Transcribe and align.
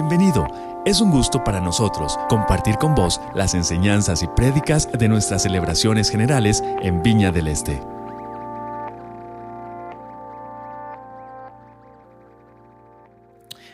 Bienvenido. 0.00 0.46
Es 0.86 1.00
un 1.00 1.10
gusto 1.10 1.42
para 1.42 1.60
nosotros 1.60 2.16
compartir 2.28 2.76
con 2.76 2.94
vos 2.94 3.20
las 3.34 3.54
enseñanzas 3.54 4.22
y 4.22 4.28
prédicas 4.28 4.88
de 4.92 5.08
nuestras 5.08 5.42
celebraciones 5.42 6.08
generales 6.08 6.62
en 6.82 7.02
Viña 7.02 7.32
del 7.32 7.48
Este. 7.48 7.80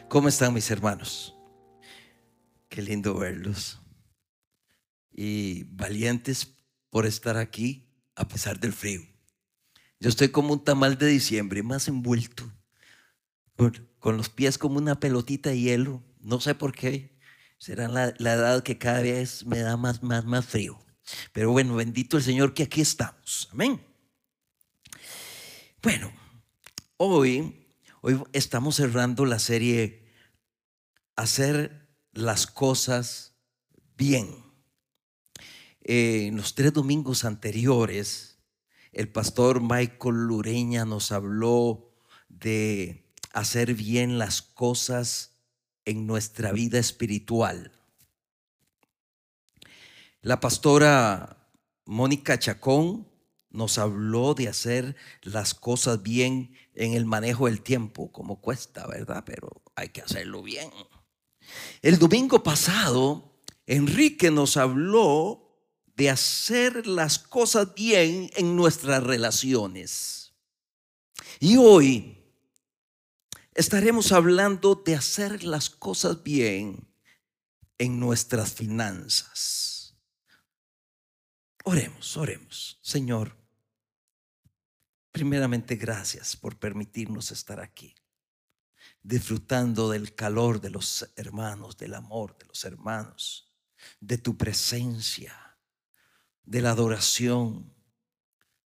¿Cómo 0.08 0.28
están 0.28 0.54
mis 0.54 0.70
hermanos? 0.70 1.36
Qué 2.70 2.80
lindo 2.80 3.18
verlos. 3.18 3.82
Y 5.12 5.64
valientes 5.64 6.56
por 6.88 7.04
estar 7.04 7.36
aquí 7.36 7.86
a 8.16 8.26
pesar 8.26 8.58
del 8.58 8.72
frío. 8.72 9.02
Yo 10.00 10.08
estoy 10.08 10.30
como 10.30 10.54
un 10.54 10.64
tamal 10.64 10.96
de 10.96 11.06
diciembre, 11.06 11.62
más 11.62 11.86
envuelto, 11.86 12.50
con, 13.56 14.16
los 14.16 14.30
pies 14.30 14.56
como 14.56 14.78
una 14.78 14.98
pelotita 14.98 15.50
de 15.50 15.60
hielo. 15.60 16.02
No 16.24 16.40
sé 16.40 16.54
por 16.54 16.72
qué. 16.72 17.16
Será 17.58 17.86
la, 17.88 18.14
la 18.18 18.32
edad 18.32 18.62
que 18.62 18.78
cada 18.78 19.00
vez 19.00 19.46
me 19.46 19.60
da 19.60 19.76
más, 19.76 20.02
más, 20.02 20.24
más 20.24 20.44
frío. 20.44 20.78
Pero 21.32 21.52
bueno, 21.52 21.76
bendito 21.76 22.16
el 22.16 22.22
Señor 22.22 22.54
que 22.54 22.64
aquí 22.64 22.80
estamos. 22.80 23.48
Amén. 23.52 23.80
Bueno, 25.82 26.10
hoy, 26.96 27.66
hoy 28.00 28.22
estamos 28.32 28.76
cerrando 28.76 29.26
la 29.26 29.38
serie 29.38 30.02
Hacer 31.16 31.94
las 32.12 32.48
cosas 32.48 33.36
bien. 33.96 34.34
Eh, 35.82 36.26
en 36.26 36.36
los 36.36 36.54
tres 36.56 36.72
domingos 36.72 37.24
anteriores, 37.24 38.38
el 38.92 39.08
pastor 39.12 39.60
Michael 39.60 40.26
Lureña 40.26 40.84
nos 40.84 41.12
habló 41.12 41.92
de 42.28 43.12
hacer 43.32 43.74
bien 43.74 44.18
las 44.18 44.42
cosas 44.42 45.33
en 45.84 46.06
nuestra 46.06 46.52
vida 46.52 46.78
espiritual. 46.78 47.72
La 50.20 50.40
pastora 50.40 51.50
Mónica 51.84 52.38
Chacón 52.38 53.06
nos 53.50 53.78
habló 53.78 54.34
de 54.34 54.48
hacer 54.48 54.96
las 55.22 55.54
cosas 55.54 56.02
bien 56.02 56.56
en 56.74 56.94
el 56.94 57.04
manejo 57.04 57.46
del 57.46 57.60
tiempo, 57.60 58.10
como 58.10 58.40
cuesta, 58.40 58.86
¿verdad? 58.86 59.22
Pero 59.24 59.62
hay 59.76 59.90
que 59.90 60.02
hacerlo 60.02 60.42
bien. 60.42 60.70
El 61.82 61.98
domingo 61.98 62.42
pasado, 62.42 63.42
Enrique 63.66 64.30
nos 64.30 64.56
habló 64.56 65.44
de 65.94 66.10
hacer 66.10 66.86
las 66.86 67.18
cosas 67.18 67.74
bien 67.74 68.30
en 68.34 68.56
nuestras 68.56 69.02
relaciones. 69.02 70.32
Y 71.38 71.56
hoy 71.56 72.13
estaremos 73.54 74.12
hablando 74.12 74.74
de 74.74 74.96
hacer 74.96 75.44
las 75.44 75.70
cosas 75.70 76.22
bien 76.22 76.88
en 77.78 77.98
nuestras 77.98 78.52
finanzas. 78.52 79.96
Oremos, 81.64 82.16
oremos. 82.16 82.78
Señor, 82.82 83.36
primeramente 85.10 85.76
gracias 85.76 86.36
por 86.36 86.58
permitirnos 86.58 87.30
estar 87.30 87.60
aquí, 87.60 87.94
disfrutando 89.02 89.88
del 89.88 90.14
calor 90.14 90.60
de 90.60 90.70
los 90.70 91.08
hermanos, 91.16 91.76
del 91.76 91.94
amor 91.94 92.36
de 92.36 92.46
los 92.46 92.64
hermanos, 92.64 93.52
de 94.00 94.18
tu 94.18 94.36
presencia 94.36 95.58
de 96.42 96.60
la 96.60 96.72
adoración. 96.72 97.72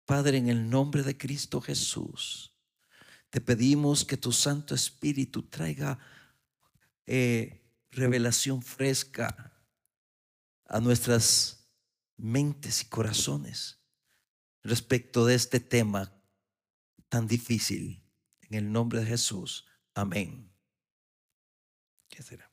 Padre, 0.07 0.39
en 0.39 0.49
el 0.49 0.71
nombre 0.71 1.03
de 1.03 1.19
Cristo 1.19 1.61
Jesús, 1.61 2.56
te 3.31 3.41
pedimos 3.41 4.05
que 4.05 4.17
tu 4.17 4.33
Santo 4.33 4.75
Espíritu 4.75 5.43
traiga 5.43 5.99
eh, 7.07 7.63
revelación 7.91 8.63
fresca 8.63 9.53
a 10.67 10.81
nuestras 10.81 11.69
mentes 12.17 12.83
y 12.83 12.87
corazones 12.87 13.81
respecto 14.63 15.25
de 15.27 15.35
este 15.35 15.61
tema 15.61 16.13
tan 17.09 17.27
difícil. 17.27 18.03
En 18.41 18.55
el 18.55 18.73
nombre 18.73 19.01
de 19.01 19.07
Jesús. 19.07 19.67
Amén. 19.95 20.53
¿Qué 22.09 22.23
será? 22.23 22.51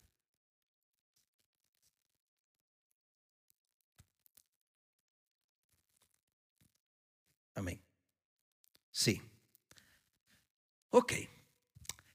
Amén. 7.56 7.80
Sí. 8.92 9.22
Ok. 10.96 11.14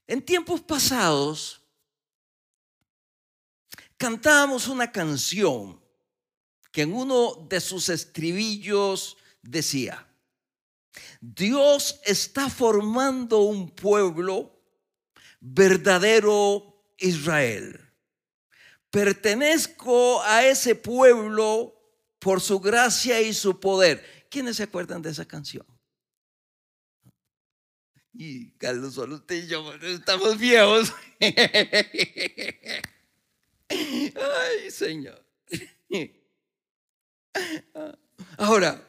En 0.07 0.21
tiempos 0.21 0.61
pasados 0.61 1.61
cantábamos 3.97 4.69
una 4.69 4.89
canción 4.89 5.81
que 6.71 6.83
en 6.83 6.93
uno 6.93 7.45
de 7.49 7.59
sus 7.59 7.89
estribillos 7.89 9.17
decía, 9.41 10.07
Dios 11.19 11.99
está 12.05 12.49
formando 12.49 13.41
un 13.41 13.69
pueblo 13.69 14.63
verdadero 15.41 16.85
Israel. 16.99 17.81
Pertenezco 18.89 20.21
a 20.21 20.45
ese 20.45 20.75
pueblo 20.75 21.75
por 22.17 22.39
su 22.39 22.61
gracia 22.61 23.19
y 23.19 23.33
su 23.33 23.59
poder. 23.59 24.25
¿Quiénes 24.31 24.55
se 24.55 24.63
acuerdan 24.63 25.01
de 25.01 25.09
esa 25.09 25.25
canción? 25.25 25.65
Y 28.21 28.51
Carlos, 28.57 28.95
solo 28.95 29.15
usted 29.15 29.45
y 29.45 29.47
yo 29.47 29.73
estamos 29.75 30.37
viejos. 30.37 30.91
Ay, 33.69 34.69
Señor. 34.69 35.25
Ahora, 38.37 38.85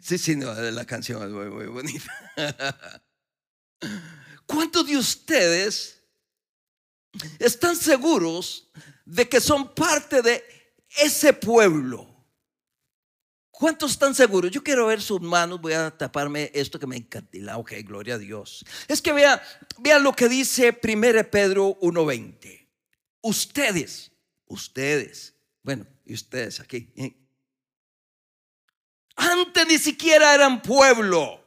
sí, 0.00 0.18
sí, 0.18 0.34
no, 0.34 0.52
la 0.52 0.84
canción 0.84 1.22
es 1.22 1.30
muy, 1.30 1.48
muy 1.48 1.66
bonita. 1.66 3.02
¿Cuántos 4.46 4.84
de 4.88 4.96
ustedes 4.96 6.02
están 7.38 7.76
seguros 7.76 8.68
de 9.04 9.28
que 9.28 9.40
son 9.40 9.72
parte 9.76 10.22
de 10.22 10.42
ese 10.88 11.32
pueblo. 11.32 12.15
¿Cuántos 13.58 13.92
están 13.92 14.14
seguros? 14.14 14.50
Yo 14.50 14.62
quiero 14.62 14.86
ver 14.86 15.00
sus 15.00 15.22
manos, 15.22 15.62
voy 15.62 15.72
a 15.72 15.90
taparme 15.90 16.50
esto 16.52 16.78
que 16.78 16.86
me 16.86 16.98
encantila. 16.98 17.56
Ok, 17.56 17.72
gloria 17.84 18.16
a 18.16 18.18
Dios. 18.18 18.66
Es 18.86 19.00
que 19.00 19.14
vean, 19.14 19.40
vean 19.78 20.02
lo 20.02 20.12
que 20.12 20.28
dice 20.28 20.78
1 20.82 21.30
Pedro 21.30 21.74
1.20. 21.80 22.68
Ustedes, 23.22 24.12
ustedes, 24.44 25.34
bueno, 25.62 25.86
y 26.04 26.12
ustedes 26.12 26.60
aquí. 26.60 26.92
¿eh? 26.96 27.16
Antes 29.16 29.66
ni 29.66 29.78
siquiera 29.78 30.34
eran 30.34 30.60
pueblo, 30.60 31.42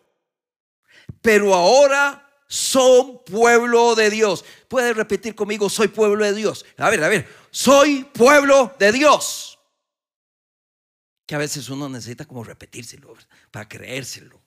pero 1.21 1.53
ahora 1.53 2.27
son 2.47 3.23
pueblo 3.23 3.93
de 3.93 4.09
Dios. 4.09 4.43
Puede 4.67 4.95
repetir 4.95 5.35
conmigo, 5.35 5.69
soy 5.69 5.89
pueblo 5.89 6.25
de 6.25 6.33
Dios. 6.33 6.65
A 6.77 6.89
ver, 6.89 7.03
a 7.03 7.07
ver, 7.07 7.29
soy 7.51 8.03
pueblo 8.03 8.75
de 8.79 8.93
Dios. 8.93 9.58
Que 11.29 11.35
a 11.35 11.37
veces 11.37 11.69
uno 11.69 11.87
necesita 11.87 12.25
como 12.25 12.43
repetírselo 12.43 13.15
para 13.51 13.69
creérselo. 13.69 14.41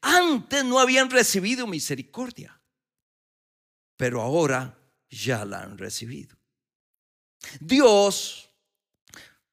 Antes 0.00 0.64
no 0.64 0.80
habían 0.80 1.08
recibido 1.08 1.68
misericordia, 1.68 2.60
pero 3.96 4.20
ahora 4.20 4.76
ya 5.08 5.44
la 5.44 5.62
han 5.62 5.78
recibido. 5.78 6.36
Dios, 7.60 8.50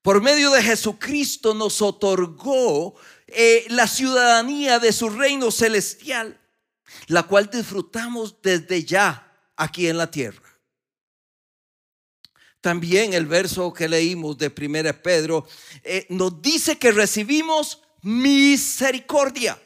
por 0.02 0.20
medio 0.20 0.50
de 0.50 0.64
Jesucristo, 0.64 1.54
nos 1.54 1.80
otorgó 1.80 2.96
eh, 3.28 3.68
la 3.70 3.86
ciudadanía 3.86 4.80
de 4.80 4.94
su 4.94 5.12
reino 5.12 5.52
celestial 5.52 6.42
la 7.08 7.24
cual 7.24 7.50
disfrutamos 7.50 8.42
desde 8.42 8.84
ya 8.84 9.32
aquí 9.56 9.88
en 9.88 9.98
la 9.98 10.10
tierra. 10.10 10.51
También 12.62 13.14
el 13.14 13.26
verso 13.26 13.74
que 13.74 13.90
leímos 13.90 14.38
de 14.38 14.48
1 14.56 15.02
Pedro 15.02 15.48
eh, 15.84 16.06
nos 16.10 16.42
dice 16.42 16.78
que 16.78 16.92
recibimos 16.92 17.82
misericordia. 18.04 19.60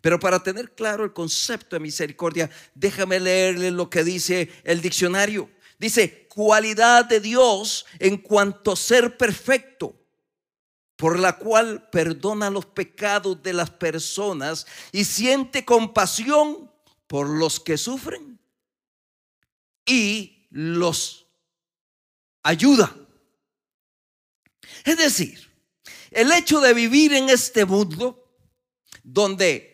Pero 0.00 0.18
para 0.18 0.42
tener 0.42 0.74
claro 0.74 1.04
el 1.04 1.12
concepto 1.12 1.76
de 1.76 1.80
misericordia, 1.80 2.48
déjame 2.74 3.20
leerle 3.20 3.70
lo 3.70 3.90
que 3.90 4.04
dice 4.04 4.48
el 4.64 4.80
diccionario. 4.80 5.50
Dice, 5.78 6.26
cualidad 6.28 7.04
de 7.06 7.20
Dios 7.20 7.84
en 7.98 8.18
cuanto 8.18 8.76
ser 8.76 9.16
perfecto 9.16 9.96
por 11.00 11.18
la 11.18 11.38
cual 11.38 11.88
perdona 11.90 12.50
los 12.50 12.66
pecados 12.66 13.42
de 13.42 13.54
las 13.54 13.70
personas 13.70 14.66
y 14.92 15.06
siente 15.06 15.64
compasión 15.64 16.70
por 17.06 17.28
los 17.28 17.58
que 17.58 17.78
sufren 17.78 18.38
y 19.86 20.46
los 20.50 21.19
ayuda. 22.42 22.94
Es 24.84 24.96
decir, 24.96 25.50
el 26.10 26.32
hecho 26.32 26.60
de 26.60 26.74
vivir 26.74 27.12
en 27.12 27.28
este 27.28 27.64
mundo 27.64 28.16
donde 29.02 29.70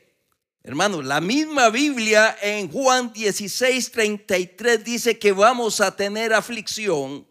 Hermano, 0.66 1.00
la 1.00 1.20
misma 1.20 1.70
Biblia 1.70 2.36
en 2.42 2.68
Juan 2.68 3.12
16, 3.12 3.92
33 3.92 4.82
dice 4.82 5.16
que 5.16 5.30
vamos 5.30 5.80
a 5.80 5.94
tener 5.94 6.34
aflicción. 6.34 7.24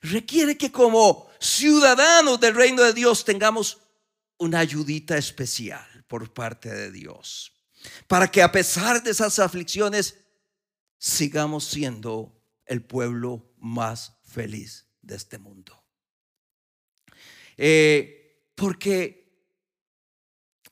Requiere 0.00 0.56
que 0.56 0.72
como 0.72 1.28
ciudadanos 1.38 2.40
del 2.40 2.54
reino 2.54 2.82
de 2.82 2.94
Dios 2.94 3.22
tengamos 3.22 3.82
una 4.38 4.60
ayudita 4.60 5.18
especial 5.18 5.86
por 6.08 6.32
parte 6.32 6.70
de 6.70 6.90
Dios. 6.90 7.52
Para 8.06 8.30
que 8.30 8.40
a 8.40 8.50
pesar 8.50 9.02
de 9.02 9.10
esas 9.10 9.38
aflicciones 9.38 10.16
sigamos 10.96 11.66
siendo 11.66 12.34
el 12.64 12.82
pueblo 12.82 13.52
más 13.58 14.16
feliz 14.34 14.86
de 15.00 15.14
este 15.14 15.38
mundo. 15.38 15.84
Eh, 17.56 18.48
porque 18.54 19.32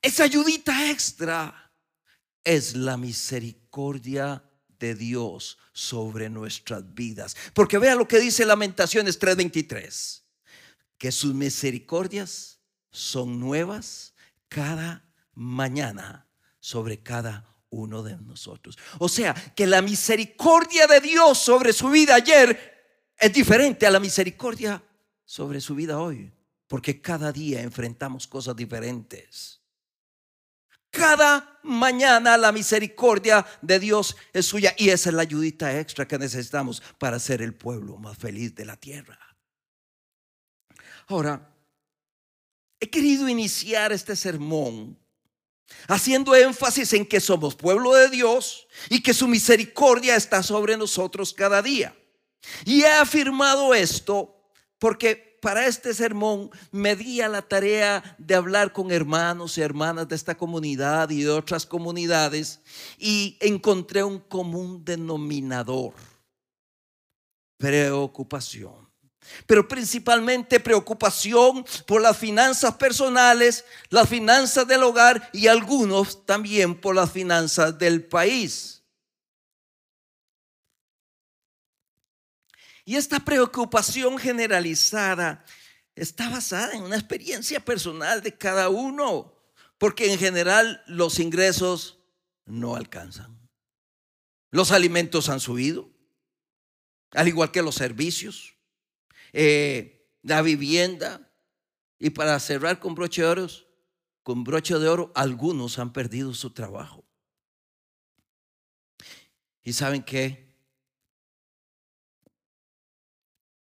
esa 0.00 0.24
ayudita 0.24 0.90
extra 0.90 1.72
es 2.42 2.74
la 2.74 2.96
misericordia 2.96 4.42
de 4.80 4.96
Dios 4.96 5.58
sobre 5.72 6.28
nuestras 6.28 6.92
vidas. 6.92 7.36
Porque 7.54 7.78
vea 7.78 7.94
lo 7.94 8.08
que 8.08 8.18
dice 8.18 8.44
Lamentaciones 8.44 9.18
3:23, 9.20 10.24
que 10.98 11.12
sus 11.12 11.34
misericordias 11.34 12.58
son 12.90 13.38
nuevas 13.38 14.14
cada 14.48 15.08
mañana 15.34 16.26
sobre 16.58 17.00
cada 17.00 17.48
uno 17.70 18.02
de 18.02 18.16
nosotros. 18.16 18.76
O 18.98 19.08
sea, 19.08 19.34
que 19.34 19.66
la 19.66 19.82
misericordia 19.82 20.86
de 20.86 21.00
Dios 21.00 21.38
sobre 21.38 21.72
su 21.72 21.88
vida 21.88 22.16
ayer 22.16 22.71
es 23.22 23.32
diferente 23.32 23.86
a 23.86 23.90
la 23.92 24.00
misericordia 24.00 24.82
sobre 25.24 25.60
su 25.60 25.76
vida 25.76 26.00
hoy, 26.00 26.32
porque 26.66 27.00
cada 27.00 27.30
día 27.30 27.60
enfrentamos 27.60 28.26
cosas 28.26 28.56
diferentes. 28.56 29.60
Cada 30.90 31.60
mañana 31.62 32.36
la 32.36 32.50
misericordia 32.50 33.46
de 33.60 33.78
Dios 33.78 34.16
es 34.32 34.46
suya 34.46 34.74
y 34.76 34.88
esa 34.88 35.10
es 35.10 35.14
la 35.14 35.22
ayudita 35.22 35.78
extra 35.78 36.08
que 36.08 36.18
necesitamos 36.18 36.82
para 36.98 37.20
ser 37.20 37.42
el 37.42 37.54
pueblo 37.54 37.96
más 37.96 38.18
feliz 38.18 38.56
de 38.56 38.64
la 38.64 38.76
tierra. 38.76 39.20
Ahora, 41.06 41.48
he 42.80 42.90
querido 42.90 43.28
iniciar 43.28 43.92
este 43.92 44.16
sermón 44.16 44.98
haciendo 45.86 46.34
énfasis 46.34 46.92
en 46.94 47.06
que 47.06 47.20
somos 47.20 47.54
pueblo 47.54 47.94
de 47.94 48.08
Dios 48.08 48.66
y 48.90 49.00
que 49.00 49.14
su 49.14 49.28
misericordia 49.28 50.16
está 50.16 50.42
sobre 50.42 50.76
nosotros 50.76 51.32
cada 51.32 51.62
día. 51.62 51.96
Y 52.64 52.82
he 52.82 52.92
afirmado 52.92 53.74
esto 53.74 54.34
porque 54.78 55.38
para 55.40 55.66
este 55.66 55.92
sermón 55.92 56.50
me 56.70 56.94
di 56.94 57.20
a 57.20 57.28
la 57.28 57.42
tarea 57.42 58.16
de 58.18 58.34
hablar 58.34 58.72
con 58.72 58.92
hermanos 58.92 59.58
y 59.58 59.60
hermanas 59.60 60.08
de 60.08 60.14
esta 60.14 60.36
comunidad 60.36 61.10
y 61.10 61.22
de 61.22 61.30
otras 61.30 61.66
comunidades 61.66 62.60
y 62.98 63.36
encontré 63.40 64.04
un 64.04 64.20
común 64.20 64.84
denominador, 64.84 65.94
preocupación 67.58 68.82
pero 69.46 69.66
principalmente 69.66 70.60
preocupación 70.60 71.64
por 71.86 72.02
las 72.02 72.16
finanzas 72.16 72.74
personales, 72.74 73.64
las 73.88 74.08
finanzas 74.08 74.66
del 74.66 74.82
hogar 74.82 75.30
y 75.32 75.46
algunos 75.46 76.26
también 76.26 76.74
por 76.74 76.94
las 76.94 77.10
finanzas 77.10 77.78
del 77.78 78.04
país. 78.04 78.81
Y 82.84 82.96
esta 82.96 83.20
preocupación 83.20 84.18
generalizada 84.18 85.44
está 85.94 86.28
basada 86.28 86.72
en 86.72 86.82
una 86.82 86.96
experiencia 86.96 87.64
personal 87.64 88.22
de 88.22 88.36
cada 88.36 88.68
uno, 88.68 89.34
porque 89.78 90.12
en 90.12 90.18
general 90.18 90.82
los 90.86 91.18
ingresos 91.18 91.98
no 92.44 92.76
alcanzan. 92.76 93.38
Los 94.50 94.70
alimentos 94.70 95.28
han 95.28 95.40
subido, 95.40 95.90
al 97.12 97.28
igual 97.28 97.50
que 97.50 97.62
los 97.62 97.74
servicios. 97.74 98.54
Eh, 99.32 100.02
la 100.22 100.42
vivienda. 100.42 101.28
Y 101.98 102.10
para 102.10 102.38
cerrar 102.40 102.80
con 102.80 102.94
broche 102.94 103.22
de 103.22 103.28
oro, 103.28 103.46
con 104.22 104.44
broche 104.44 104.78
de 104.78 104.88
oro, 104.88 105.12
algunos 105.14 105.78
han 105.78 105.92
perdido 105.92 106.34
su 106.34 106.50
trabajo. 106.50 107.04
¿Y 109.62 109.72
saben 109.72 110.02
qué? 110.02 110.41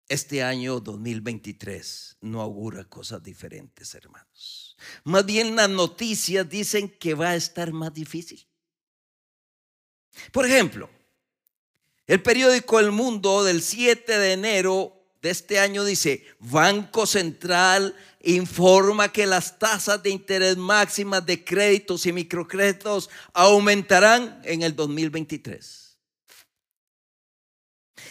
Este 0.08 0.42
año 0.42 0.80
2023 0.80 2.16
no 2.22 2.40
augura 2.40 2.84
cosas 2.84 3.22
diferentes, 3.22 3.94
hermanos. 3.94 4.76
Más 5.04 5.26
bien 5.26 5.54
las 5.54 5.68
noticias 5.68 6.48
dicen 6.48 6.88
que 6.88 7.12
va 7.12 7.30
a 7.30 7.36
estar 7.36 7.72
más 7.72 7.92
difícil. 7.92 8.46
Por 10.32 10.46
ejemplo, 10.46 10.88
el 12.06 12.22
periódico 12.22 12.80
El 12.80 12.90
Mundo 12.90 13.44
del 13.44 13.60
7 13.60 14.18
de 14.18 14.32
enero 14.32 14.98
de 15.20 15.28
este 15.28 15.58
año 15.58 15.84
dice, 15.84 16.24
Banco 16.38 17.04
Central 17.04 17.94
informa 18.22 19.12
que 19.12 19.26
las 19.26 19.58
tasas 19.58 20.02
de 20.02 20.08
interés 20.08 20.56
máximas 20.56 21.26
de 21.26 21.44
créditos 21.44 22.06
y 22.06 22.12
microcréditos 22.12 23.10
aumentarán 23.34 24.40
en 24.44 24.62
el 24.62 24.74
2023. 24.74 25.87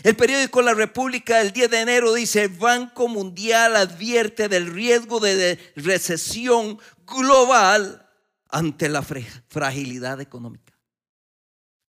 El 0.03 0.15
periódico 0.15 0.61
La 0.61 0.73
República 0.73 1.39
del 1.39 1.51
10 1.51 1.69
de 1.69 1.81
enero 1.81 2.13
dice, 2.13 2.47
Banco 2.47 3.07
Mundial 3.07 3.75
advierte 3.75 4.47
del 4.47 4.67
riesgo 4.67 5.19
de 5.19 5.59
recesión 5.75 6.79
global 7.05 8.07
ante 8.49 8.89
la 8.89 9.01
fragilidad 9.01 10.21
económica. 10.21 10.67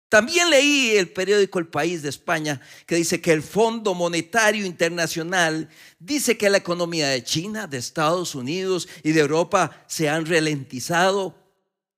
También 0.07 0.49
leí 0.49 0.95
el 0.95 1.09
periódico 1.09 1.59
El 1.59 1.67
País 1.67 2.01
de 2.01 2.09
España 2.09 2.61
que 2.85 2.95
dice 2.95 3.19
que 3.19 3.33
el 3.33 3.41
Fondo 3.41 3.93
Monetario 3.93 4.65
Internacional 4.65 5.67
dice 5.99 6.37
que 6.37 6.49
la 6.49 6.59
economía 6.59 7.09
de 7.09 7.23
China, 7.23 7.67
de 7.67 7.77
Estados 7.77 8.35
Unidos 8.35 8.87
y 9.03 9.11
de 9.11 9.21
Europa 9.21 9.83
se 9.87 10.07
han 10.07 10.25
ralentizado, 10.25 11.35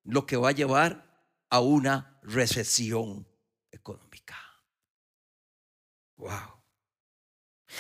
lo 0.04 0.26
que 0.26 0.38
va 0.38 0.50
a 0.50 0.54
llevar 0.54 1.22
a 1.50 1.60
una 1.60 2.18
recesión. 2.24 3.27
Wow. 6.18 6.62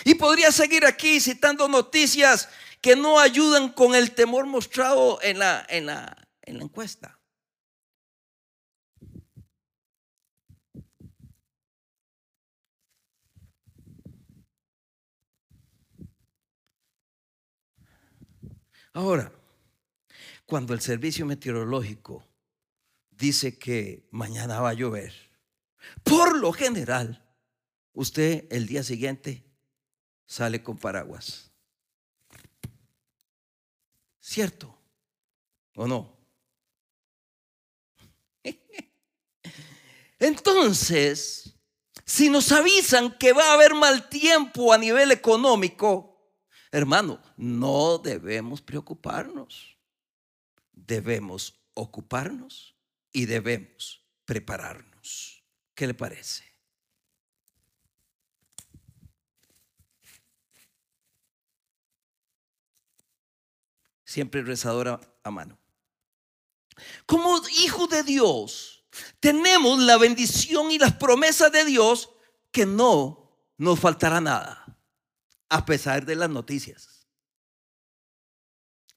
Y 0.04 0.16
podría 0.16 0.52
seguir 0.52 0.86
aquí 0.86 1.20
citando 1.20 1.68
noticias 1.68 2.50
que 2.82 2.96
no 2.96 3.20
ayudan 3.20 3.70
con 3.70 3.96
el 3.96 4.14
temor 4.14 4.46
mostrado 4.46 5.20
en 5.22 5.40
la, 5.40 5.66
en 5.70 5.88
la, 5.88 6.28
en 6.44 6.58
la 6.58 6.64
encuesta. 6.64 7.20
Ahora, 18.94 19.32
cuando 20.48 20.74
el 20.74 20.82
servicio 20.82 21.26
meteorológico 21.26 22.26
dice 23.12 23.60
que 23.60 24.08
mañana 24.10 24.60
va 24.60 24.70
a 24.70 24.74
llover, 24.74 25.14
por 26.04 26.36
lo 26.36 26.52
general, 26.52 27.27
usted 27.98 28.48
el 28.52 28.68
día 28.68 28.84
siguiente 28.84 29.46
sale 30.26 30.64
con 30.64 30.78
paraguas. 30.78 31.52
¿Cierto? 34.20 34.78
¿O 35.76 35.88
no? 35.88 36.18
Entonces, 40.20 41.56
si 42.06 42.30
nos 42.30 42.52
avisan 42.52 43.18
que 43.18 43.34
va 43.34 43.52
a 43.52 43.54
haber 43.54 43.74
mal 43.76 44.10
tiempo 44.10 44.74
a 44.74 44.78
nivel 44.78 45.12
económico, 45.12 46.18
Hermano, 46.72 47.22
no 47.38 47.98
debemos 47.98 48.62
preocuparnos. 48.62 49.78
Debemos 50.72 51.60
ocuparnos 51.74 52.76
y 53.12 53.26
debemos 53.26 54.06
prepararnos. 54.26 55.44
¿Qué 55.74 55.88
le 55.88 55.94
parece? 55.94 56.47
Siempre 64.18 64.42
rezadora 64.42 65.00
a 65.24 65.30
mano. 65.30 65.60
Como 67.06 67.40
hijo 67.60 67.86
de 67.86 68.02
Dios, 68.02 68.84
tenemos 69.20 69.78
la 69.78 69.96
bendición 69.98 70.72
y 70.72 70.80
las 70.80 70.94
promesas 70.94 71.52
de 71.52 71.64
Dios 71.66 72.10
que 72.52 72.66
no 72.66 73.38
nos 73.58 73.80
faltará 73.80 74.20
nada 74.20 74.76
a 75.50 75.64
pesar 75.64 76.04
de 76.04 76.16
las 76.16 76.32
noticias, 76.32 77.08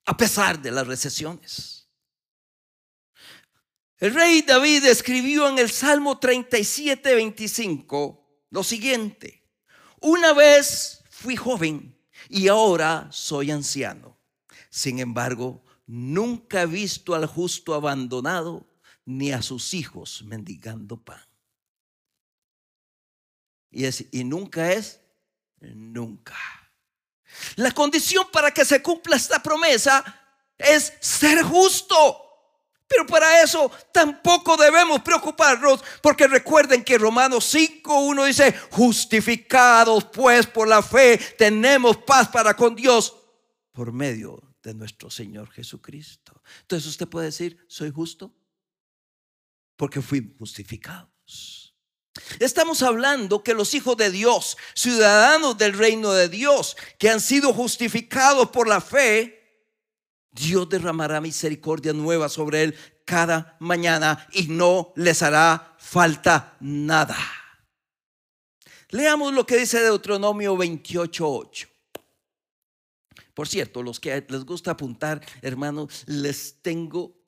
a 0.07 0.17
pesar 0.17 0.59
de 0.63 0.71
las 0.71 0.87
recesiones. 0.87 1.87
El 3.99 4.15
rey 4.15 4.41
David 4.41 4.87
escribió 4.87 5.51
en 5.51 5.59
el 5.59 5.71
Salmo 5.71 6.19
37, 6.19 7.15
25 7.15 8.47
lo 8.49 8.65
siguiente, 8.65 9.47
una 10.01 10.33
vez 10.33 11.05
fui 11.11 11.37
joven 11.37 11.95
y 12.31 12.49
ahora 12.49 13.07
soy 13.13 13.51
anciano. 13.51 14.20
Sin 14.71 15.01
embargo, 15.01 15.63
nunca 15.87 16.63
he 16.63 16.67
visto 16.67 17.15
al 17.15 17.27
justo 17.27 17.75
abandonado, 17.75 18.67
ni 19.05 19.33
a 19.33 19.43
sus 19.43 19.75
hijos 19.75 20.23
mendigando 20.25 20.97
pan. 20.97 21.21
Y, 23.73 23.85
es, 23.85 24.05
y 24.13 24.23
nunca 24.23 24.73
es 24.73 25.01
nunca. 25.61 26.37
La 27.57 27.73
condición 27.73 28.27
para 28.33 28.53
que 28.53 28.65
se 28.65 28.81
cumpla 28.81 29.17
esta 29.17 29.43
promesa 29.43 30.05
es 30.57 30.93
ser 31.01 31.43
justo. 31.43 32.27
Pero 32.87 33.07
para 33.07 33.43
eso 33.43 33.71
tampoco 33.93 34.57
debemos 34.57 35.01
preocuparnos, 35.03 35.83
porque 36.03 36.27
recuerden 36.27 36.83
que 36.83 36.99
Romanos 36.99 37.55
5.1 37.55 38.27
dice, 38.27 38.53
justificados 38.71 40.05
pues 40.05 40.47
por 40.47 40.67
la 40.67 40.83
fe, 40.83 41.19
tenemos 41.39 41.99
paz 41.99 42.29
para 42.29 42.55
con 42.55 42.75
Dios 42.75 43.17
por 43.73 43.93
medio 43.93 44.50
de 44.63 44.75
nuestro 44.75 45.11
Señor 45.11 45.51
Jesucristo. 45.51 46.43
Entonces 46.63 46.89
usted 46.89 47.09
puede 47.09 47.27
decir, 47.27 47.65
soy 47.69 47.91
justo, 47.91 48.35
porque 49.77 50.03
fui 50.03 50.35
justificados. 50.39 51.75
Estamos 52.39 52.83
hablando 52.83 53.43
que 53.43 53.55
los 53.55 53.73
hijos 53.75 53.97
de 53.97 54.11
Dios, 54.11 54.57
ciudadanos 54.75 55.57
del 55.57 55.73
reino 55.73 56.13
de 56.13 56.29
Dios, 56.29 56.77
que 56.99 57.09
han 57.09 57.21
sido 57.21 57.53
justificados 57.53 58.51
por 58.51 58.69
la 58.69 58.81
fe, 58.81 59.41
Dios 60.31 60.69
derramará 60.69 61.21
misericordia 61.21 61.93
nueva 61.93 62.29
sobre 62.29 62.63
él 62.63 62.77
cada 63.05 63.57
mañana 63.59 64.29
y 64.33 64.49
no 64.49 64.93
les 64.97 65.23
hará 65.23 65.75
falta 65.79 66.57
nada. 66.61 67.17
Leamos 68.91 69.33
lo 69.33 69.47
que 69.47 69.57
dice 69.57 69.81
Deuteronomio 69.81 70.57
28.8. 70.57 71.70
Por 73.41 73.49
cierto, 73.49 73.83
los 73.83 73.99
que 73.99 74.23
les 74.29 74.45
gusta 74.45 74.73
apuntar, 74.73 75.27
hermanos, 75.41 76.05
les 76.05 76.61
tengo 76.61 77.19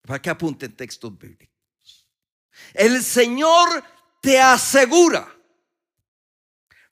para 0.00 0.22
que 0.22 0.30
apunten 0.30 0.74
textos 0.74 1.18
bíblicos. 1.18 2.08
El 2.72 3.04
Señor 3.04 3.84
te 4.22 4.40
asegura 4.40 5.30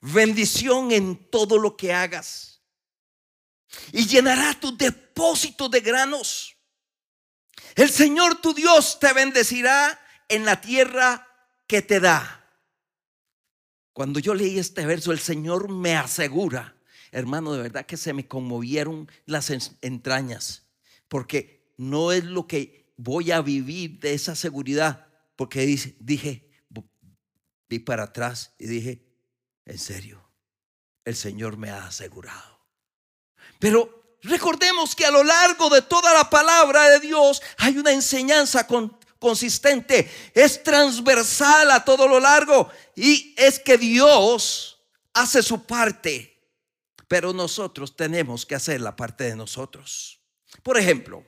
bendición 0.03 0.93
en 0.93 1.31
todo 1.31 1.57
lo 1.57 1.75
que 1.75 1.91
hagas 1.91 2.61
y 3.93 4.07
llenará 4.07 4.61
tu 4.61 4.77
depósito 4.77 5.71
de 5.71 5.81
granos. 5.81 6.55
El 7.75 7.89
Señor 7.89 8.43
tu 8.43 8.53
Dios 8.53 8.99
te 9.01 9.11
bendecirá 9.15 9.99
en 10.29 10.45
la 10.45 10.61
tierra 10.61 11.27
que 11.67 11.81
te 11.81 11.99
da. 11.99 12.38
Cuando 13.99 14.21
yo 14.21 14.33
leí 14.33 14.61
este 14.61 14.87
verso, 14.87 15.11
el 15.11 15.19
Señor 15.19 15.69
me 15.71 15.97
asegura, 15.97 16.77
hermano, 17.11 17.53
de 17.53 17.63
verdad 17.63 17.85
que 17.85 17.97
se 17.97 18.13
me 18.13 18.29
conmovieron 18.29 19.11
las 19.27 19.51
entrañas, 19.81 20.69
porque 21.09 21.73
no 21.79 22.13
es 22.13 22.23
lo 22.23 22.47
que 22.47 22.93
voy 22.97 23.33
a 23.33 23.41
vivir 23.41 23.99
de 23.99 24.15
esa 24.15 24.37
seguridad, 24.37 25.09
porque 25.35 25.67
dije, 25.99 26.49
vi 27.69 27.81
para 27.81 28.05
atrás 28.05 28.55
y 28.57 28.69
dije, 28.69 29.05
en 29.65 29.79
serio, 29.81 30.31
el 31.05 31.17
Señor 31.17 31.57
me 31.57 31.71
ha 31.71 31.89
asegurado. 31.89 32.61
Pero 33.59 34.17
recordemos 34.23 34.95
que 34.95 35.07
a 35.07 35.11
lo 35.11 35.25
largo 35.25 35.71
de 35.71 35.83
toda 35.83 36.15
la 36.15 36.31
palabra 36.31 36.89
de 36.89 37.01
Dios 37.01 37.43
hay 37.57 37.77
una 37.77 37.91
enseñanza 37.91 38.65
consistente, 39.19 40.11
es 40.35 40.63
transversal 40.63 41.71
a 41.71 41.85
todo 41.85 42.07
lo 42.07 42.21
largo 42.21 42.69
y 42.95 43.35
es 43.37 43.59
que 43.59 43.79
Dios 43.79 44.81
hace 45.13 45.43
su 45.43 45.65
parte, 45.65 46.41
pero 47.09 47.33
nosotros 47.33 47.97
tenemos 47.97 48.47
que 48.47 48.55
hacer 48.55 48.81
la 48.81 48.95
parte 48.95 49.25
de 49.25 49.37
nosotros. 49.37 50.21
Por 50.63 50.79
ejemplo, 50.79 51.25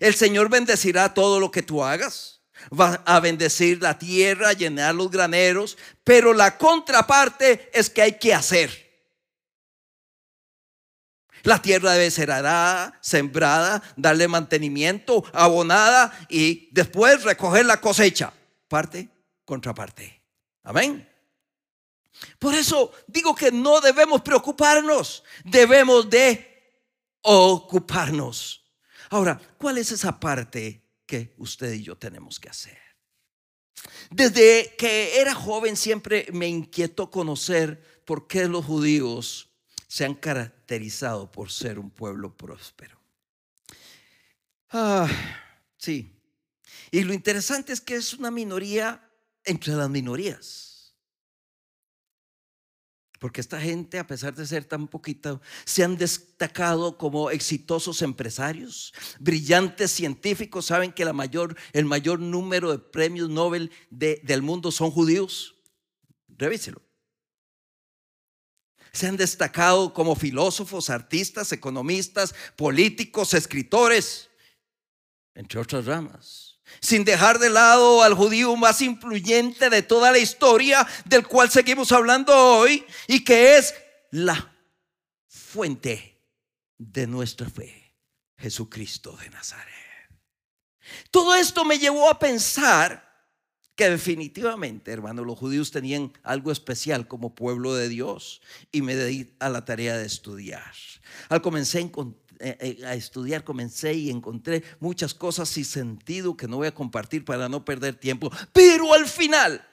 el 0.00 0.14
Señor 0.14 0.48
bendecirá 0.48 1.14
todo 1.14 1.40
lo 1.40 1.50
que 1.50 1.62
tú 1.62 1.82
hagas 1.82 2.42
va 2.70 3.02
a 3.06 3.20
bendecir 3.20 3.82
la 3.82 3.98
tierra, 3.98 4.52
llenar 4.52 4.94
los 4.94 5.10
graneros, 5.10 5.76
pero 6.04 6.32
la 6.32 6.58
contraparte 6.58 7.70
es 7.72 7.90
que 7.90 8.02
hay 8.02 8.18
que 8.18 8.34
hacer. 8.34 8.91
La 11.42 11.60
tierra 11.60 11.92
debe 11.92 12.10
ser 12.10 12.30
arada, 12.30 12.98
sembrada, 13.00 13.82
darle 13.96 14.28
mantenimiento, 14.28 15.24
abonada 15.32 16.12
y 16.28 16.68
después 16.72 17.22
recoger 17.24 17.66
la 17.66 17.80
cosecha. 17.80 18.32
Parte, 18.68 19.08
contraparte. 19.44 20.22
Amén. 20.62 21.08
Por 22.38 22.54
eso 22.54 22.92
digo 23.06 23.34
que 23.34 23.50
no 23.50 23.80
debemos 23.80 24.22
preocuparnos, 24.22 25.24
debemos 25.44 26.08
de 26.08 26.74
ocuparnos. 27.22 28.64
Ahora, 29.10 29.40
¿cuál 29.58 29.78
es 29.78 29.90
esa 29.92 30.18
parte 30.18 30.82
que 31.12 31.34
usted 31.36 31.74
y 31.74 31.82
yo 31.82 31.94
tenemos 31.94 32.40
que 32.40 32.48
hacer. 32.48 32.78
Desde 34.10 34.74
que 34.78 35.20
era 35.20 35.34
joven 35.34 35.76
siempre 35.76 36.26
me 36.32 36.48
inquietó 36.48 37.10
conocer 37.10 38.02
por 38.06 38.26
qué 38.26 38.48
los 38.48 38.64
judíos 38.64 39.51
se 39.92 40.06
han 40.06 40.14
caracterizado 40.14 41.30
por 41.30 41.50
ser 41.50 41.78
un 41.78 41.90
pueblo 41.90 42.34
próspero. 42.34 42.98
Ah, 44.70 45.06
sí. 45.76 46.18
Y 46.90 47.02
lo 47.02 47.12
interesante 47.12 47.74
es 47.74 47.80
que 47.82 47.96
es 47.96 48.14
una 48.14 48.30
minoría 48.30 49.06
entre 49.44 49.74
las 49.74 49.90
minorías. 49.90 50.94
Porque 53.18 53.42
esta 53.42 53.60
gente, 53.60 53.98
a 53.98 54.06
pesar 54.06 54.34
de 54.34 54.46
ser 54.46 54.64
tan 54.64 54.88
poquita, 54.88 55.38
se 55.66 55.84
han 55.84 55.98
destacado 55.98 56.96
como 56.96 57.30
exitosos 57.30 58.00
empresarios, 58.00 58.94
brillantes 59.20 59.90
científicos. 59.90 60.64
Saben 60.64 60.90
que 60.90 61.02
el 61.02 61.84
mayor 61.84 62.18
número 62.18 62.72
de 62.72 62.78
premios 62.78 63.28
Nobel 63.28 63.70
del 63.90 64.40
mundo 64.40 64.72
son 64.72 64.90
judíos. 64.90 65.54
Revíselo. 66.28 66.80
Se 68.92 69.06
han 69.06 69.16
destacado 69.16 69.94
como 69.94 70.14
filósofos, 70.14 70.90
artistas, 70.90 71.52
economistas, 71.52 72.34
políticos, 72.56 73.34
escritores, 73.34 74.28
entre 75.34 75.60
otras 75.60 75.86
ramas 75.86 76.52
sin 76.80 77.04
dejar 77.04 77.38
de 77.38 77.50
lado 77.50 78.02
al 78.02 78.14
judío 78.14 78.56
más 78.56 78.80
influyente 78.80 79.70
de 79.70 79.82
toda 79.82 80.10
la 80.10 80.18
historia, 80.18 80.86
del 81.04 81.26
cual 81.26 81.50
seguimos 81.50 81.92
hablando 81.92 82.34
hoy, 82.34 82.84
y 83.06 83.24
que 83.24 83.56
es 83.56 83.74
la 84.10 84.54
fuente 85.28 86.20
de 86.78 87.06
nuestra 87.06 87.48
fe, 87.48 87.94
Jesucristo 88.36 89.16
de 89.16 89.30
Nazaret. 89.30 89.72
Todo 91.10 91.34
esto 91.34 91.64
me 91.64 91.78
llevó 91.78 92.10
a 92.10 92.18
pensar 92.18 93.11
que 93.74 93.88
definitivamente, 93.88 94.92
hermano, 94.92 95.24
los 95.24 95.38
judíos 95.38 95.70
tenían 95.70 96.12
algo 96.22 96.52
especial 96.52 97.08
como 97.08 97.34
pueblo 97.34 97.74
de 97.74 97.88
Dios 97.88 98.42
y 98.70 98.82
me 98.82 98.96
di 98.96 99.32
a 99.38 99.48
la 99.48 99.64
tarea 99.64 99.96
de 99.96 100.06
estudiar. 100.06 100.72
Al 101.28 101.40
comencé 101.40 101.78
a 101.78 101.82
eh, 102.44 102.56
eh, 102.60 102.84
a 102.84 102.94
estudiar, 102.94 103.44
comencé 103.44 103.94
y 103.94 104.10
encontré 104.10 104.64
muchas 104.80 105.14
cosas 105.14 105.48
sin 105.48 105.64
sentido 105.64 106.36
que 106.36 106.48
no 106.48 106.56
voy 106.56 106.66
a 106.66 106.74
compartir 106.74 107.24
para 107.24 107.48
no 107.48 107.64
perder 107.64 107.94
tiempo. 107.94 108.30
Pero 108.52 108.92
al 108.92 109.06
final, 109.06 109.64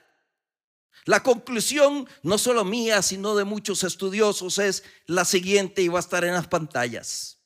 la 1.05 1.23
conclusión, 1.23 2.07
no 2.21 2.37
solo 2.37 2.63
mía, 2.63 3.01
sino 3.01 3.35
de 3.35 3.43
muchos 3.43 3.83
estudiosos, 3.83 4.59
es 4.59 4.83
la 5.07 5.25
siguiente 5.25 5.81
y 5.81 5.87
va 5.87 5.97
a 5.97 6.01
estar 6.01 6.23
en 6.23 6.33
las 6.33 6.47
pantallas. 6.47 7.38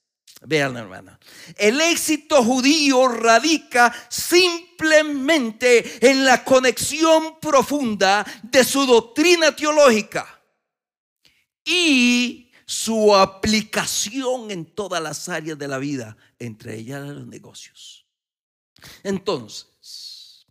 Vean, 0.46 0.76
hermana. 0.76 1.20
El 1.58 1.80
éxito 1.80 2.44
judío 2.44 3.08
radica 3.08 3.94
simplemente 4.10 6.10
en 6.10 6.26
la 6.26 6.44
conexión 6.44 7.40
profunda 7.40 8.26
de 8.44 8.64
su 8.64 8.86
doctrina 8.86 9.56
teológica 9.56 10.42
y 11.64 12.52
su 12.66 13.16
aplicación 13.16 14.52
en 14.52 14.66
todas 14.66 15.02
las 15.02 15.30
áreas 15.30 15.58
de 15.58 15.68
la 15.68 15.78
vida, 15.78 16.18
entre 16.40 16.78
ellas 16.78 17.08
los 17.08 17.28
negocios. 17.28 18.06
Entonces, 19.04 20.46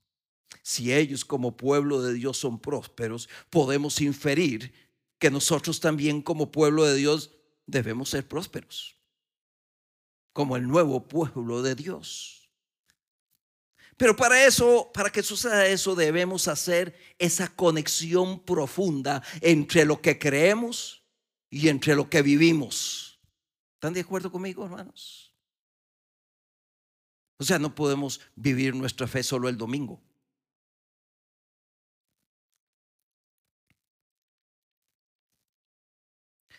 si 0.62 0.92
ellos 0.92 1.24
como 1.24 1.56
pueblo 1.56 2.00
de 2.00 2.14
Dios 2.14 2.38
son 2.38 2.58
prósperos, 2.58 3.28
podemos 3.50 4.00
inferir 4.00 4.72
que 5.18 5.30
nosotros 5.30 5.80
también 5.80 6.22
como 6.22 6.50
pueblo 6.50 6.84
de 6.84 6.96
Dios 6.96 7.30
debemos 7.66 8.10
ser 8.10 8.26
prósperos, 8.26 8.96
como 10.32 10.56
el 10.56 10.66
nuevo 10.66 11.06
pueblo 11.06 11.62
de 11.62 11.74
Dios. 11.74 12.50
Pero 13.96 14.16
para 14.16 14.44
eso, 14.46 14.90
para 14.92 15.10
que 15.10 15.22
suceda 15.22 15.66
eso, 15.66 15.94
debemos 15.94 16.48
hacer 16.48 16.98
esa 17.18 17.54
conexión 17.54 18.40
profunda 18.44 19.22
entre 19.40 19.84
lo 19.84 20.00
que 20.00 20.18
creemos 20.18 21.04
y 21.50 21.68
entre 21.68 21.94
lo 21.94 22.08
que 22.08 22.22
vivimos. 22.22 23.20
¿Están 23.74 23.92
de 23.92 24.00
acuerdo 24.00 24.32
conmigo, 24.32 24.64
hermanos? 24.64 25.34
O 27.38 27.44
sea, 27.44 27.58
no 27.58 27.74
podemos 27.74 28.20
vivir 28.34 28.74
nuestra 28.74 29.06
fe 29.06 29.22
solo 29.22 29.48
el 29.48 29.58
domingo. 29.58 30.00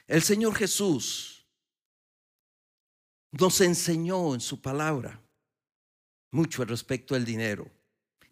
El 0.06 0.22
Señor 0.22 0.54
Jesús 0.56 1.33
nos 3.34 3.62
enseñó 3.62 4.34
en 4.34 4.42
su 4.42 4.62
palabra 4.62 5.20
mucho 6.32 6.64
respecto 6.66 7.16
al 7.16 7.26
dinero 7.26 7.70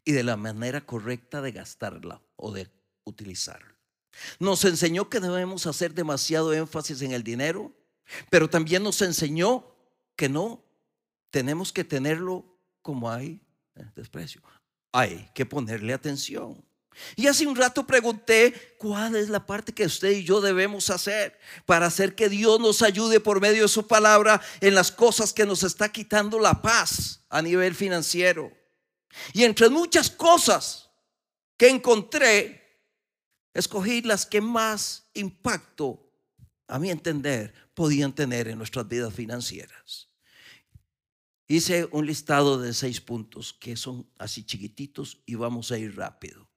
y 0.04 0.12
de 0.12 0.24
la 0.24 0.38
manera 0.38 0.82
correcta 0.86 1.42
de 1.42 1.52
gastarla 1.52 2.22
o 2.36 2.52
de 2.52 2.70
utilizarla. 3.04 3.76
Nos 4.40 4.64
enseñó 4.66 5.10
que 5.10 5.20
debemos 5.20 5.66
hacer 5.68 5.94
demasiado 5.94 6.54
énfasis 6.54 7.02
en 7.02 7.12
el 7.12 7.24
dinero, 7.24 7.72
pero 8.30 8.50
también 8.50 8.84
nos 8.84 9.02
enseñó 9.02 9.66
que 10.16 10.30
no 10.30 10.64
tenemos 11.30 11.72
que 11.72 11.84
tenerlo 11.84 12.46
como 12.82 13.10
hay 13.10 13.42
eh, 13.76 13.86
desprecio. 13.96 14.42
Hay 14.92 15.30
que 15.34 15.46
ponerle 15.46 15.94
atención. 15.94 16.64
Y 17.16 17.28
hace 17.28 17.48
un 17.48 17.56
rato 17.56 17.86
pregunté 17.86 18.76
cuál 18.78 19.16
es 19.16 19.30
la 19.30 19.46
parte 19.46 19.74
que 19.74 19.86
usted 19.86 20.12
y 20.12 20.24
yo 20.24 20.42
debemos 20.42 20.90
hacer 20.90 21.40
para 21.66 21.88
hacer 21.88 22.16
que 22.16 22.30
Dios 22.30 22.60
nos 22.60 22.82
ayude 22.82 23.20
por 23.20 23.42
medio 23.42 23.64
de 23.64 23.68
su 23.68 23.88
palabra 23.88 24.42
en 24.60 24.76
las 24.76 24.92
cosas 24.92 25.34
que 25.34 25.46
nos 25.46 25.64
está 25.64 25.90
quitando 25.90 26.40
la 26.40 26.62
paz 26.62 27.26
a 27.30 27.42
nivel 27.42 27.76
financiero. 27.76 28.52
Y 29.34 29.44
entre 29.44 29.70
muchas 29.70 30.10
cosas 30.10 30.90
que 31.58 31.70
encontré, 31.70 32.82
escogí 33.54 34.02
las 34.02 34.26
que 34.26 34.42
más 34.42 35.10
impacto, 35.14 36.12
a 36.68 36.80
mi 36.80 36.90
entender, 36.90 37.54
podían 37.74 38.14
tener 38.14 38.48
en 38.48 38.58
nuestras 38.58 38.88
vidas 38.88 39.14
financieras. 39.14 40.10
Hice 41.48 41.88
un 41.92 42.06
listado 42.06 42.60
de 42.60 42.74
seis 42.74 43.02
puntos 43.02 43.54
que 43.54 43.76
son 43.76 44.10
así 44.18 44.46
chiquititos 44.46 45.22
y 45.26 45.36
vamos 45.36 45.72
a 45.72 45.78
ir 45.78 45.96
rápido. 45.98 46.51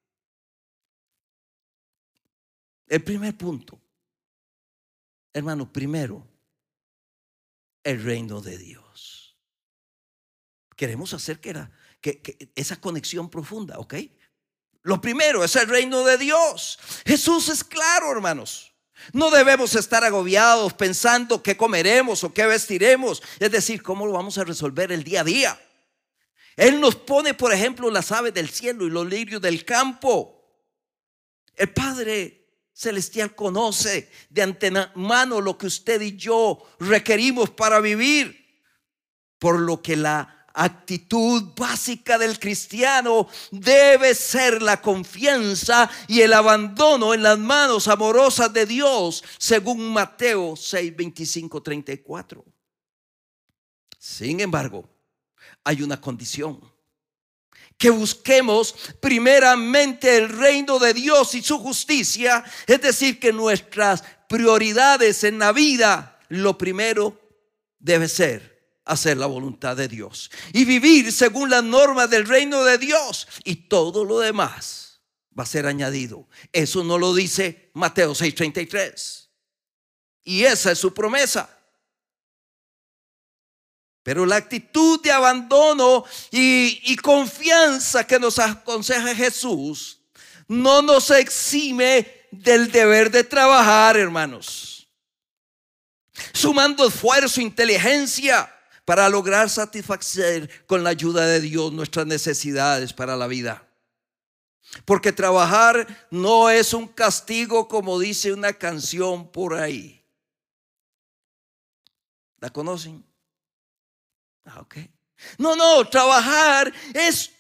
El 2.87 3.03
primer 3.03 3.37
punto, 3.37 3.81
hermano, 5.33 5.73
primero, 5.73 6.27
el 7.83 8.03
reino 8.03 8.41
de 8.41 8.59
Dios. 8.59 9.37
Queremos 10.77 11.15
hacer 11.15 11.41
que, 11.41 11.51
era, 11.51 11.71
que, 12.01 12.51
esa 12.55 12.81
conexión 12.81 13.31
profunda, 13.31 13.79
¿ok? 13.79 13.95
Lo 14.83 15.01
primero 15.01 15.45
es 15.45 15.57
el 15.57 15.69
reino 15.69 16.05
de 16.05 16.19
Dios. 16.19 16.79
Jesús 17.07 17.49
es 17.49 17.65
claro, 17.65 18.11
hermanos. 18.13 18.75
No 19.13 19.31
debemos 19.31 19.75
estar 19.75 20.05
agobiados 20.05 20.73
pensando 20.75 21.43
qué 21.43 21.57
comeremos 21.57 22.23
o 22.25 22.33
qué 22.33 22.47
vestiremos, 22.47 23.23
es 23.39 23.51
decir, 23.51 23.83
cómo 23.83 24.07
lo 24.07 24.13
vamos 24.13 24.39
a 24.39 24.45
resolver 24.45 24.93
el 24.93 25.05
día 25.05 25.23
a 25.23 25.25
día. 25.25 25.61
Él 26.57 26.81
nos 26.81 26.95
pone, 26.95 27.35
por 27.35 27.53
ejemplo, 27.53 27.91
las 27.91 28.13
aves 28.13 28.33
del 28.33 28.49
cielo 28.49 28.87
y 28.87 28.91
los 28.91 29.07
lirios 29.07 29.43
del 29.43 29.65
campo. 29.65 30.41
El 31.57 31.73
Padre 31.73 32.44
Celestial 32.75 33.37
conoce 33.37 34.11
de 34.29 34.43
antemano 34.43 35.41
lo 35.41 35.57
que 35.57 35.69
usted 35.69 36.01
y 36.01 36.17
yo 36.17 36.61
requerimos 36.81 37.51
para 37.51 37.79
vivir, 37.79 38.61
por 39.39 39.61
lo 39.61 39.81
que 39.81 39.97
la 39.97 40.49
actitud 40.53 41.53
básica 41.57 42.19
del 42.19 42.39
cristiano 42.39 43.29
debe 43.53 44.15
ser 44.15 44.61
la 44.61 44.81
confianza 44.81 45.89
y 46.09 46.21
el 46.21 46.33
abandono 46.33 47.15
en 47.15 47.23
las 47.23 47.39
manos 47.39 47.87
amorosas 47.87 48.53
de 48.53 48.67
Dios, 48.67 49.23
según 49.39 49.93
Mateo 49.93 50.57
6, 50.57 50.97
25, 50.97 51.63
34. 51.63 52.45
Sin 53.99 54.41
embargo, 54.41 54.89
hay 55.63 55.83
una 55.83 56.01
condición. 56.01 56.74
Que 57.77 57.91
busquemos 57.91 58.75
primeramente 59.01 60.17
el 60.17 60.29
reino 60.29 60.79
de 60.79 60.95
Dios 60.95 61.35
y 61.35 61.43
su 61.43 61.59
justicia, 61.59 62.45
es 62.67 62.81
decir, 62.81 63.19
que 63.19 63.33
nuestras 63.33 64.05
prioridades 64.29 65.25
en 65.25 65.39
la 65.39 65.53
vida, 65.53 66.19
lo 66.29 66.57
primero 66.57 67.21
debe 67.79 68.09
ser 68.09 68.55
hacer 68.85 69.17
la 69.17 69.27
voluntad 69.27 69.77
de 69.77 69.89
Dios 69.89 70.31
y 70.53 70.65
vivir 70.65 71.11
según 71.11 71.51
las 71.51 71.65
normas 71.65 72.11
del 72.11 72.27
reino 72.27 72.65
de 72.65 72.79
Dios 72.79 73.27
y 73.45 73.57
todo 73.69 74.05
lo 74.05 74.21
demás 74.21 74.85
va 75.39 75.43
a 75.43 75.47
ser 75.47 75.67
añadido. 75.67 76.29
Eso 76.53 76.85
no 76.85 76.99
lo 76.99 77.15
dice 77.15 77.71
Mateo 77.75 78.15
6:33. 78.15 79.29
Y 80.25 80.45
esa 80.45 80.73
es 80.73 80.79
su 80.79 80.95
promesa. 80.95 81.59
Pero 84.05 84.27
la 84.27 84.37
actitud 84.37 85.01
de 85.01 85.11
abandono 85.11 86.05
y, 86.31 86.95
confianza 86.97 88.07
que 88.07 88.21
nos 88.21 88.39
aconseja 88.39 89.15
Jesús 89.15 89.99
no 90.47 90.83
nos 90.83 91.11
exime 91.11 92.27
del 92.31 92.71
deber 92.71 93.11
de 93.11 93.25
trabajar, 93.25 93.97
hermanos. 93.97 94.87
Sumando 96.35 96.87
esfuerzo, 96.87 97.41
inteligencia, 97.41 98.55
para 98.85 99.09
lograr 99.09 99.49
satisfacer 99.49 100.67
con 100.67 100.85
la 100.85 100.91
ayuda 100.91 101.27
de 101.27 101.41
Dios 101.41 101.73
nuestras 101.73 102.07
necesidades 102.07 102.93
para 102.93 103.17
la 103.17 103.27
vida. 103.27 103.67
Porque 104.85 105.13
trabajar 105.13 106.07
no 106.11 106.51
es 106.51 106.75
un 106.75 106.89
castigo 106.89 107.69
como 107.69 107.99
dice 107.99 108.35
una 108.35 108.53
canción 108.53 109.33
por 109.33 109.55
ahí. 109.55 110.05
¿La 112.41 112.51
conocen? 112.51 113.14
Ah. 114.47 114.67
No, 115.39 115.57
no, 115.57 115.89
trabajar 115.89 116.73
es 116.93 117.31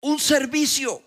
un 0.00 0.18
servicio. 0.18 1.02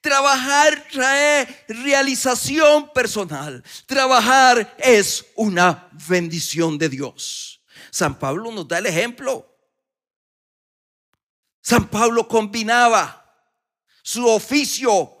Trabajar 0.00 0.86
trae 0.90 1.64
realización 1.68 2.90
personal. 2.92 3.62
Trabajar 3.86 4.74
es 4.78 5.26
una 5.34 5.88
bendición 6.08 6.78
de 6.78 6.88
Dios. 6.88 7.60
San 7.90 8.18
Pablo 8.18 8.50
nos 8.50 8.66
da 8.66 8.78
el 8.78 8.86
ejemplo. 8.86 9.46
San 11.60 11.88
Pablo 11.88 12.26
combinaba 12.26 13.16
su 14.02 14.26
oficio 14.26 15.18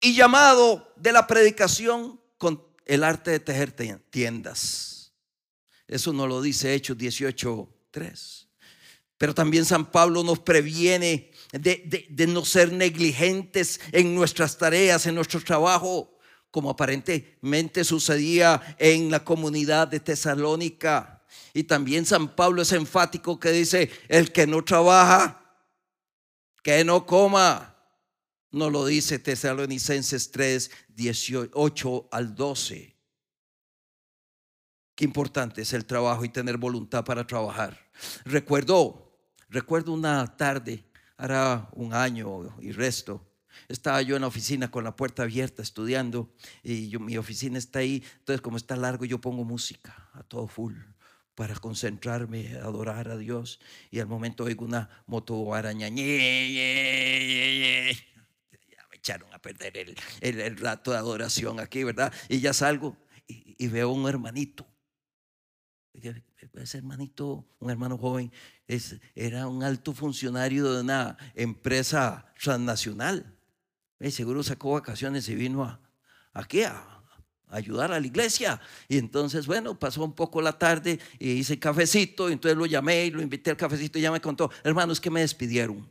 y 0.00 0.14
llamado 0.14 0.92
de 0.96 1.12
la 1.12 1.26
predicación 1.26 2.20
con 2.38 2.66
el 2.84 3.04
arte 3.04 3.30
de 3.30 3.40
tejer 3.40 3.72
tiendas. 4.10 4.91
Eso 5.92 6.10
nos 6.14 6.26
lo 6.26 6.40
dice 6.40 6.72
Hechos 6.72 6.96
18.3. 6.96 8.46
Pero 9.18 9.34
también 9.34 9.66
San 9.66 9.90
Pablo 9.90 10.24
nos 10.24 10.38
previene 10.38 11.30
de, 11.52 12.08
de, 12.08 12.26
no 12.26 12.46
ser 12.46 12.72
negligentes 12.72 13.78
en 13.92 14.14
nuestras 14.14 14.56
tareas, 14.56 15.04
en 15.04 15.14
nuestro 15.14 15.44
trabajo, 15.44 16.18
como 16.50 16.70
aparentemente 16.70 17.84
sucedía 17.84 18.74
en 18.78 19.10
la 19.10 19.22
comunidad 19.22 19.86
de 19.86 20.00
Tesalónica. 20.00 21.22
Y 21.52 21.64
también 21.64 22.06
San 22.06 22.34
Pablo 22.34 22.62
es 22.62 22.72
enfático 22.72 23.38
que 23.38 23.52
dice, 23.52 23.90
el 24.08 24.32
que 24.32 24.46
no 24.46 24.64
trabaja, 24.64 25.60
que 26.62 26.82
no 26.84 27.04
coma. 27.04 27.76
No 28.50 28.70
lo 28.70 28.86
dice 28.86 29.18
Tesalonicenses 29.18 30.30
3, 30.30 30.70
18 30.88 32.08
al 32.10 32.34
12. 32.34 32.91
Qué 35.02 35.06
importante 35.06 35.62
es 35.62 35.72
el 35.72 35.84
trabajo 35.84 36.24
y 36.24 36.28
tener 36.28 36.58
voluntad 36.58 37.04
para 37.04 37.26
trabajar. 37.26 37.76
Recuerdo, 38.24 39.18
recuerdo 39.48 39.92
una 39.92 40.36
tarde, 40.36 40.84
hará 41.16 41.68
un 41.72 41.92
año 41.92 42.56
y 42.60 42.70
resto, 42.70 43.28
estaba 43.66 44.00
yo 44.02 44.14
en 44.14 44.22
la 44.22 44.28
oficina 44.28 44.70
con 44.70 44.84
la 44.84 44.94
puerta 44.94 45.24
abierta 45.24 45.60
estudiando 45.60 46.32
y 46.62 46.88
yo, 46.88 47.00
mi 47.00 47.16
oficina 47.16 47.58
está 47.58 47.80
ahí, 47.80 48.04
entonces 48.20 48.40
como 48.40 48.56
está 48.56 48.76
largo 48.76 49.04
yo 49.04 49.20
pongo 49.20 49.42
música 49.42 50.08
a 50.12 50.22
todo 50.22 50.46
full 50.46 50.74
para 51.34 51.56
concentrarme, 51.56 52.54
adorar 52.58 53.08
a 53.08 53.16
Dios. 53.16 53.58
Y 53.90 53.98
al 53.98 54.06
momento 54.06 54.44
oigo 54.44 54.64
una 54.64 54.88
moto 55.06 55.52
araña. 55.52 55.88
Ya 55.88 55.94
me 58.88 58.96
echaron 58.98 59.34
a 59.34 59.40
perder 59.40 59.78
el, 59.78 59.96
el, 60.20 60.56
rato 60.58 60.92
de 60.92 60.98
adoración 60.98 61.58
aquí, 61.58 61.82
¿verdad? 61.82 62.14
Y 62.28 62.38
ya 62.38 62.52
salgo 62.52 62.96
y, 63.26 63.66
veo 63.66 63.90
un 63.90 64.08
hermanito. 64.08 64.71
Ese 66.54 66.78
hermanito, 66.78 67.46
un 67.60 67.70
hermano 67.70 67.96
joven, 67.96 68.32
es, 68.66 68.96
era 69.14 69.48
un 69.48 69.62
alto 69.62 69.92
funcionario 69.92 70.72
de 70.72 70.80
una 70.80 71.16
empresa 71.34 72.32
transnacional. 72.40 73.38
Seguro 74.10 74.42
sacó 74.42 74.72
vacaciones 74.72 75.28
y 75.28 75.34
vino 75.34 75.62
a, 75.64 75.80
aquí 76.32 76.62
a, 76.64 76.92
ayudar 77.48 77.92
a 77.92 78.00
la 78.00 78.06
iglesia. 78.06 78.60
Y 78.88 78.98
entonces, 78.98 79.46
bueno, 79.46 79.78
pasó 79.78 80.04
un 80.04 80.14
poco 80.14 80.42
la 80.42 80.58
tarde 80.58 80.98
y 81.18 81.32
hice 81.32 81.58
cafecito, 81.58 82.28
y 82.28 82.32
entonces 82.32 82.58
lo 82.58 82.66
llamé 82.66 83.06
y 83.06 83.10
lo 83.10 83.22
invité 83.22 83.50
al 83.50 83.56
cafecito 83.56 83.98
y 83.98 84.02
ya 84.02 84.10
me 84.10 84.20
contó, 84.20 84.50
hermano, 84.64 84.92
es 84.92 85.00
que 85.00 85.10
me 85.10 85.20
despidieron. 85.20 85.88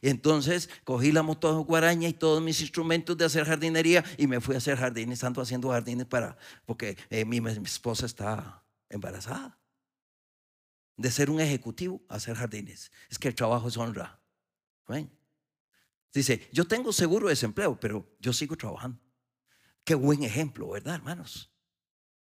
Entonces 0.00 0.70
cogí 0.84 1.12
la 1.12 1.22
moto 1.22 1.64
guaraña 1.64 2.08
y 2.08 2.12
todos 2.12 2.42
mis 2.42 2.60
instrumentos 2.60 3.16
de 3.16 3.24
hacer 3.24 3.44
jardinería 3.44 4.04
y 4.16 4.26
me 4.26 4.40
fui 4.40 4.54
a 4.54 4.58
hacer 4.58 4.78
jardines, 4.78 5.20
tanto 5.20 5.40
haciendo 5.40 5.70
jardines 5.70 6.06
para, 6.06 6.36
porque 6.64 6.96
eh, 7.10 7.24
mi, 7.24 7.38
esposa 7.64 8.06
está 8.06 8.64
embarazada. 8.88 9.58
De 10.96 11.10
ser 11.10 11.30
un 11.30 11.40
ejecutivo 11.40 12.02
hacer 12.08 12.36
jardines. 12.36 12.90
Es 13.10 13.18
que 13.18 13.28
el 13.28 13.34
trabajo 13.34 13.68
es 13.68 13.76
honra. 13.76 14.20
Dice, 16.12 16.48
yo 16.52 16.66
tengo 16.66 16.92
seguro 16.92 17.28
de 17.28 17.32
desempleo, 17.32 17.78
pero 17.80 18.06
yo 18.20 18.32
sigo 18.32 18.56
trabajando. 18.56 19.00
Qué 19.84 19.94
buen 19.94 20.22
ejemplo, 20.22 20.68
¿verdad, 20.68 20.96
hermanos? 20.96 21.50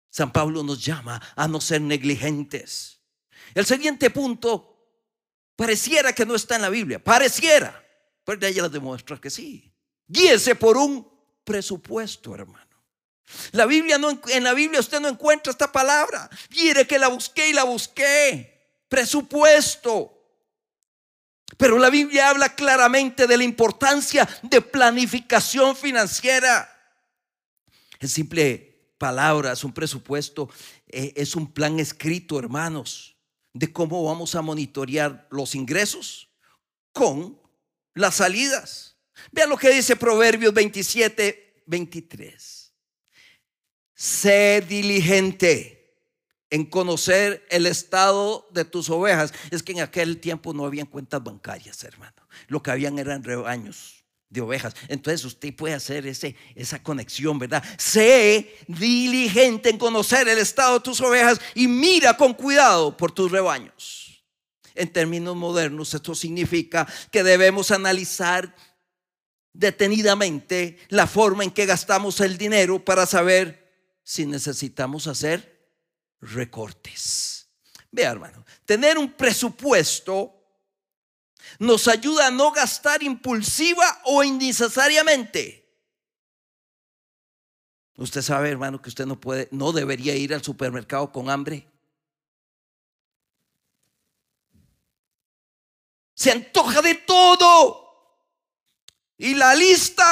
San 0.08 0.32
Pablo 0.32 0.62
nos 0.62 0.82
llama 0.84 1.20
a 1.36 1.46
no 1.46 1.60
ser 1.60 1.82
negligentes. 1.82 3.00
El 3.54 3.66
siguiente 3.66 4.10
punto 4.10 4.73
pareciera 5.56 6.12
que 6.12 6.26
no 6.26 6.34
está 6.34 6.56
en 6.56 6.62
la 6.62 6.70
Biblia, 6.70 7.02
pareciera, 7.02 7.84
pero 8.24 8.46
ella 8.46 8.68
demuestra 8.68 9.20
que 9.20 9.30
sí. 9.30 9.72
Guíese 10.06 10.54
por 10.54 10.76
un 10.76 11.08
presupuesto, 11.44 12.34
hermano. 12.34 12.64
La 13.52 13.66
Biblia 13.66 13.98
no, 13.98 14.20
en 14.28 14.44
la 14.44 14.52
Biblia 14.52 14.80
usted 14.80 15.00
no 15.00 15.08
encuentra 15.08 15.50
esta 15.50 15.72
palabra. 15.72 16.28
Quiere 16.48 16.86
que 16.86 16.98
la 16.98 17.08
busqué 17.08 17.50
y 17.50 17.52
la 17.52 17.64
busqué. 17.64 18.82
Presupuesto. 18.88 20.10
Pero 21.56 21.78
la 21.78 21.90
Biblia 21.90 22.30
habla 22.30 22.54
claramente 22.54 23.26
de 23.26 23.36
la 23.36 23.44
importancia 23.44 24.28
de 24.42 24.60
planificación 24.60 25.76
financiera. 25.76 26.70
En 28.00 28.08
simple 28.08 28.92
palabras, 28.98 29.64
un 29.64 29.72
presupuesto 29.72 30.50
eh, 30.88 31.12
es 31.16 31.36
un 31.36 31.52
plan 31.52 31.78
escrito, 31.80 32.38
hermanos, 32.38 33.13
de 33.54 33.72
cómo 33.72 34.04
vamos 34.04 34.34
a 34.34 34.42
monitorear 34.42 35.26
los 35.30 35.54
ingresos 35.54 36.28
con 36.92 37.40
las 37.94 38.16
salidas. 38.16 38.96
Vean 39.32 39.48
lo 39.48 39.56
que 39.56 39.70
dice 39.70 39.96
Proverbios 39.96 40.52
27, 40.52 41.62
23. 41.66 42.74
Sé 43.94 44.64
diligente 44.68 45.96
en 46.50 46.66
conocer 46.66 47.46
el 47.48 47.66
estado 47.66 48.48
de 48.52 48.64
tus 48.64 48.90
ovejas. 48.90 49.32
Es 49.50 49.62
que 49.62 49.72
en 49.72 49.80
aquel 49.80 50.20
tiempo 50.20 50.52
no 50.52 50.66
habían 50.66 50.86
cuentas 50.86 51.22
bancarias, 51.22 51.82
hermano. 51.84 52.28
Lo 52.48 52.62
que 52.62 52.72
habían 52.72 52.98
eran 52.98 53.22
rebaños 53.22 54.03
de 54.34 54.40
ovejas. 54.42 54.74
Entonces 54.88 55.24
usted 55.24 55.54
puede 55.54 55.74
hacer 55.74 56.06
ese, 56.06 56.36
esa 56.54 56.82
conexión, 56.82 57.38
¿verdad? 57.38 57.64
Sé 57.78 58.56
diligente 58.66 59.70
en 59.70 59.78
conocer 59.78 60.28
el 60.28 60.38
estado 60.38 60.74
de 60.74 60.84
tus 60.84 61.00
ovejas 61.00 61.40
y 61.54 61.68
mira 61.68 62.16
con 62.16 62.34
cuidado 62.34 62.94
por 62.96 63.12
tus 63.12 63.30
rebaños. 63.30 64.24
En 64.74 64.92
términos 64.92 65.36
modernos, 65.36 65.94
esto 65.94 66.14
significa 66.14 66.86
que 67.12 67.22
debemos 67.22 67.70
analizar 67.70 68.54
detenidamente 69.52 70.78
la 70.88 71.06
forma 71.06 71.44
en 71.44 71.52
que 71.52 71.64
gastamos 71.64 72.20
el 72.20 72.36
dinero 72.36 72.84
para 72.84 73.06
saber 73.06 73.72
si 74.02 74.26
necesitamos 74.26 75.06
hacer 75.06 75.70
recortes. 76.20 77.48
Vea, 77.92 78.10
hermano, 78.10 78.44
tener 78.64 78.98
un 78.98 79.12
presupuesto 79.12 80.43
nos 81.58 81.88
ayuda 81.88 82.28
a 82.28 82.30
no 82.30 82.52
gastar 82.52 83.02
impulsiva 83.02 84.00
o 84.04 84.22
innecesariamente. 84.22 85.62
Usted 87.96 88.22
sabe, 88.22 88.50
hermano, 88.50 88.82
que 88.82 88.88
usted 88.88 89.06
no 89.06 89.20
puede, 89.20 89.48
no 89.52 89.72
debería 89.72 90.16
ir 90.16 90.34
al 90.34 90.42
supermercado 90.42 91.12
con 91.12 91.30
hambre. 91.30 91.70
Se 96.14 96.30
antoja 96.30 96.82
de 96.82 96.94
todo. 96.96 97.82
Y 99.16 99.34
la 99.34 99.54
lista. 99.54 100.04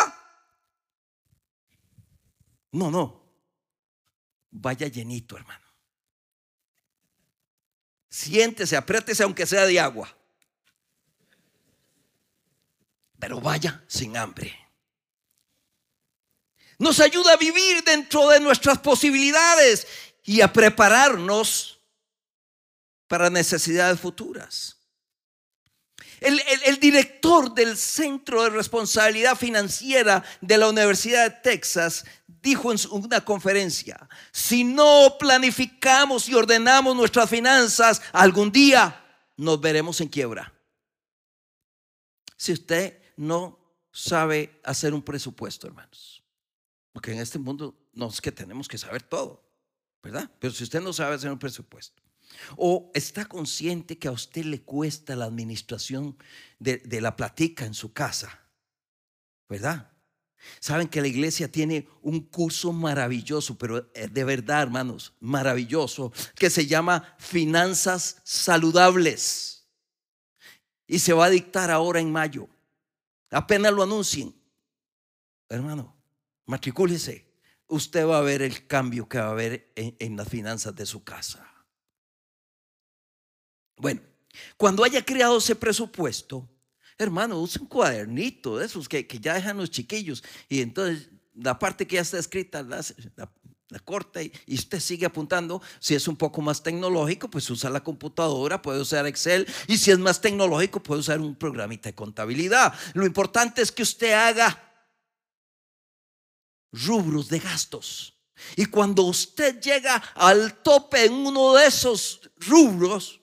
No, 2.71 2.91
no 2.91 3.23
vaya 4.53 4.87
llenito, 4.87 5.37
hermano. 5.37 5.67
Siéntese, 8.09 8.77
apriétese 8.77 9.23
aunque 9.23 9.47
sea 9.47 9.67
de 9.67 9.81
agua. 9.81 10.15
Pero 13.23 13.41
vaya 13.41 13.81
sin 13.87 14.17
hambre. 14.17 14.53
Nos 16.77 16.99
ayuda 16.99 17.35
a 17.35 17.37
vivir 17.37 17.85
dentro 17.85 18.29
de 18.31 18.41
nuestras 18.41 18.79
posibilidades 18.79 19.87
y 20.25 20.41
a 20.41 20.53
prepararnos 20.53 21.79
para 23.07 23.31
necesidades 23.31 24.01
futuras. 24.01 24.77
El, 26.19 26.81
director 26.81 27.55
del 27.55 27.77
Centro 27.77 28.43
de 28.43 28.51
Responsabilidad 28.51 29.37
Financiera 29.37 30.25
de 30.41 30.59
la 30.59 30.69
Universidad 30.69 31.31
de 31.31 31.41
Texas 31.43 32.05
dijo 32.27 32.73
en 32.73 32.79
una 32.91 33.25
conferencia, 33.25 34.09
si 34.33 34.65
no 34.65 35.17
planificamos 35.17 36.29
y 36.29 36.35
ordenamos 36.35 36.97
nuestras 36.97 37.31
finanzas, 37.31 38.03
algún 38.13 38.51
día 38.51 39.01
nos 39.37 39.61
veremos 39.61 40.01
en 40.01 40.09
quiebra. 40.09 40.53
Si 42.37 42.53
usted 42.55 43.02
no 43.17 43.59
sabe 43.91 44.61
hacer 44.65 44.95
un 44.95 45.03
presupuesto, 45.03 45.67
hermanos, 45.67 46.23
porque 46.93 47.13
en 47.13 47.19
este 47.19 47.39
mundo 47.39 47.77
no 47.93 48.09
es 48.09 48.21
que 48.21 48.33
tenemos 48.33 48.69
que 48.69 48.79
saber 48.79 49.03
todo, 49.03 49.43
¿verdad? 50.03 50.31
Pero 50.39 50.53
si 50.53 50.65
usted 50.65 50.81
no 50.81 50.93
sabe 50.93 51.15
hacer 51.15 51.31
un 51.31 51.39
presupuesto, 51.39 52.03
o 52.57 52.91
está 52.95 53.27
consciente 53.27 53.99
que 53.99 54.09
a 54.09 54.13
usted 54.13 54.45
le 54.45 54.63
cuesta 54.63 55.15
la 55.17 55.27
administración 55.27 56.17
de, 56.59 56.79
de 56.79 57.01
la 57.01 57.15
platica 57.15 57.67
en 57.67 57.75
su 57.75 57.93
casa, 57.93 58.41
¿verdad? 59.49 59.93
Saben 60.61 60.89
que 60.89 61.01
la 61.01 61.09
iglesia 61.09 61.51
tiene 61.51 61.89
un 62.03 62.21
curso 62.21 62.73
maravilloso, 62.73 63.57
pero 63.57 63.91
eh, 63.95 64.09
de 64.09 64.25
verdad, 64.25 64.63
hermanos, 64.63 65.15
maravilloso, 65.21 66.13
que 66.37 66.51
se 66.51 66.67
llama 66.67 67.15
Finanzas 67.19 68.17
Saludables. 68.25 69.67
Y 70.87 70.99
se 70.99 71.13
va 71.13 71.27
a 71.27 71.31
dictar 71.31 71.71
ahora 71.71 72.01
en 72.01 72.11
mayo. 72.11 72.49
Apenas 73.33 73.73
lo 73.73 73.83
anuncien. 73.83 74.35
Hermano, 75.49 75.97
matricúlese. 76.47 77.27
Usted 77.67 78.07
va 78.07 78.19
a 78.19 78.23
ver 78.23 78.43
el 78.43 78.67
cambio 78.67 79.09
que 79.09 79.19
va 79.19 79.27
a 79.27 79.31
haber 79.31 79.73
en, 79.75 80.17
las 80.17 80.29
finanzas 80.29 80.75
de 80.77 80.87
su 80.87 81.03
casa. 81.03 81.49
Bueno, 83.77 84.01
cuando 84.57 84.85
haya 84.85 85.05
creado 85.05 85.39
ese 85.39 85.57
presupuesto, 85.57 86.49
Hermano, 86.99 87.41
usa 87.41 87.63
un 87.63 87.69
cuadernito 87.69 88.59
de 88.59 88.67
esos 88.67 88.89
que, 88.89 89.07
ya 89.21 89.35
dejan 89.35 89.57
los 89.57 89.71
chiquillos. 89.71 90.23
Y 90.49 90.61
entonces 90.61 91.09
la 91.35 91.59
parte 91.59 91.87
que 91.87 91.97
ya 91.97 92.03
está 92.03 92.19
escrita 92.19 92.63
la, 92.63 92.81
corta 93.79 94.23
y, 94.23 94.33
y, 94.47 94.55
usted 94.55 94.81
sigue 94.81 95.07
apuntando. 95.07 95.63
Si 95.81 95.95
es 95.95 96.09
un 96.09 96.17
poco 96.17 96.41
más 96.43 96.63
tecnológico, 96.63 97.29
pues 97.31 97.49
usa 97.51 97.71
la 97.71 97.83
computadora, 97.83 98.63
puede 98.63 98.81
usar 98.81 99.07
Excel. 99.07 99.47
Y 99.69 99.79
si 99.79 99.91
es 99.91 99.99
más 99.99 100.21
tecnológico, 100.21 100.83
puede 100.83 101.01
usar 101.01 101.21
un 101.21 101.35
programita 101.35 101.89
de 101.89 101.95
contabilidad. 101.95 102.75
Lo 102.95 103.07
importante 103.07 103.63
es 103.63 103.73
que 103.73 103.83
usted 103.83 104.13
haga 104.13 104.71
rubros 106.73 107.29
de 107.29 107.39
gastos. 107.39 108.15
Y 108.57 108.67
cuando 108.67 109.03
usted 109.05 109.61
llega 109.61 109.97
al 110.15 110.63
tope 110.63 111.05
en 111.05 111.13
uno 111.13 111.55
de 111.55 111.67
esos 111.67 112.21
rubros, 112.39 113.23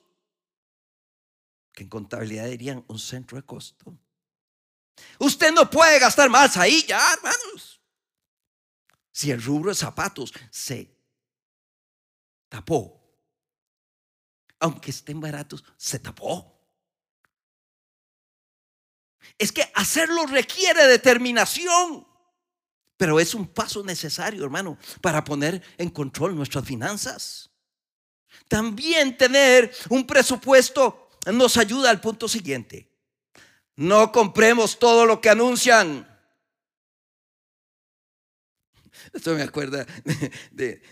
en 1.80 1.88
contabilidad 1.88 2.46
dirían 2.46 2.84
un 2.88 2.98
centro 2.98 3.36
de 3.36 3.42
costo. 3.44 3.98
Usted 5.18 5.52
no 5.52 5.68
puede 5.68 5.98
gastar 5.98 6.28
más 6.28 6.56
ahí 6.56 6.84
ya, 6.86 7.00
hermanos. 7.14 7.79
Si 9.12 9.30
el 9.30 9.42
rubro 9.42 9.70
de 9.70 9.76
zapatos 9.76 10.32
se 10.50 10.96
tapó, 12.48 13.00
aunque 14.60 14.90
estén 14.90 15.20
baratos, 15.20 15.64
se 15.76 15.98
tapó. 15.98 16.60
Es 19.38 19.52
que 19.52 19.70
hacerlo 19.74 20.26
requiere 20.26 20.86
determinación, 20.86 22.06
pero 22.96 23.18
es 23.18 23.34
un 23.34 23.46
paso 23.48 23.82
necesario, 23.82 24.44
hermano, 24.44 24.78
para 25.00 25.24
poner 25.24 25.62
en 25.78 25.90
control 25.90 26.36
nuestras 26.36 26.64
finanzas. 26.64 27.50
También 28.48 29.16
tener 29.16 29.72
un 29.88 30.06
presupuesto 30.06 31.08
nos 31.32 31.56
ayuda 31.56 31.90
al 31.90 32.00
punto 32.00 32.28
siguiente. 32.28 32.90
No 33.76 34.12
compremos 34.12 34.78
todo 34.78 35.06
lo 35.06 35.20
que 35.20 35.30
anuncian. 35.30 36.06
Esto 39.12 39.34
me 39.34 39.42
acuerda 39.42 39.86
de, 40.50 40.82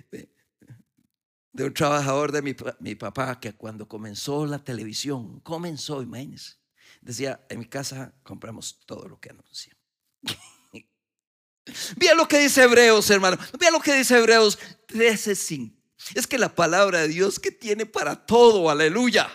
un 1.53 1.75
trabajador 1.75 2.33
de 2.33 2.42
mi, 2.42 2.94
papá 2.94 3.40
que 3.40 3.55
cuando 3.55 3.88
comenzó 3.88 4.47
la 4.47 4.59
televisión, 4.59 5.40
comenzó, 5.40 6.03
imagínense, 6.03 6.57
decía, 7.01 7.44
en 7.49 7.61
mi 7.61 7.66
casa 7.66 8.14
compramos 8.23 8.81
todo 8.87 9.09
lo 9.09 9.21
que 9.21 9.31
anuncian. 9.31 9.77
Vean 11.97 12.16
lo 12.16 12.27
que 12.27 12.38
dice 12.38 12.62
Hebreos, 12.62 13.11
hermano. 13.11 13.37
Vean 13.59 13.73
lo 13.73 13.81
que 13.81 13.94
dice 13.94 14.16
Hebreos 14.16 14.59
13:5. 14.88 15.75
Es 16.14 16.27
que 16.27 16.38
la 16.38 16.55
palabra 16.55 17.01
de 17.01 17.09
Dios 17.09 17.38
que 17.38 17.51
tiene 17.51 17.85
para 17.85 18.25
todo, 18.25 18.71
aleluya. 18.71 19.29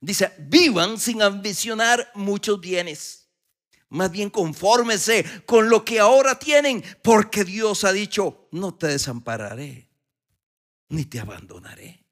Dice, 0.00 0.32
vivan 0.38 0.98
sin 0.98 1.22
ambicionar 1.22 2.10
muchos 2.14 2.60
bienes. 2.60 3.17
Más 3.90 4.10
bien 4.10 4.28
confórmese 4.28 5.24
con 5.46 5.70
lo 5.70 5.84
que 5.84 5.98
ahora 5.98 6.38
tienen, 6.38 6.84
porque 7.02 7.44
Dios 7.44 7.84
ha 7.84 7.92
dicho, 7.92 8.48
no 8.52 8.74
te 8.74 8.88
desampararé, 8.88 9.88
ni 10.88 11.04
te 11.06 11.20
abandonaré. 11.20 12.04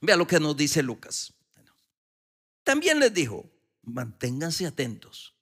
Vea 0.00 0.16
lo 0.16 0.26
que 0.26 0.40
nos 0.40 0.56
dice 0.56 0.82
Lucas. 0.82 1.34
También 2.62 2.98
les 2.98 3.12
dijo, 3.12 3.50
manténganse 3.82 4.66
atentos. 4.66 5.34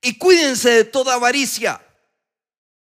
Y 0.00 0.18
cuídense 0.18 0.70
de 0.70 0.84
toda 0.84 1.14
avaricia, 1.14 1.80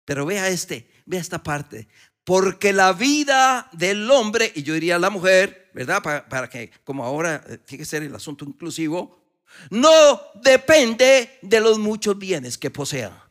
Pero 0.03 0.25
vea 0.25 0.49
este, 0.49 0.91
vea 1.05 1.21
esta 1.21 1.41
parte. 1.41 1.87
Porque 2.25 2.73
la 2.73 2.91
vida 2.91 3.69
del 3.71 4.09
hombre, 4.11 4.51
y 4.53 4.63
yo 4.63 4.73
diría 4.73 4.99
la 4.99 5.09
mujer, 5.09 5.69
¿verdad? 5.73 6.01
Para, 6.01 6.49
que, 6.49 6.71
como 6.83 7.05
ahora, 7.05 7.41
tiene 7.65 7.83
que 7.83 7.85
ser 7.85 8.03
el 8.03 8.13
asunto 8.13 8.43
inclusivo, 8.43 9.22
no 9.69 10.21
depende 10.35 11.39
de 11.41 11.59
los 11.59 11.79
muchos 11.79 12.17
bienes 12.17 12.57
que 12.57 12.69
posea. 12.69 13.23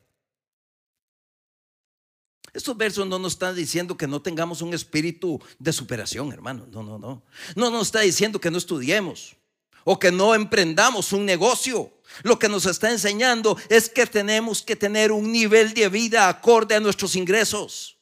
Estos 2.52 2.76
versos 2.76 3.06
no 3.06 3.18
nos 3.18 3.32
están 3.32 3.56
diciendo 3.56 3.96
que 3.96 4.06
no 4.06 4.20
tengamos 4.20 4.60
un 4.60 4.74
espíritu 4.74 5.40
de 5.58 5.72
superación, 5.72 6.32
hermano. 6.32 6.66
No, 6.70 6.82
no, 6.82 6.98
no. 6.98 7.22
No 7.56 7.70
nos 7.70 7.88
está 7.88 8.00
diciendo 8.00 8.40
que 8.40 8.50
no 8.50 8.58
estudiemos 8.58 9.36
o 9.84 9.98
que 9.98 10.12
no 10.12 10.34
emprendamos 10.34 11.12
un 11.12 11.24
negocio. 11.24 11.92
Lo 12.22 12.38
que 12.38 12.48
nos 12.48 12.66
está 12.66 12.90
enseñando 12.90 13.56
es 13.70 13.88
que 13.88 14.06
tenemos 14.06 14.60
que 14.62 14.76
tener 14.76 15.12
un 15.12 15.32
nivel 15.32 15.72
de 15.72 15.88
vida 15.88 16.28
acorde 16.28 16.74
a 16.74 16.80
nuestros 16.80 17.16
ingresos. 17.16 17.96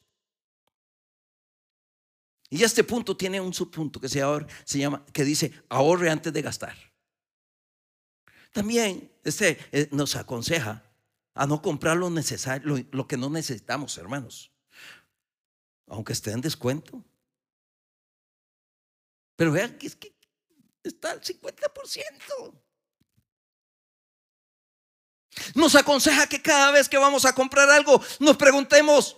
Y 2.48 2.64
este 2.64 2.82
punto 2.82 3.16
tiene 3.16 3.40
un 3.40 3.54
subpunto 3.54 4.00
que 4.00 4.08
se, 4.08 4.18
llama, 4.18 5.04
que 5.12 5.24
dice 5.24 5.52
ahorre 5.68 6.10
antes 6.10 6.32
de 6.32 6.42
gastar. 6.42 6.89
También 8.52 9.12
este 9.24 9.58
eh, 9.72 9.88
nos 9.92 10.16
aconseja 10.16 10.82
a 11.34 11.46
no 11.46 11.62
comprar 11.62 11.96
lo 11.96 12.10
necesario, 12.10 12.84
lo, 12.90 13.06
que 13.06 13.16
no 13.16 13.30
necesitamos, 13.30 13.96
hermanos. 13.98 14.52
Aunque 15.86 16.12
esté 16.12 16.32
en 16.32 16.40
descuento. 16.40 17.04
Pero 19.36 19.52
vean 19.52 19.78
que 19.78 19.86
es 19.86 19.96
que 19.96 20.14
está 20.82 21.12
al 21.12 21.20
50%. 21.20 22.60
Nos 25.54 25.74
aconseja 25.74 26.26
que 26.26 26.42
cada 26.42 26.72
vez 26.72 26.88
que 26.88 26.98
vamos 26.98 27.24
a 27.24 27.34
comprar 27.34 27.70
algo 27.70 28.02
nos 28.18 28.36
preguntemos, 28.36 29.16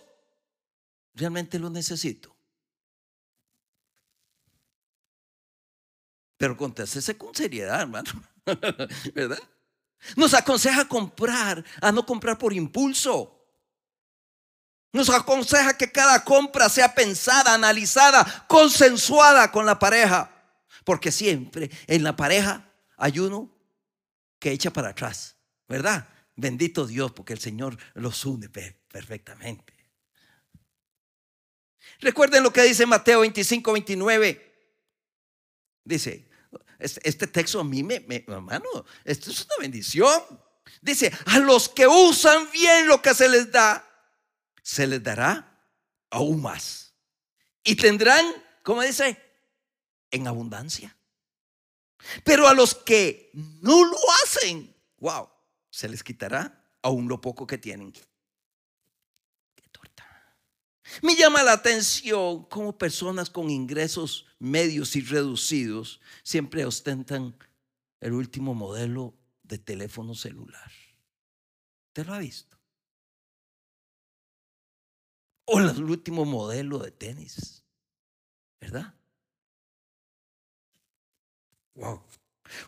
¿realmente 1.14 1.58
lo 1.58 1.70
necesito? 1.70 2.36
Pero 6.36 6.56
contéstese 6.56 7.16
con 7.16 7.34
seriedad, 7.34 7.80
hermano. 7.80 8.10
¿Verdad? 9.14 9.38
Nos 10.16 10.34
aconseja 10.34 10.86
comprar, 10.86 11.64
a 11.80 11.92
no 11.92 12.04
comprar 12.04 12.38
por 12.38 12.52
impulso. 12.52 13.38
Nos 14.92 15.08
aconseja 15.08 15.76
que 15.76 15.90
cada 15.90 16.22
compra 16.24 16.68
sea 16.68 16.94
pensada, 16.94 17.54
analizada, 17.54 18.46
consensuada 18.48 19.50
con 19.50 19.64
la 19.64 19.78
pareja. 19.78 20.30
Porque 20.84 21.12
siempre 21.12 21.70
en 21.86 22.02
la 22.02 22.16
pareja 22.16 22.68
hay 22.96 23.18
uno 23.20 23.50
que 24.38 24.50
echa 24.50 24.72
para 24.72 24.90
atrás. 24.90 25.36
¿Verdad? 25.68 26.08
Bendito 26.36 26.86
Dios, 26.86 27.12
porque 27.12 27.32
el 27.32 27.38
Señor 27.38 27.78
los 27.94 28.24
une 28.26 28.48
perfectamente. 28.48 29.72
Recuerden 32.00 32.42
lo 32.42 32.52
que 32.52 32.62
dice 32.62 32.84
Mateo 32.84 33.20
25, 33.20 33.72
29. 33.72 34.52
Dice, 35.84 36.28
este, 36.82 37.26
texto 37.26 37.60
a 37.60 37.64
mí 37.64 37.82
me, 37.82 38.04
hermano, 38.26 38.84
esto 39.04 39.30
es 39.30 39.44
una 39.44 39.54
bendición. 39.60 40.22
Dice, 40.80 41.12
a 41.26 41.38
los 41.38 41.68
que 41.68 41.86
usan 41.86 42.50
bien 42.50 42.88
lo 42.88 43.00
que 43.00 43.14
se 43.14 43.28
les 43.28 43.50
da, 43.50 43.88
se 44.62 44.86
les 44.86 45.02
dará 45.02 45.66
aún 46.10 46.42
más. 46.42 46.94
Y 47.64 47.76
tendrán, 47.76 48.24
como 48.62 48.82
dice, 48.82 49.20
en 50.10 50.26
abundancia. 50.26 50.96
Pero 52.24 52.48
a 52.48 52.54
los 52.54 52.74
que 52.74 53.30
no 53.34 53.84
lo 53.84 53.98
hacen, 54.24 54.74
wow, 54.98 55.28
se 55.70 55.88
les 55.88 56.02
quitará 56.02 56.62
aún 56.82 57.08
lo 57.08 57.20
poco 57.20 57.46
que 57.46 57.58
tienen. 57.58 57.92
Me 61.00 61.16
llama 61.16 61.42
la 61.42 61.52
atención 61.52 62.44
cómo 62.46 62.76
personas 62.76 63.30
con 63.30 63.48
ingresos 63.48 64.26
medios 64.38 64.94
y 64.96 65.00
reducidos 65.00 66.00
siempre 66.22 66.66
ostentan 66.66 67.34
el 68.00 68.12
último 68.12 68.54
modelo 68.54 69.14
de 69.42 69.58
teléfono 69.58 70.14
celular. 70.14 70.70
¿Te 71.92 72.04
lo 72.04 72.12
ha 72.12 72.18
visto? 72.18 72.58
O 75.44 75.60
el 75.60 75.84
último 75.84 76.24
modelo 76.24 76.78
de 76.78 76.90
tenis. 76.90 77.62
¿Verdad? 78.60 78.94
Wow. 81.74 82.02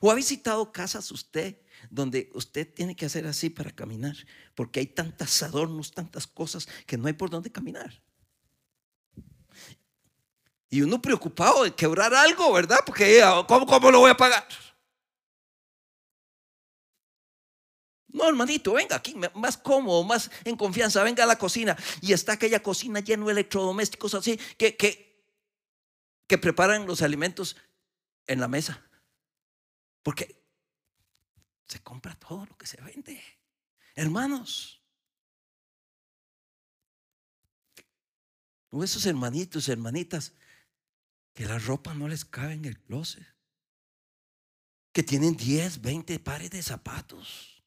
¿O 0.00 0.10
ha 0.10 0.14
visitado 0.14 0.72
casas 0.72 1.10
usted 1.10 1.58
donde 1.90 2.30
usted 2.34 2.72
tiene 2.72 2.96
que 2.96 3.06
hacer 3.06 3.26
así 3.26 3.50
para 3.50 3.70
caminar? 3.70 4.16
Porque 4.54 4.80
hay 4.80 4.86
tantos 4.86 5.42
adornos, 5.42 5.92
tantas 5.92 6.26
cosas 6.26 6.68
que 6.86 6.96
no 6.96 7.06
hay 7.06 7.12
por 7.12 7.30
dónde 7.30 7.50
caminar. 7.50 8.03
Y 10.74 10.82
uno 10.82 11.00
preocupado 11.00 11.62
de 11.62 11.72
quebrar 11.72 12.12
algo, 12.12 12.52
¿verdad? 12.52 12.80
Porque 12.84 13.22
¿cómo, 13.46 13.64
cómo 13.64 13.92
lo 13.92 14.00
voy 14.00 14.10
a 14.10 14.16
pagar? 14.16 14.44
No, 18.08 18.28
hermanito, 18.28 18.72
venga 18.72 18.96
aquí, 18.96 19.14
más 19.34 19.56
cómodo, 19.56 20.02
más 20.02 20.32
en 20.42 20.56
confianza, 20.56 21.04
venga 21.04 21.22
a 21.22 21.28
la 21.28 21.38
cocina. 21.38 21.76
Y 22.00 22.12
está 22.12 22.32
aquella 22.32 22.60
cocina 22.60 22.98
llena 22.98 23.24
de 23.24 23.30
electrodomésticos 23.30 24.14
así 24.14 24.36
que, 24.58 24.76
que, 24.76 25.24
que 26.26 26.38
preparan 26.38 26.86
los 26.86 27.02
alimentos 27.02 27.56
en 28.26 28.40
la 28.40 28.48
mesa. 28.48 28.84
Porque 30.02 30.42
se 31.68 31.80
compra 31.84 32.16
todo 32.16 32.46
lo 32.46 32.58
que 32.58 32.66
se 32.66 32.80
vende. 32.80 33.22
Hermanos, 33.94 34.82
esos 38.82 39.06
hermanitos, 39.06 39.68
hermanitas 39.68 40.32
que 41.34 41.44
la 41.44 41.58
ropa 41.58 41.94
no 41.94 42.08
les 42.08 42.24
cabe 42.24 42.54
en 42.54 42.64
el 42.64 42.78
closet, 42.78 43.26
que 44.92 45.02
tienen 45.02 45.36
10, 45.36 45.82
20 45.82 46.18
pares 46.20 46.50
de 46.50 46.62
zapatos. 46.62 47.62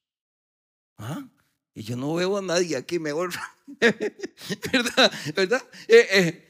¿Ah? 0.97 1.27
Y 1.73 1.83
yo 1.83 1.95
no 1.95 2.15
veo 2.15 2.37
a 2.37 2.41
nadie 2.41 2.75
aquí 2.77 2.97
mejor, 2.97 3.31
¿verdad? 3.67 5.11
¿verdad? 5.35 5.63
Eh, 5.87 6.07
eh. 6.11 6.43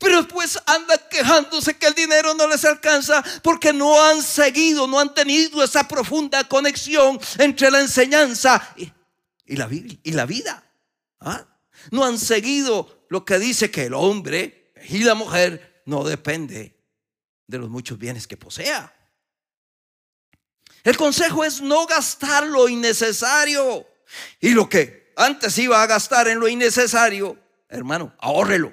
Pero 0.00 0.22
después 0.22 0.58
andan 0.66 0.98
quejándose 1.10 1.76
que 1.76 1.86
el 1.86 1.94
dinero 1.94 2.32
no 2.34 2.48
les 2.48 2.64
alcanza 2.64 3.22
porque 3.42 3.74
no 3.74 4.02
han 4.02 4.22
seguido, 4.22 4.86
no 4.86 4.98
han 4.98 5.12
tenido 5.12 5.62
esa 5.62 5.86
profunda 5.86 6.48
conexión 6.48 7.20
entre 7.38 7.70
la 7.70 7.80
enseñanza 7.80 8.74
y, 8.76 9.56
la, 9.56 9.68
y 9.70 10.12
la 10.12 10.24
vida. 10.24 10.64
¿Ah? 11.20 11.49
No 11.90 12.04
han 12.04 12.18
seguido 12.18 13.06
lo 13.08 13.24
que 13.24 13.38
dice 13.38 13.70
que 13.70 13.84
el 13.84 13.94
hombre 13.94 14.72
y 14.88 15.02
la 15.04 15.14
mujer 15.14 15.82
no 15.86 16.04
depende 16.04 16.76
de 17.46 17.58
los 17.58 17.68
muchos 17.68 17.98
bienes 17.98 18.26
que 18.26 18.36
posea. 18.36 18.94
El 20.84 20.96
consejo 20.96 21.44
es 21.44 21.60
no 21.60 21.86
gastar 21.86 22.46
lo 22.46 22.68
innecesario. 22.68 23.86
Y 24.40 24.50
lo 24.50 24.68
que 24.68 25.12
antes 25.16 25.58
iba 25.58 25.82
a 25.82 25.86
gastar 25.86 26.28
en 26.28 26.40
lo 26.40 26.48
innecesario, 26.48 27.38
hermano, 27.68 28.14
ahórrelo. 28.18 28.72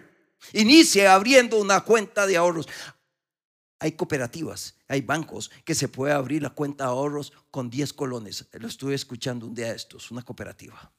Inicie 0.53 1.07
abriendo 1.07 1.59
una 1.59 1.81
cuenta 1.81 2.25
de 2.25 2.37
ahorros. 2.37 2.67
Hay 3.79 3.91
cooperativas, 3.91 4.75
hay 4.87 5.01
bancos 5.01 5.51
que 5.63 5.75
se 5.75 5.87
puede 5.87 6.13
abrir 6.13 6.41
la 6.41 6.49
cuenta 6.49 6.85
de 6.85 6.91
ahorros 6.91 7.33
con 7.51 7.69
10 7.69 7.93
colones. 7.93 8.47
Lo 8.53 8.67
estuve 8.67 8.95
escuchando 8.95 9.45
un 9.45 9.53
día 9.53 9.67
de 9.67 9.75
estos, 9.75 10.09
una 10.09 10.23
cooperativa. 10.23 10.91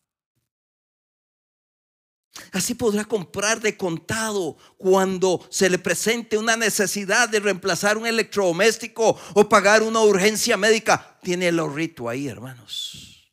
Así 2.53 2.75
podrá 2.75 3.05
comprar 3.05 3.61
de 3.61 3.77
contado 3.77 4.57
cuando 4.77 5.47
se 5.51 5.69
le 5.69 5.79
presente 5.79 6.39
una 6.39 6.57
necesidad 6.57 7.29
de 7.29 7.41
reemplazar 7.41 7.99
un 7.99 8.07
electrodoméstico 8.07 9.19
o 9.35 9.49
pagar 9.49 9.83
una 9.83 10.01
urgencia 10.01 10.57
médica. 10.57 11.19
Tiene 11.23 11.49
el 11.49 11.59
ahorrito 11.59 12.09
ahí, 12.09 12.29
hermanos. 12.29 13.33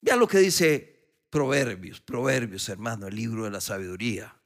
Vean 0.00 0.18
lo 0.18 0.28
que 0.28 0.38
dice 0.38 0.92
Proverbios, 1.30 2.00
Proverbios, 2.00 2.68
hermano, 2.68 3.06
el 3.06 3.16
libro 3.16 3.44
de 3.44 3.50
la 3.50 3.60
sabiduría. 3.60 4.36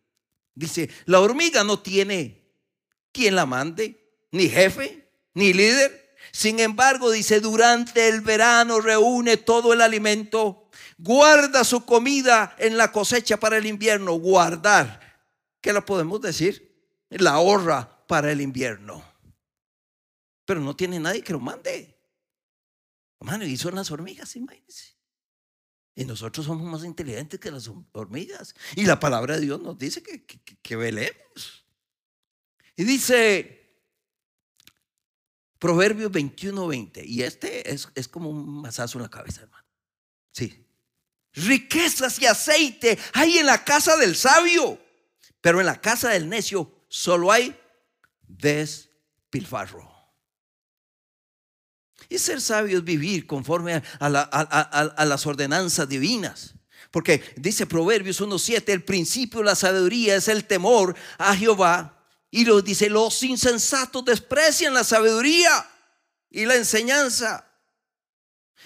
Dice, 0.55 0.89
la 1.07 1.21
hormiga 1.21 1.65
no 1.65 1.81
tiene 1.81 2.47
quien 3.13 3.35
la 3.35 3.47
mande, 3.47 4.15
ni 4.31 4.49
jefe, 4.49 5.11
ni 5.35 5.53
líder. 5.53 6.06
Sin 6.33 6.61
embargo, 6.61 7.11
dice, 7.11 7.41
durante 7.41 8.09
el 8.09 8.21
verano 8.21 8.81
reúne 8.81 9.37
todo 9.37 9.73
el 9.73 9.81
alimento 9.81 10.67
guarda 10.99 11.65
su 11.65 11.85
comida 11.85 12.55
en 12.59 12.77
la 12.77 12.93
cosecha 12.93 13.39
para 13.39 13.57
el 13.59 13.67
invierno, 13.67 14.15
guardar. 14.15 15.01
¿Qué 15.61 15.73
lo 15.73 15.85
podemos 15.85 16.21
decir? 16.21 16.87
La 17.11 17.33
ahorra 17.33 18.07
para 18.07 18.31
el 18.33 18.41
invierno. 18.41 19.03
Pero 20.45 20.61
no 20.61 20.77
tiene 20.77 21.01
nadie 21.01 21.23
que 21.23 21.33
lo 21.33 21.41
mande. 21.41 21.95
Hermano, 23.21 23.45
y 23.45 23.57
son 23.57 23.75
las 23.75 23.91
hormigas, 23.91 24.37
imagínense. 24.37 24.97
Y 25.95 26.05
nosotros 26.05 26.45
somos 26.45 26.71
más 26.71 26.85
inteligentes 26.85 27.41
que 27.41 27.51
las 27.51 27.71
hormigas. 27.93 28.55
Y 28.75 28.85
la 28.85 29.01
palabra 29.01 29.37
de 29.37 29.41
Dios 29.43 29.61
nos 29.61 29.79
dice 29.79 30.03
que, 30.03 30.25
que, 30.27 30.77
velemos. 30.77 31.65
Y 32.77 32.85
dice 32.85 33.56
Proverbios 35.59 36.11
21, 36.13 36.67
20. 36.67 37.05
Y 37.07 37.23
este 37.23 37.73
es, 37.73 37.89
es 37.95 38.09
como 38.09 38.31
un 38.31 38.63
masazo 38.63 38.99
en 38.99 39.03
la 39.03 39.11
cabeza, 39.11 39.43
hermano. 39.43 39.65
Sí. 40.33 40.67
Riquezas 41.33 42.19
y 42.21 42.27
aceite 42.27 42.99
hay 43.13 43.39
en 43.39 43.47
la 43.47 43.63
casa 43.65 43.97
del 43.97 44.17
sabio, 44.17 44.81
pero 45.41 45.61
en 45.61 45.67
la 45.67 45.81
casa 45.81 46.11
del 46.11 46.29
necio 46.29 46.85
solo 46.89 47.31
hay 47.31 47.59
despilfarro. 48.27 49.97
Y 52.09 52.19
ser 52.19 52.41
sabio 52.41 52.79
es 52.79 52.85
vivir 52.85 53.27
conforme 53.27 53.83
a, 53.99 54.09
las 54.09 55.27
ordenanzas 55.27 55.89
divinas. 55.89 56.55
Porque 56.91 57.23
dice 57.37 57.67
Proverbios 57.67 58.21
1.7, 58.21 58.69
el 58.69 58.85
principio 58.85 59.41
de 59.41 59.47
la 59.47 59.55
sabiduría 59.55 60.17
es 60.17 60.29
el 60.29 60.45
temor 60.45 60.95
a 61.19 61.35
Jehová. 61.37 61.96
Y 62.37 62.45
lo 62.45 62.61
dice, 62.61 62.91
los 62.91 63.23
insensatos 63.23 64.05
desprecian 64.05 64.75
la 64.75 64.85
sabiduría 64.85 65.71
y 66.29 66.45
la 66.45 66.55
enseñanza. 66.55 67.51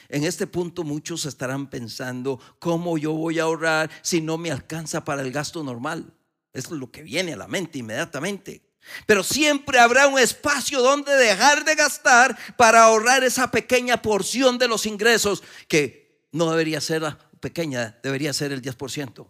En 0.08 0.24
este 0.24 0.48
punto 0.48 0.82
muchos 0.82 1.24
estarán 1.24 1.70
pensando, 1.70 2.40
¿cómo 2.58 2.98
yo 2.98 3.12
voy 3.12 3.38
a 3.38 3.44
ahorrar 3.44 3.88
si 4.02 4.20
no 4.20 4.38
me 4.38 4.50
alcanza 4.50 5.04
para 5.04 5.22
el 5.22 5.30
gasto 5.30 5.62
normal? 5.62 6.12
Es 6.52 6.68
lo 6.68 6.90
que 6.90 7.04
viene 7.04 7.34
a 7.34 7.36
la 7.36 7.46
mente 7.46 7.78
inmediatamente. 7.78 8.60
Pero 9.06 9.22
siempre 9.22 9.78
habrá 9.78 10.08
un 10.08 10.18
espacio 10.18 10.82
donde 10.82 11.14
dejar 11.14 11.64
de 11.64 11.76
gastar 11.76 12.36
para 12.56 12.82
ahorrar 12.82 13.22
esa 13.22 13.52
pequeña 13.52 14.02
porción 14.02 14.58
de 14.58 14.66
los 14.66 14.84
ingresos 14.84 15.44
que 15.68 16.26
no 16.32 16.50
debería 16.50 16.80
ser 16.80 17.02
la 17.02 17.16
pequeña, 17.38 18.00
debería 18.02 18.32
ser 18.32 18.50
el 18.50 18.62
10%. 18.62 19.28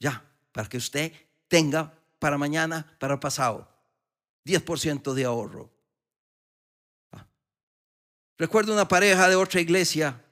Ya, 0.00 0.24
para 0.52 0.70
que 0.70 0.78
usted 0.78 1.12
tenga 1.48 1.92
para 2.22 2.38
mañana, 2.38 2.86
para 3.00 3.18
pasado, 3.18 3.68
10% 4.46 5.12
de 5.12 5.24
ahorro. 5.24 5.68
Ah. 7.10 7.26
Recuerdo 8.38 8.72
una 8.72 8.86
pareja 8.86 9.28
de 9.28 9.34
otra 9.34 9.60
iglesia 9.60 10.24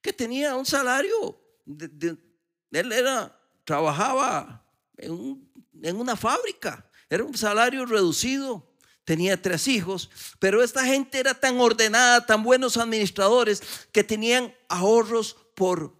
que 0.00 0.12
tenía 0.12 0.54
un 0.54 0.64
salario. 0.64 1.36
él 1.66 2.92
era, 2.92 3.36
trabajaba 3.64 4.64
en 4.96 5.96
una 5.96 6.14
fábrica 6.14 6.88
era 7.08 7.24
un 7.24 7.36
salario 7.36 7.84
reducido. 7.84 8.64
Tenía 9.02 9.42
tres 9.42 9.66
hijos, 9.66 10.08
pero 10.38 10.62
esta 10.62 10.84
gente 10.84 11.18
era 11.18 11.34
tan 11.34 11.58
ordenada, 11.58 12.24
tan 12.24 12.44
buenos 12.44 12.76
administradores, 12.76 13.60
que 13.90 14.04
tenían 14.04 14.54
ahorros 14.68 15.36
por, 15.56 15.92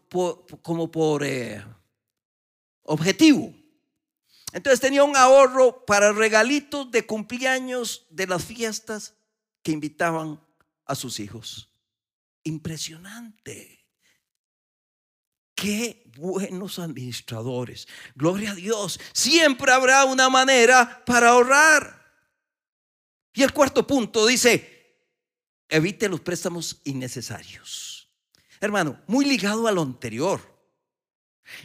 como 0.63 0.89
por 0.89 1.25
eh, 1.25 1.65
objetivo. 2.85 3.53
Entonces 4.53 4.81
tenía 4.81 5.05
un 5.05 5.17
ahorro 5.17 5.85
para 5.85 6.13
regalitos 6.13 6.91
de 6.91 7.07
cumpleaños 7.07 8.07
de 8.11 8.27
las 8.27 8.45
fiestas 8.45 9.15
que 9.63 9.73
invitaban 9.73 10.41
a 10.87 10.95
sus 10.95 11.21
hijos. 11.21 11.71
Impresionante. 12.43 13.87
Qué 15.55 16.11
buenos 16.17 16.79
administradores. 16.79 17.87
Gloria 18.15 18.53
a 18.53 18.55
Dios. 18.55 18.99
Siempre 19.13 19.73
habrá 19.73 20.05
una 20.05 20.31
manera 20.31 21.05
para 21.05 21.31
ahorrar. 21.31 22.01
Y 23.33 23.43
el 23.43 23.53
cuarto 23.53 23.87
punto 23.87 24.27
dice, 24.27 25.07
evite 25.69 26.09
los 26.09 26.21
préstamos 26.21 26.81
innecesarios. 26.85 28.11
Hermano, 28.61 29.01
muy 29.07 29.25
ligado 29.25 29.67
a 29.69 29.73
lo 29.73 29.83
anterior. 29.83 30.50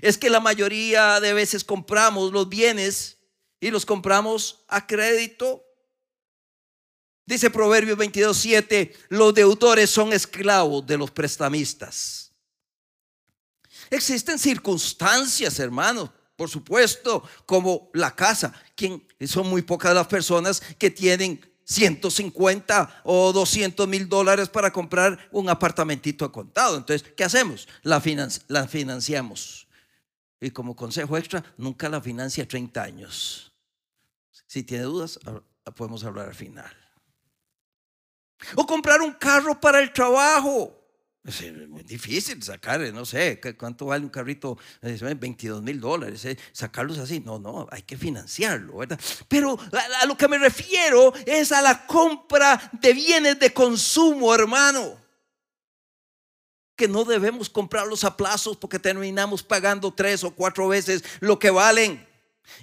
Es 0.01 0.17
que 0.17 0.29
la 0.29 0.39
mayoría 0.39 1.19
de 1.19 1.33
veces 1.33 1.63
compramos 1.63 2.31
los 2.31 2.49
bienes 2.49 3.17
y 3.59 3.71
los 3.71 3.85
compramos 3.85 4.63
a 4.67 4.85
crédito. 4.85 5.63
Dice 7.25 7.49
Proverbios 7.49 7.97
22.7, 7.97 8.93
los 9.09 9.33
deudores 9.33 9.89
son 9.89 10.13
esclavos 10.13 10.85
de 10.85 10.97
los 10.97 11.09
prestamistas. 11.09 12.31
Existen 13.89 14.37
circunstancias, 14.37 15.59
hermanos, 15.59 16.09
por 16.35 16.49
supuesto, 16.49 17.23
como 17.45 17.89
la 17.93 18.15
casa. 18.15 18.53
Quien, 18.75 19.05
son 19.27 19.47
muy 19.47 19.61
pocas 19.61 19.93
las 19.95 20.07
personas 20.07 20.61
que 20.77 20.89
tienen 20.89 21.41
150 21.63 23.01
o 23.03 23.33
200 23.33 23.87
mil 23.87 24.07
dólares 24.07 24.49
para 24.49 24.71
comprar 24.71 25.29
un 25.31 25.49
apartamentito 25.49 26.25
a 26.25 26.31
contado. 26.31 26.77
Entonces, 26.77 27.07
¿qué 27.15 27.23
hacemos? 27.23 27.67
La, 27.81 28.01
la 28.47 28.67
financiamos. 28.67 29.64
Y 30.39 30.51
como 30.51 30.75
consejo 30.75 31.17
extra, 31.17 31.43
nunca 31.57 31.89
la 31.89 32.01
financia 32.01 32.47
30 32.47 32.83
años. 32.83 33.53
Si 34.47 34.63
tiene 34.63 34.83
dudas, 34.83 35.19
podemos 35.75 36.03
hablar 36.03 36.27
al 36.27 36.35
final. 36.35 36.71
O 38.55 38.65
comprar 38.65 39.01
un 39.01 39.13
carro 39.13 39.59
para 39.59 39.79
el 39.79 39.91
trabajo. 39.93 40.81
Es 41.23 41.41
muy 41.67 41.81
difícil 41.81 42.43
sacar, 42.43 42.79
no 42.93 43.03
sé, 43.03 43.41
¿cuánto 43.57 43.87
vale 43.87 44.03
un 44.03 44.11
carrito? 44.11 44.59
22 44.81 45.63
mil 45.63 45.79
dólares, 45.79 46.23
¿eh? 46.25 46.37
sacarlos 46.51 46.99
así. 46.99 47.19
No, 47.19 47.39
no, 47.39 47.67
hay 47.71 47.81
que 47.81 47.97
financiarlo, 47.97 48.77
¿verdad? 48.77 48.99
Pero 49.27 49.57
a, 50.01 50.05
lo 50.05 50.15
que 50.15 50.27
me 50.27 50.37
refiero 50.37 51.11
es 51.25 51.51
a 51.51 51.63
la 51.63 51.87
compra 51.87 52.69
de 52.79 52.93
bienes 52.93 53.39
de 53.39 53.51
consumo, 53.51 54.35
hermano. 54.35 55.04
Que 56.75 56.87
no 56.87 57.05
debemos 57.05 57.49
comprarlos 57.49 58.03
a 58.03 58.17
plazos 58.17 58.57
porque 58.57 58.79
terminamos 58.79 59.43
pagando 59.43 59.93
tres 59.93 60.23
o 60.23 60.31
cuatro 60.31 60.67
veces 60.67 61.03
lo 61.19 61.39
que 61.39 61.49
valen. 61.49 62.05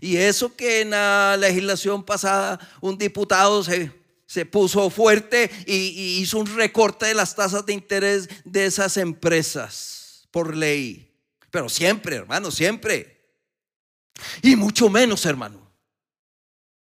Y 0.01 0.17
eso 0.17 0.55
que 0.55 0.83
en 0.83 0.91
la 0.91 1.37
legislación 1.39 2.05
pasada 2.05 2.59
un 2.81 2.97
diputado 2.99 3.65
se 3.65 4.03
se 4.33 4.47
puso 4.47 4.89
fuerte 4.89 5.51
y, 5.67 6.21
hizo 6.23 6.39
un 6.39 6.47
recorte 6.57 7.05
de 7.05 7.13
las 7.13 7.37
tasas 7.37 7.67
de 7.67 7.75
interés 7.75 8.31
de 8.47 8.65
esas 8.65 8.97
empresas 8.97 10.27
por 10.31 10.57
ley. 10.57 11.15
Pero 11.51 11.69
siempre, 11.69 12.17
hermano, 12.17 12.51
siempre. 12.51 13.29
Y 14.41 14.57
mucho 14.57 14.89
menos, 14.89 15.27
hermano. 15.27 15.71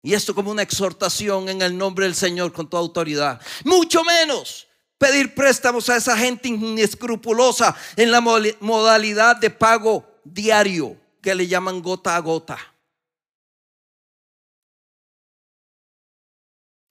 Y 0.04 0.14
esto 0.14 0.36
como 0.36 0.52
una 0.52 0.62
exhortación 0.62 1.50
en 1.50 1.64
el 1.64 1.76
nombre 1.76 2.06
del 2.06 2.14
Señor 2.14 2.54
con 2.54 2.70
toda 2.70 2.84
autoridad. 2.84 3.42
Mucho 3.64 4.04
menos 4.04 4.68
pedir 5.02 5.34
préstamos 5.34 5.90
a 5.90 5.96
esa 5.96 6.16
gente 6.16 6.48
inescrupulosa 6.48 7.76
en 7.96 8.12
la 8.12 8.22
modalidad 8.22 9.36
de 9.36 9.50
pago 9.50 10.06
diario 10.24 10.96
que 11.22 11.34
le 11.34 11.48
llaman 11.48 11.82
gota 11.82 12.16
a 12.16 12.20
gota. 12.20 12.60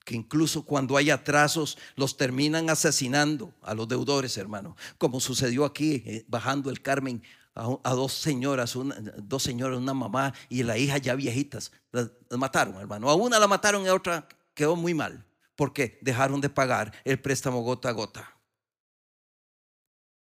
que 0.03 0.15
incluso 0.15 0.63
cuando 0.63 0.97
hay 0.97 1.09
atrasos 1.09 1.77
los 1.95 2.17
terminan 2.17 2.69
asesinando 2.69 3.53
a 3.61 3.73
los 3.73 3.87
deudores, 3.87 4.35
hermano, 4.35 4.75
como 4.97 5.21
sucedió 5.21 5.63
aquí 5.63 6.03
eh, 6.05 6.25
bajando 6.27 6.69
el 6.69 6.81
Carmen 6.81 7.23
a, 7.55 7.93
dos 7.93 8.11
señoras, 8.11 8.75
una, 8.75 8.95
dos 9.19 9.43
señoras, 9.43 9.77
una 9.77 9.93
mamá 9.93 10.33
y 10.49 10.63
la 10.63 10.77
hija 10.77 10.97
ya 10.97 11.15
viejitas, 11.15 11.71
las, 11.93 12.11
mataron, 12.31 12.75
hermano. 12.75 13.09
A 13.09 13.15
una 13.15 13.39
la 13.39 13.47
mataron 13.47 13.85
y 13.85 13.87
a 13.87 13.95
otra 13.95 14.27
quedó 14.53 14.75
muy 14.75 14.93
mal 14.93 15.23
porque 15.61 15.99
dejaron 16.01 16.41
de 16.41 16.49
pagar 16.49 16.91
el 17.05 17.19
préstamo 17.19 17.61
gota 17.61 17.89
a 17.89 17.91
gota. 17.91 18.35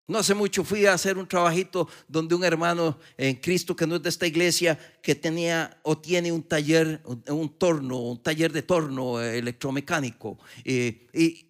No 0.06 0.16
hace 0.16 0.32
mucho 0.32 0.64
fui 0.64 0.86
a 0.86 0.94
hacer 0.94 1.18
un 1.18 1.28
trabajito 1.28 1.86
donde 2.08 2.34
un 2.34 2.44
hermano 2.44 2.98
en 3.18 3.36
Cristo 3.36 3.76
que 3.76 3.86
no 3.86 3.96
es 3.96 4.02
de 4.02 4.08
esta 4.08 4.26
iglesia, 4.26 4.78
que 5.02 5.14
tenía 5.14 5.78
o 5.82 5.98
tiene 5.98 6.32
un 6.32 6.42
taller, 6.42 7.02
un 7.26 7.58
torno, 7.58 7.98
un 7.98 8.22
taller 8.22 8.50
de 8.52 8.62
torno 8.62 9.20
electromecánico. 9.20 10.38
y, 10.64 11.44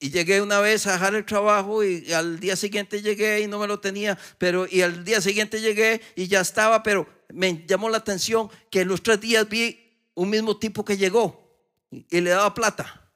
llegué 0.00 0.42
una 0.42 0.58
vez 0.58 0.88
a 0.88 0.94
dejar 0.94 1.14
el 1.14 1.24
trabajo 1.24 1.84
y 1.84 2.12
al 2.12 2.40
día 2.40 2.56
siguiente 2.56 3.00
llegué 3.00 3.42
y 3.42 3.46
no 3.46 3.60
me 3.60 3.68
lo 3.68 3.78
tenía, 3.78 4.18
pero 4.38 4.66
y 4.68 4.82
al 4.82 5.04
día 5.04 5.20
siguiente 5.20 5.60
llegué 5.60 6.00
y 6.16 6.26
ya 6.26 6.40
estaba, 6.40 6.82
pero 6.82 7.06
me 7.32 7.64
llamó 7.64 7.88
la 7.88 7.98
atención 7.98 8.50
que 8.70 8.80
en 8.80 8.88
los 8.88 9.04
tres 9.04 9.20
días 9.20 9.48
vi 9.48 9.78
un 10.14 10.30
mismo 10.30 10.56
tipo 10.56 10.84
que 10.84 10.96
llegó 10.96 11.47
y, 11.90 12.20
le 12.20 12.30
daba 12.30 12.52
plata. 12.54 13.10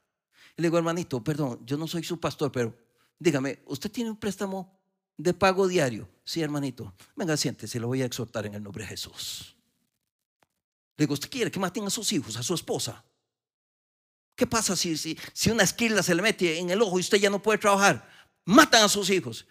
Y 0.56 0.62
le 0.62 0.68
digo, 0.68 0.78
hermanito, 0.78 1.22
perdón, 1.22 1.60
yo 1.64 1.76
no 1.76 1.86
soy 1.86 2.02
su 2.04 2.20
pastor, 2.20 2.52
pero 2.52 2.74
Dígame, 3.22 3.60
¿usted 3.66 3.88
tiene 3.88 4.10
un 4.10 4.16
préstamo 4.16 4.76
de 5.16 5.32
pago 5.32 5.68
diario? 5.68 6.08
Sí, 6.24 6.42
hermanito. 6.42 6.92
Venga, 7.14 7.36
siéntese, 7.36 7.78
lo 7.78 7.86
voy 7.86 8.02
a 8.02 8.04
exhortar 8.04 8.46
en 8.46 8.54
el 8.54 8.62
nombre 8.64 8.82
de 8.82 8.88
Jesús. 8.88 9.56
Le 10.96 11.04
digo, 11.04 11.14
¿usted 11.14 11.30
quiere 11.30 11.48
que 11.48 11.60
maten 11.60 11.86
a 11.86 11.90
sus 11.90 12.12
hijos, 12.12 12.36
a 12.36 12.42
su 12.42 12.52
esposa? 12.52 13.04
¿Qué 14.34 14.44
pasa 14.44 14.74
si, 14.74 14.96
si, 14.96 15.16
si 15.32 15.50
una 15.50 15.62
esquila 15.62 16.02
se 16.02 16.16
le 16.16 16.22
mete 16.22 16.58
en 16.58 16.70
el 16.70 16.82
ojo 16.82 16.98
y 16.98 17.02
usted 17.02 17.18
ya 17.18 17.30
no 17.30 17.40
puede 17.40 17.58
trabajar? 17.58 18.10
Matan 18.44 18.82
a 18.82 18.88
sus 18.88 19.08
hijos. 19.08 19.46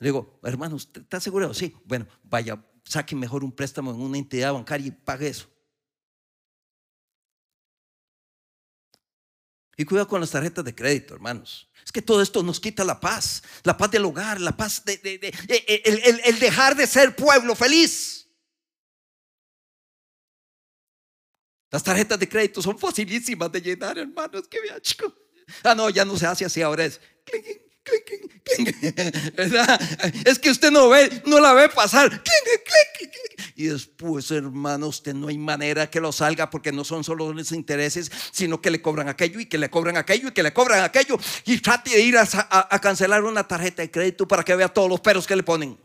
Le 0.00 0.08
digo, 0.08 0.40
hermano, 0.42 0.74
¿usted 0.74 1.02
está 1.02 1.18
asegurado? 1.18 1.54
Sí. 1.54 1.76
Bueno, 1.84 2.08
vaya, 2.24 2.60
saque 2.82 3.14
mejor 3.14 3.44
un 3.44 3.52
préstamo 3.52 3.92
en 3.92 4.00
una 4.00 4.18
entidad 4.18 4.52
bancaria 4.52 4.88
y 4.88 4.90
pague 4.90 5.28
eso. 5.28 5.48
Y 9.76 9.84
cuidado 9.84 10.08
con 10.08 10.20
las 10.20 10.30
tarjetas 10.30 10.64
de 10.64 10.74
crédito, 10.74 11.14
hermanos. 11.14 11.68
Es 11.84 11.92
que 11.92 12.00
todo 12.00 12.22
esto 12.22 12.42
nos 12.42 12.60
quita 12.60 12.84
la 12.84 12.98
paz, 12.98 13.42
la 13.62 13.76
paz 13.76 13.90
del 13.90 14.04
hogar, 14.04 14.40
la 14.40 14.56
paz 14.56 14.84
de, 14.84 15.00
el, 16.24 16.38
dejar 16.38 16.76
de 16.76 16.86
ser 16.86 17.14
pueblo 17.14 17.54
feliz. 17.54 18.28
Las 21.70 21.82
tarjetas 21.82 22.18
de 22.18 22.28
crédito 22.28 22.62
son 22.62 22.78
facilísimas 22.78 23.50
de 23.50 23.60
llenar, 23.60 23.98
hermanos. 23.98 24.46
Que 24.48 24.60
vea, 24.60 24.80
chico. 24.80 25.12
Ah, 25.62 25.74
no, 25.74 25.90
ya 25.90 26.04
no 26.04 26.16
se 26.16 26.26
hace 26.26 26.44
así, 26.44 26.62
ahora 26.62 26.84
es. 26.84 27.00
Es 30.24 30.38
que 30.38 30.50
usted 30.50 30.70
no 30.70 30.88
ve, 30.88 31.22
no 31.26 31.40
la 31.40 31.52
ve 31.52 31.68
pasar. 31.68 32.22
Y 33.56 33.66
después, 33.66 34.30
hermano, 34.30 34.88
usted 34.88 35.14
no 35.14 35.28
hay 35.28 35.38
manera 35.38 35.90
que 35.90 36.00
lo 36.00 36.12
salga 36.12 36.50
porque 36.50 36.72
no 36.72 36.84
son 36.84 37.04
solo 37.04 37.32
los 37.32 37.52
intereses, 37.52 38.10
sino 38.32 38.60
que 38.60 38.70
le 38.70 38.82
cobran 38.82 39.08
aquello 39.08 39.40
y 39.40 39.46
que 39.46 39.58
le 39.58 39.70
cobran 39.70 39.96
aquello 39.96 40.28
y 40.28 40.32
que 40.32 40.42
le 40.42 40.52
cobran 40.52 40.82
aquello. 40.82 41.18
Y 41.44 41.58
trate 41.58 41.90
de 41.90 42.00
ir 42.00 42.16
a 42.18 42.80
cancelar 42.80 43.22
una 43.24 43.46
tarjeta 43.46 43.82
de 43.82 43.90
crédito 43.90 44.26
para 44.26 44.42
que 44.42 44.56
vea 44.56 44.68
todos 44.68 44.88
los 44.88 45.00
peros 45.00 45.26
que 45.26 45.36
le 45.36 45.42
ponen. 45.42 45.78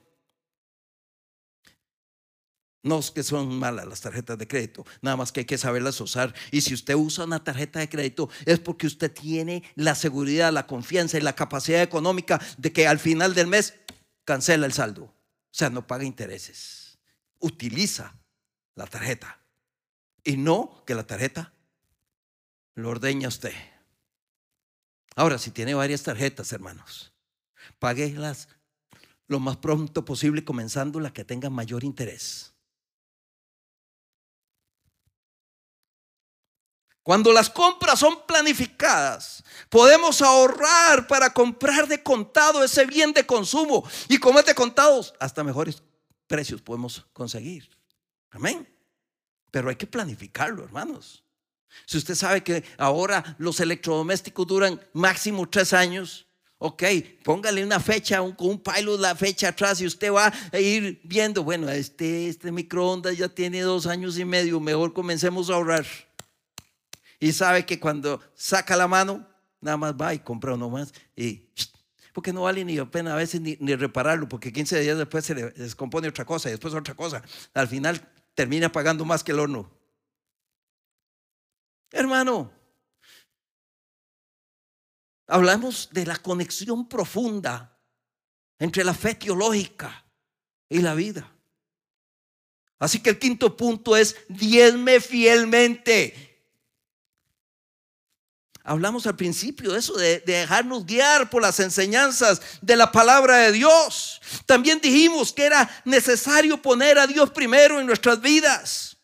No 2.81 2.99
es 2.99 3.11
que 3.11 3.23
son 3.23 3.59
malas 3.59 3.85
las 3.85 3.99
tarjetas 3.99 4.37
de 4.37 4.47
crédito, 4.47 4.85
nada 5.01 5.17
más 5.17 5.31
que 5.31 5.41
hay 5.41 5.45
que 5.45 5.57
saberlas 5.57 5.99
usar. 5.99 6.33
Y 6.51 6.61
si 6.61 6.73
usted 6.73 6.95
usa 6.95 7.25
una 7.25 7.43
tarjeta 7.43 7.79
de 7.79 7.89
crédito 7.89 8.29
es 8.45 8.59
porque 8.59 8.87
usted 8.87 9.11
tiene 9.11 9.63
la 9.75 9.95
seguridad, 9.95 10.53
la 10.53 10.65
confianza 10.65 11.17
y 11.17 11.21
la 11.21 11.35
capacidad 11.35 11.81
económica 11.81 12.39
de 12.57 12.71
que 12.71 12.87
al 12.87 12.99
final 12.99 13.33
del 13.33 13.47
mes 13.47 13.73
cancela 14.23 14.65
el 14.65 14.73
saldo. 14.73 15.03
O 15.03 15.13
sea, 15.51 15.69
no 15.69 15.87
paga 15.87 16.05
intereses. 16.05 16.99
Utiliza 17.39 18.15
la 18.75 18.87
tarjeta. 18.87 19.39
Y 20.23 20.37
no 20.37 20.83
que 20.85 20.95
la 20.95 21.05
tarjeta 21.05 21.53
lo 22.75 22.89
ordeña 22.89 23.27
usted. 23.27 23.53
Ahora, 25.15 25.37
si 25.37 25.51
tiene 25.51 25.73
varias 25.73 26.03
tarjetas, 26.03 26.53
hermanos, 26.53 27.11
páguelas 27.77 28.47
lo 29.27 29.39
más 29.39 29.57
pronto 29.57 30.05
posible, 30.05 30.45
comenzando 30.45 30.99
la 30.99 31.11
que 31.11 31.25
tenga 31.25 31.49
mayor 31.49 31.83
interés. 31.83 32.53
Cuando 37.09 37.33
las 37.33 37.49
compras 37.49 37.97
son 37.97 38.23
planificadas, 38.27 39.43
podemos 39.67 40.21
ahorrar 40.21 41.07
para 41.07 41.33
comprar 41.33 41.87
de 41.87 42.03
contado 42.03 42.63
ese 42.63 42.85
bien 42.85 43.13
de 43.13 43.25
consumo. 43.25 43.83
Y 44.07 44.19
como 44.19 44.37
es 44.37 44.45
de 44.45 44.53
contado, 44.53 45.03
hasta 45.19 45.43
mejores 45.43 45.81
precios 46.27 46.61
podemos 46.61 47.03
conseguir. 47.11 47.67
Amén. 48.29 48.71
Pero 49.49 49.69
hay 49.69 49.75
que 49.75 49.87
planificarlo, 49.87 50.63
hermanos. 50.63 51.23
Si 51.87 51.97
usted 51.97 52.13
sabe 52.13 52.43
que 52.43 52.63
ahora 52.77 53.35
los 53.39 53.59
electrodomésticos 53.59 54.45
duran 54.45 54.79
máximo 54.93 55.49
tres 55.49 55.73
años, 55.73 56.27
ok, 56.59 56.83
póngale 57.23 57.63
una 57.63 57.79
fecha, 57.79 58.21
un, 58.21 58.35
un 58.37 58.61
pilot 58.61 58.99
la 58.99 59.15
fecha 59.15 59.47
atrás 59.47 59.81
y 59.81 59.87
usted 59.87 60.13
va 60.13 60.31
a 60.51 60.59
ir 60.59 61.01
viendo, 61.03 61.43
bueno, 61.43 61.69
este, 61.69 62.29
este 62.29 62.51
microondas 62.51 63.17
ya 63.17 63.29
tiene 63.29 63.61
dos 63.61 63.87
años 63.87 64.15
y 64.19 64.25
medio, 64.25 64.59
mejor 64.59 64.93
comencemos 64.93 65.49
a 65.49 65.55
ahorrar. 65.55 65.87
Y 67.19 67.33
sabe 67.33 67.65
que 67.65 67.79
cuando 67.79 68.21
saca 68.33 68.75
la 68.75 68.87
mano, 68.87 69.27
nada 69.61 69.77
más 69.77 69.93
va 69.93 70.13
y 70.13 70.19
compra 70.19 70.53
uno 70.53 70.69
más. 70.69 70.93
Y, 71.15 71.49
porque 72.13 72.33
no 72.33 72.43
vale 72.43 72.63
ni 72.65 72.75
la 72.75 72.89
pena 72.89 73.13
a 73.13 73.17
veces 73.17 73.41
ni, 73.41 73.55
repararlo, 73.75 74.27
porque 74.27 74.51
15 74.51 74.79
días 74.79 74.97
después 74.97 75.25
se 75.25 75.35
le 75.35 75.51
descompone 75.51 76.07
otra 76.07 76.25
cosa 76.25 76.49
y 76.49 76.51
después 76.51 76.73
otra 76.73 76.95
cosa. 76.95 77.21
Al 77.53 77.67
final 77.67 78.09
termina 78.33 78.71
pagando 78.71 79.05
más 79.05 79.23
que 79.23 79.31
el 79.31 79.39
horno. 79.39 79.69
Hermano, 81.91 82.51
hablamos 85.27 85.89
de 85.91 86.05
la 86.05 86.17
conexión 86.17 86.87
profunda 86.87 87.77
entre 88.59 88.83
la 88.83 88.93
fe 88.93 89.15
teológica 89.15 90.05
y 90.69 90.79
la 90.79 90.93
vida. 90.93 91.31
Así 92.79 93.01
que 93.01 93.09
el 93.09 93.19
quinto 93.19 93.57
punto 93.57 93.97
es 93.97 94.15
diezme 94.29 94.99
fielmente. 95.01 96.28
Hablamos 98.69 99.07
al 99.07 99.15
principio 99.15 99.71
de 99.71 99.79
eso, 99.79 99.97
de, 99.97 100.19
dejarnos 100.19 100.85
guiar 100.85 101.27
por 101.31 101.41
las 101.41 101.59
enseñanzas 101.59 102.39
de 102.61 102.75
la 102.75 102.91
palabra 102.91 103.37
de 103.37 103.51
Dios. 103.51 104.21
También 104.45 104.79
dijimos 104.79 105.33
que 105.33 105.45
era 105.45 105.67
necesario 105.85 106.61
poner 106.61 106.99
a 106.99 107.07
Dios 107.07 107.31
primero 107.31 107.79
en 107.79 107.87
nuestras 107.87 108.21
vidas. 108.21 108.95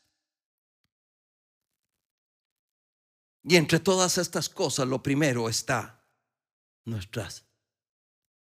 Y 3.41 3.55
entre 3.55 3.80
todas 3.80 4.20
estas 4.20 4.49
cosas, 4.49 4.88
lo 4.88 5.01
primero 5.01 5.49
está 5.49 5.99
nuestras 6.84 7.43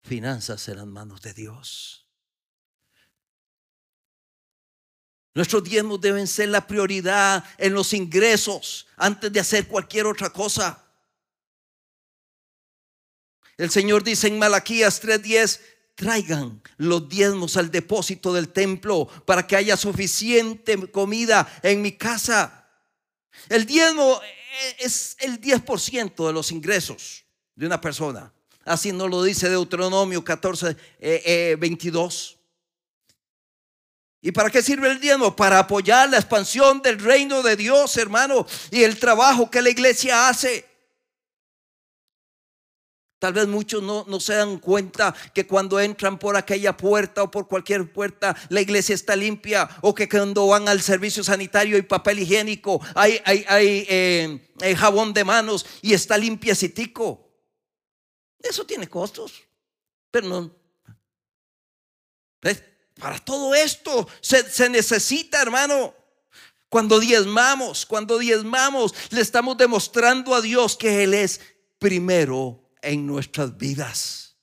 finanzas 0.02 0.66
en 0.66 0.78
las 0.78 0.86
manos 0.86 1.22
de 1.22 1.32
Dios. 1.32 2.08
Nuestros 5.32 5.62
diezmos 5.62 6.00
deben 6.00 6.26
ser 6.26 6.48
la 6.48 6.66
prioridad 6.66 7.44
en 7.56 7.72
los 7.72 7.92
ingresos 7.92 8.88
antes 8.96 9.32
de 9.32 9.38
hacer 9.38 9.68
cualquier 9.68 10.06
otra 10.06 10.30
cosa. 10.30 10.83
El 13.56 13.70
Señor 13.70 14.02
dice 14.02 14.26
en 14.26 14.38
Malaquías 14.38 15.00
3:10, 15.00 15.60
traigan 15.94 16.60
los 16.76 17.08
diezmos 17.08 17.56
al 17.56 17.70
depósito 17.70 18.32
del 18.32 18.48
templo 18.48 19.06
para 19.24 19.46
que 19.46 19.56
haya 19.56 19.76
suficiente 19.76 20.90
comida 20.90 21.46
en 21.62 21.82
mi 21.82 21.92
casa. 21.92 22.68
El 23.48 23.66
diezmo 23.66 24.20
es 24.78 25.16
el 25.20 25.40
10% 25.40 26.26
de 26.26 26.32
los 26.32 26.50
ingresos 26.50 27.24
de 27.54 27.66
una 27.66 27.80
persona. 27.80 28.32
Así 28.64 28.92
nos 28.92 29.10
lo 29.10 29.22
dice 29.22 29.48
Deuteronomio 29.48 30.24
14, 30.24 30.76
22. 31.58 32.30
Eh, 32.30 32.34
eh, 32.34 32.40
¿Y 34.22 34.32
para 34.32 34.48
qué 34.48 34.62
sirve 34.62 34.90
el 34.90 35.00
diezmo? 35.00 35.36
Para 35.36 35.58
apoyar 35.58 36.08
la 36.08 36.16
expansión 36.16 36.80
del 36.80 36.98
reino 36.98 37.42
de 37.42 37.56
Dios, 37.56 37.94
hermano, 37.98 38.46
y 38.70 38.82
el 38.82 38.98
trabajo 38.98 39.50
que 39.50 39.60
la 39.60 39.68
iglesia 39.68 40.28
hace. 40.28 40.64
Tal 43.24 43.32
vez 43.32 43.48
muchos 43.48 43.82
no, 43.82 44.20
se 44.20 44.34
dan 44.34 44.58
cuenta 44.58 45.14
que 45.32 45.46
cuando 45.46 45.80
entran 45.80 46.18
por 46.18 46.36
aquella 46.36 46.76
puerta 46.76 47.22
o 47.22 47.30
por 47.30 47.48
cualquier 47.48 47.90
puerta, 47.90 48.36
la 48.50 48.60
iglesia 48.60 48.94
está 48.94 49.16
limpia. 49.16 49.66
O 49.80 49.94
que 49.94 50.06
cuando 50.10 50.46
van 50.46 50.68
al 50.68 50.82
servicio 50.82 51.24
sanitario 51.24 51.76
hay 51.76 51.82
papel 51.84 52.18
higiénico, 52.18 52.82
hay, 52.94 53.18
hay, 53.24 53.46
hay 53.48 53.86
eh, 53.88 54.76
jabón 54.76 55.14
de 55.14 55.24
manos 55.24 55.64
y 55.80 55.94
está 55.94 56.18
limpiecitico. 56.18 57.26
Eso 58.40 58.66
tiene 58.66 58.90
costos. 58.90 59.42
Pero 60.10 60.28
no. 60.28 60.54
Para 63.00 63.18
todo 63.20 63.54
esto 63.54 64.06
se, 64.20 64.50
se 64.50 64.68
necesita, 64.68 65.40
hermano. 65.40 65.94
Cuando 66.68 67.00
diezmamos, 67.00 67.86
cuando 67.86 68.18
diezmamos, 68.18 68.94
le 69.08 69.22
estamos 69.22 69.56
demostrando 69.56 70.34
a 70.34 70.42
Dios 70.42 70.76
que 70.76 71.04
Él 71.04 71.14
es 71.14 71.40
primero 71.78 72.63
en 72.84 73.06
nuestras 73.06 73.56
vidas. 73.56 74.36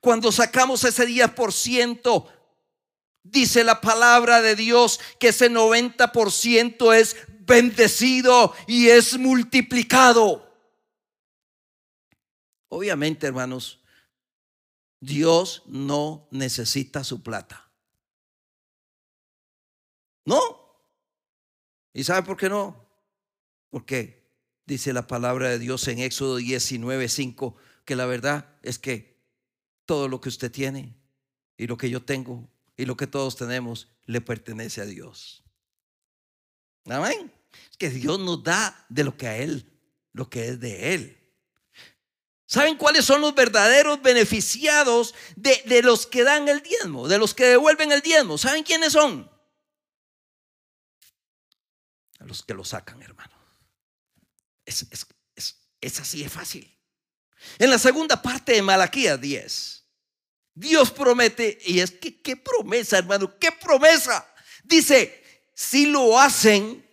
Cuando 0.00 0.32
sacamos 0.32 0.84
ese 0.84 1.06
10%, 1.06 2.28
dice 3.22 3.64
la 3.64 3.80
palabra 3.80 4.42
de 4.42 4.56
Dios 4.56 5.00
que 5.18 5.28
ese 5.28 5.50
90% 5.50 6.94
es 6.94 7.16
bendecido 7.40 8.54
y 8.66 8.88
es 8.88 9.18
multiplicado. 9.18 10.50
Obviamente, 12.68 13.26
hermanos, 13.26 13.80
Dios 14.98 15.62
no 15.66 16.28
necesita 16.30 17.04
su 17.04 17.22
plata. 17.22 17.70
No. 20.24 20.40
¿Y 21.92 22.04
sabe 22.04 22.22
por 22.22 22.36
qué 22.36 22.48
no? 22.48 22.88
Porque 23.68 24.21
dice 24.66 24.92
la 24.92 25.06
palabra 25.06 25.48
de 25.48 25.58
Dios 25.58 25.86
en 25.88 25.98
Éxodo 25.98 26.36
19, 26.36 27.08
5, 27.08 27.56
que 27.84 27.96
la 27.96 28.06
verdad 28.06 28.56
es 28.62 28.78
que 28.78 29.20
todo 29.86 30.08
lo 30.08 30.20
que 30.20 30.28
usted 30.28 30.50
tiene 30.50 30.96
y 31.56 31.66
lo 31.66 31.76
que 31.76 31.90
yo 31.90 32.02
tengo 32.02 32.48
y 32.76 32.86
lo 32.86 32.96
que 32.96 33.06
todos 33.06 33.36
tenemos 33.36 33.88
le 34.04 34.20
pertenece 34.20 34.80
a 34.80 34.86
Dios. 34.86 35.42
Amén. 36.86 37.32
Es 37.70 37.76
que 37.76 37.90
Dios 37.90 38.18
nos 38.18 38.42
da 38.42 38.86
de 38.88 39.04
lo 39.04 39.16
que 39.16 39.28
a 39.28 39.36
Él, 39.36 39.70
lo 40.12 40.28
que 40.28 40.48
es 40.48 40.60
de 40.60 40.94
Él. 40.94 41.18
¿Saben 42.46 42.76
cuáles 42.76 43.04
son 43.04 43.20
los 43.22 43.34
verdaderos 43.34 44.02
beneficiados 44.02 45.14
de, 45.36 45.62
de, 45.66 45.82
los 45.82 46.06
que 46.06 46.22
dan 46.22 46.48
el 46.48 46.62
diezmo, 46.62 47.08
de 47.08 47.18
los 47.18 47.34
que 47.34 47.46
devuelven 47.46 47.92
el 47.92 48.02
diezmo? 48.02 48.36
¿Saben 48.36 48.62
quiénes 48.62 48.92
son? 48.92 49.30
A 52.18 52.24
los 52.24 52.42
que 52.42 52.52
lo 52.52 52.64
sacan, 52.64 53.02
hermano. 53.02 53.41
Es, 55.80 56.00
así, 56.00 56.22
es 56.22 56.32
fácil. 56.32 56.72
En 57.58 57.70
la 57.70 57.78
segunda 57.78 58.20
parte 58.20 58.52
de 58.52 58.62
Malaquías 58.62 59.20
10, 59.20 59.84
Dios 60.54 60.90
promete, 60.90 61.58
y 61.64 61.80
es 61.80 61.90
que 61.90 62.20
qué 62.20 62.36
promesa, 62.36 62.98
hermano, 62.98 63.38
qué 63.38 63.50
promesa. 63.52 64.26
Dice, 64.62 65.22
si 65.54 65.86
lo 65.86 66.18
hacen, 66.18 66.86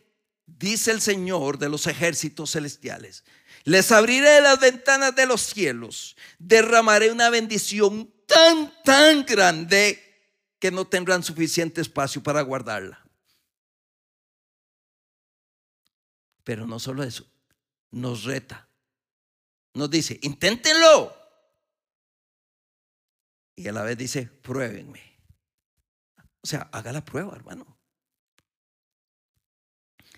dice 0.45 0.91
el 0.91 1.01
Señor 1.01 1.57
de 1.57 1.69
los 1.69 1.87
ejércitos 1.87 2.51
celestiales, 2.51 3.23
les 3.63 3.91
abriré 3.91 4.41
las 4.41 4.59
ventanas 4.59 5.15
de 5.15 5.25
los 5.25 5.41
cielos, 5.41 6.15
derramaré 6.39 7.11
una 7.11 7.29
bendición 7.29 8.11
tan, 8.25 8.73
tan 8.83 9.25
grande 9.25 10.03
que 10.59 10.71
no 10.71 10.85
tendrán 10.85 11.23
suficiente 11.23 11.81
espacio 11.81 12.21
para 12.21 12.41
guardarla. 12.41 13.03
Pero 16.43 16.65
no 16.65 16.79
solo 16.79 17.03
eso, 17.03 17.29
nos 17.91 18.23
reta. 18.23 18.67
Nos 19.73 19.89
dice, 19.89 20.19
inténtenlo. 20.23 21.15
y 23.55 23.67
a 23.67 23.73
la 23.73 23.83
vez 23.83 23.97
dice, 23.97 24.25
pruébenme. 24.25 25.01
O 26.41 26.47
sea, 26.47 26.69
haga 26.71 26.93
la 26.93 27.03
prueba, 27.03 27.35
hermano. 27.35 27.77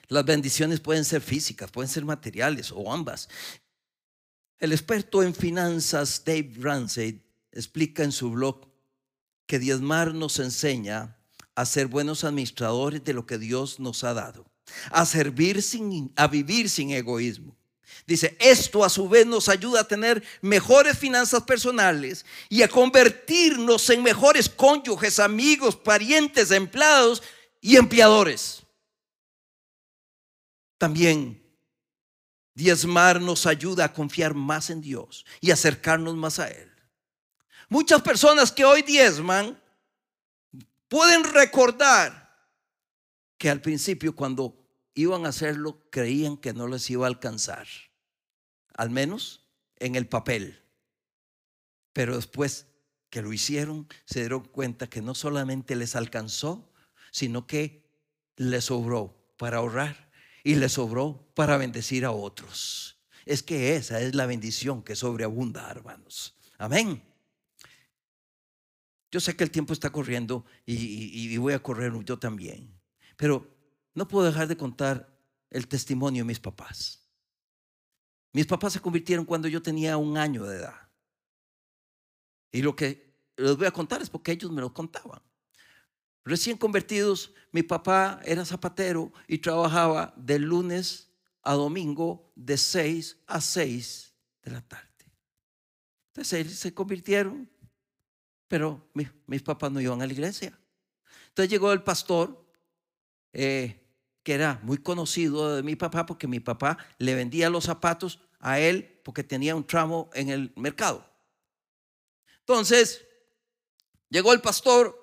Las 0.10 0.26
bendiciones 0.26 0.80
pueden 0.80 1.06
ser 1.06 1.22
físicas, 1.22 1.72
pueden 1.72 1.90
ser 1.90 2.06
materiales 2.06 2.72
o 2.72 2.94
ambas. 2.94 3.30
El 4.60 4.74
experto 4.74 5.24
en 5.24 5.34
finanzas 5.34 6.24
Dave 6.24 6.54
Ramsey 6.58 7.24
explica 7.52 8.04
en 8.04 8.12
su 8.12 8.30
blog 8.30 8.70
que 9.48 9.58
diezmar 9.58 10.14
nos 10.14 10.38
enseña 10.40 11.18
a 11.56 11.66
ser 11.66 11.88
buenos 11.88 12.24
administradores 12.24 13.04
de 13.04 13.14
lo 13.14 13.26
que 13.26 13.38
Dios 13.38 13.80
nos 13.80 14.04
ha 14.04 14.14
dado, 14.14 14.46
a 14.92 15.06
servir 15.06 15.62
sin 15.64 16.14
a 16.16 16.28
vivir 16.28 16.70
sin 16.70 16.92
egoísmo. 16.92 17.58
Dice, 18.08 18.36
esto 18.40 18.84
a 18.84 18.90
su 18.90 19.08
vez 19.08 19.26
nos 19.26 19.48
ayuda 19.48 19.82
a 19.82 19.88
tener 19.88 20.24
mejores 20.42 20.98
finanzas 20.98 21.44
personales 21.44 22.26
y 22.50 22.62
a 22.62 22.68
convertirnos 22.68 23.90
en 23.90 24.04
mejores 24.04 24.50
cónyuges, 24.50 25.20
amigos, 25.20 25.76
parientes, 25.76 26.52
empleados 26.52 27.22
y 27.62 27.78
empleadores. 27.78 28.64
También 30.78 31.42
diezmar 32.54 33.22
nos 33.22 33.46
ayuda 33.46 33.86
a 33.86 33.94
confiar 33.94 34.34
más 34.34 34.70
en 34.70 34.82
Dios 34.82 35.26
y 35.40 35.52
acercarnos 35.52 36.16
más 36.16 36.40
a 36.40 36.50
Él. 36.50 36.72
Muchas 37.70 38.02
personas 38.02 38.52
que 38.52 38.66
hoy 38.66 38.82
diezman 38.82 39.62
pueden 40.90 41.24
recordar 41.24 42.22
que 43.38 43.50
al 43.50 43.62
principio 43.62 44.14
cuando 44.16 44.61
iban 45.02 45.26
a 45.26 45.30
hacerlo 45.30 45.82
creían 45.90 46.38
que 46.38 46.54
no 46.54 46.68
les 46.68 46.90
iba 46.90 47.06
a 47.06 47.10
alcanzar, 47.10 47.68
al 48.74 48.90
menos 48.90 49.48
en 49.78 49.96
el 49.96 50.08
papel. 50.08 50.62
Pero 51.94 52.16
después 52.16 52.68
que 53.10 53.22
lo 53.22 53.34
hicieron, 53.34 53.88
se 54.06 54.22
dieron 54.22 54.46
cuenta 54.46 54.90
que 54.90 55.02
no 55.02 55.14
solamente 55.14 55.76
les 55.76 55.96
alcanzó, 55.96 56.72
sino 57.12 57.46
que 57.46 57.84
les 58.38 58.66
sobró 58.66 59.34
para 59.38 59.58
ahorrar 59.58 60.12
y 60.44 60.56
les 60.56 60.74
sobró 60.74 61.32
para 61.36 61.58
bendecir 61.58 62.06
a 62.06 62.12
otros. 62.12 62.98
Es 63.26 63.44
que 63.44 63.76
esa 63.76 64.00
es 64.02 64.16
la 64.16 64.26
bendición 64.26 64.82
que 64.82 64.96
sobreabunda, 64.96 65.70
hermanos. 65.70 66.38
Amén. 66.58 67.04
Yo 69.12 69.20
sé 69.20 69.36
que 69.36 69.44
el 69.44 69.52
tiempo 69.52 69.74
está 69.74 69.90
corriendo 69.92 70.46
y, 70.66 71.34
y 71.34 71.38
voy 71.38 71.54
a 71.54 71.62
correr 71.62 71.92
yo 72.06 72.18
también, 72.18 72.80
pero 73.18 73.61
no 73.94 74.08
puedo 74.08 74.26
dejar 74.26 74.48
de 74.48 74.58
contar 74.58 75.12
el 75.50 75.68
testimonio 75.68 76.24
de 76.24 76.28
mis 76.28 76.40
papás. 76.40 77.02
Mis 78.34 78.46
papás 78.46 78.74
se 78.74 78.80
convirtieron 78.80 79.26
cuando 79.26 79.48
yo 79.48 79.62
tenía 79.62 79.98
un 79.98 80.18
año 80.18 80.46
de 80.46 80.58
edad. 80.58 80.90
Y 82.52 82.62
lo 82.62 82.76
que 82.76 83.14
les 83.38 83.58
voy 83.58 83.68
a 83.68 83.72
contar 83.72 84.02
es 84.02 84.10
porque 84.10 84.32
ellos 84.32 84.52
me 84.52 84.62
lo 84.62 84.74
contaban. 84.74 85.22
Recién 86.24 86.58
convertidos, 86.58 87.34
mi 87.52 87.64
papá 87.64 88.22
era 88.24 88.46
zapatero 88.46 89.12
y 89.28 89.40
trabajaba 89.40 90.14
de 90.16 90.40
lunes 90.40 91.10
a 91.42 91.54
domingo 91.54 92.32
de 92.36 92.58
6 92.58 93.18
a 93.28 93.42
6 93.42 94.14
de 94.44 94.52
la 94.52 94.62
tarde. 94.62 94.88
Entonces 96.10 96.40
ellos 96.40 96.54
se 96.54 96.74
convirtieron, 96.74 97.50
pero 98.48 98.90
mis, 98.94 99.42
papás 99.42 99.72
no 99.72 99.82
iban 99.82 100.02
a 100.02 100.06
la 100.06 100.14
iglesia. 100.14 100.58
Entonces 101.30 101.50
llegó 101.50 101.72
el 101.72 101.84
pastor 101.84 102.46
eh, 103.34 103.81
que 104.24 104.34
era 104.34 104.60
muy 104.64 104.78
conocido 104.78 105.56
de 105.56 105.64
mi 105.64 105.76
papá 105.76 106.06
porque 106.06 106.28
mi 106.28 106.40
papá 106.40 106.78
le 106.98 107.16
vendía 107.16 107.50
los 107.50 107.66
zapatos 107.66 108.20
a 108.40 108.60
él 108.60 109.00
porque 109.04 109.24
tenía 109.24 109.56
un 109.56 109.66
tramo 109.66 110.10
en 110.14 110.30
el 110.30 110.54
mercado. 110.56 111.06
Entonces, 112.40 113.06
llegó 114.10 114.34
el 114.34 114.42
pastor 114.42 114.98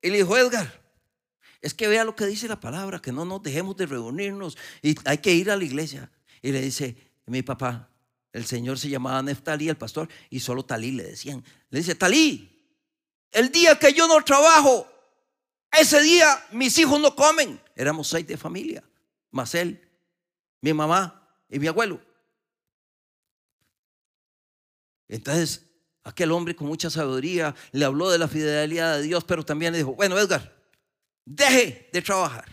y 0.00 0.10
le 0.10 0.18
dijo, 0.18 0.36
Edgar, 0.36 0.82
es 1.60 1.74
que 1.74 1.88
vea 1.88 2.04
lo 2.04 2.16
que 2.16 2.26
dice 2.26 2.48
la 2.48 2.60
palabra, 2.60 3.00
que 3.00 3.12
no 3.12 3.24
nos 3.24 3.42
dejemos 3.42 3.76
de 3.76 3.86
reunirnos 3.86 4.56
y 4.82 4.96
hay 5.04 5.18
que 5.18 5.32
ir 5.32 5.50
a 5.50 5.56
la 5.56 5.64
iglesia. 5.64 6.10
Y 6.40 6.50
le 6.50 6.60
dice, 6.60 6.96
mi 7.26 7.42
papá, 7.42 7.88
el 8.32 8.46
señor 8.46 8.78
se 8.78 8.88
llamaba 8.88 9.22
Neftalí, 9.22 9.68
el 9.68 9.76
pastor, 9.76 10.08
y 10.30 10.40
solo 10.40 10.64
Talí 10.64 10.90
le 10.92 11.04
decían. 11.04 11.44
Le 11.70 11.78
dice, 11.78 11.94
Talí, 11.94 12.48
el 13.30 13.50
día 13.52 13.78
que 13.78 13.92
yo 13.92 14.08
no 14.08 14.22
trabajo, 14.24 14.88
ese 15.72 16.00
día 16.02 16.26
mis 16.52 16.76
hijos 16.78 17.00
no 17.00 17.16
comen. 17.16 17.60
Éramos 17.74 18.08
seis 18.08 18.26
de 18.26 18.36
familia, 18.36 18.84
más 19.30 19.54
él, 19.54 19.80
mi 20.60 20.72
mamá 20.72 21.28
y 21.48 21.58
mi 21.58 21.66
abuelo. 21.66 22.00
Entonces, 25.08 25.66
aquel 26.04 26.32
hombre 26.32 26.56
con 26.56 26.66
mucha 26.66 26.90
sabiduría 26.90 27.54
le 27.72 27.84
habló 27.84 28.10
de 28.10 28.18
la 28.18 28.28
fidelidad 28.28 28.96
de 28.96 29.02
Dios, 29.02 29.24
pero 29.24 29.44
también 29.44 29.72
le 29.72 29.78
dijo, 29.78 29.94
bueno, 29.94 30.18
Edgar, 30.18 30.54
deje 31.24 31.88
de 31.92 32.02
trabajar. 32.02 32.50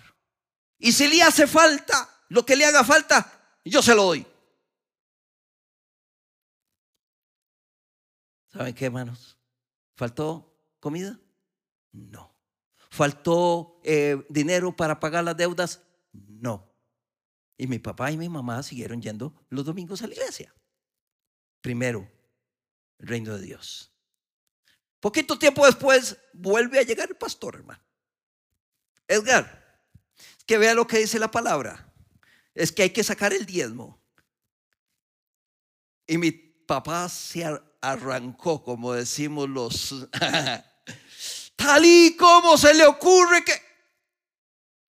Y 0.77 0.91
si 0.91 1.07
le 1.07 1.21
hace 1.21 1.47
falta 1.47 2.09
lo 2.29 2.45
que 2.45 2.55
le 2.55 2.65
haga 2.65 2.83
falta, 2.83 3.57
yo 3.65 3.81
se 3.81 3.95
lo 3.95 4.03
doy. 4.03 4.25
¿Saben 8.51 8.73
qué, 8.73 8.85
hermanos? 8.85 9.37
¿Faltó 9.95 10.53
comida? 10.79 11.19
No. 11.91 12.28
¿Faltó 12.99 13.79
eh, 13.85 14.25
dinero 14.27 14.75
para 14.75 14.99
pagar 14.99 15.23
las 15.23 15.37
deudas? 15.37 15.81
No. 16.11 16.69
Y 17.57 17.65
mi 17.65 17.79
papá 17.79 18.11
y 18.11 18.17
mi 18.17 18.27
mamá 18.27 18.61
siguieron 18.61 19.01
yendo 19.01 19.33
los 19.47 19.63
domingos 19.63 20.01
a 20.01 20.07
la 20.07 20.15
iglesia. 20.15 20.53
Primero, 21.61 22.11
el 22.97 23.07
reino 23.07 23.37
de 23.37 23.45
Dios. 23.45 23.89
Poquito 24.99 25.39
tiempo 25.39 25.65
después 25.65 26.17
vuelve 26.33 26.77
a 26.77 26.81
llegar 26.81 27.07
el 27.09 27.15
pastor, 27.15 27.55
hermano. 27.55 27.81
Edgar, 29.07 29.81
que 30.45 30.57
vea 30.57 30.73
lo 30.73 30.85
que 30.85 30.97
dice 30.97 31.19
la 31.19 31.31
palabra. 31.31 31.93
Es 32.53 32.69
que 32.73 32.81
hay 32.81 32.89
que 32.89 33.05
sacar 33.05 33.31
el 33.31 33.45
diezmo. 33.45 34.03
Y 36.05 36.17
mi 36.17 36.33
papá 36.33 37.07
se 37.07 37.45
arrancó, 37.79 38.61
como 38.61 38.91
decimos 38.91 39.47
los 39.47 40.05
Tal 41.59 41.83
y 41.83 42.15
como 42.15 42.57
se 42.57 42.73
le 42.73 42.85
ocurre 42.85 43.43
que... 43.43 43.51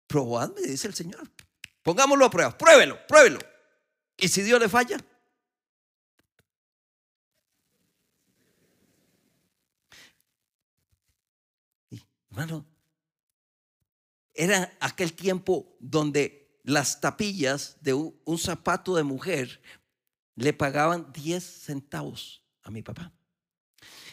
Probadme, 0.06 0.62
dice 0.62 0.86
el 0.86 0.94
Señor. 0.94 1.28
Pongámoslo 1.82 2.24
a 2.24 2.30
prueba. 2.30 2.56
Pruébelo, 2.56 2.96
pruébelo. 3.08 3.40
Y 4.16 4.28
si 4.28 4.42
Dios 4.42 4.60
le 4.60 4.68
falla. 4.68 4.96
hermano, 12.30 12.64
era 14.32 14.72
aquel 14.78 15.12
tiempo 15.12 15.76
donde 15.80 16.60
las 16.62 17.00
tapillas 17.00 17.76
de 17.80 17.94
un 17.94 18.38
zapato 18.38 18.94
de 18.94 19.02
mujer 19.02 19.60
le 20.36 20.52
pagaban 20.52 21.12
10 21.12 21.42
centavos 21.42 22.44
a 22.62 22.70
mi 22.70 22.80
papá. 22.82 23.12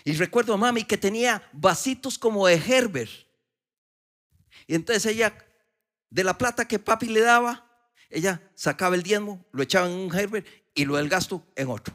Y 0.08 0.14
recuerdo 0.14 0.54
a 0.54 0.58
mami 0.58 0.86
que 0.86 0.98
tenía 0.98 1.44
vasitos 1.52 2.18
como 2.18 2.48
de 2.48 2.56
Herbert. 2.56 3.12
Y 4.66 4.74
entonces 4.74 5.06
ella, 5.06 5.38
de 6.10 6.24
la 6.24 6.38
plata 6.38 6.66
que 6.66 6.80
papi 6.80 7.08
le 7.08 7.20
daba, 7.20 7.68
ella 8.10 8.42
sacaba 8.56 8.96
el 8.96 9.04
diezmo, 9.04 9.46
lo 9.52 9.64
echaba 9.64 9.86
en 9.88 9.98
un 9.98 10.16
Herbert 10.16 10.48
y 10.74 10.86
lo 10.86 10.96
del 10.96 11.10
gasto 11.10 11.46
en 11.58 11.68
otro. 11.68 11.94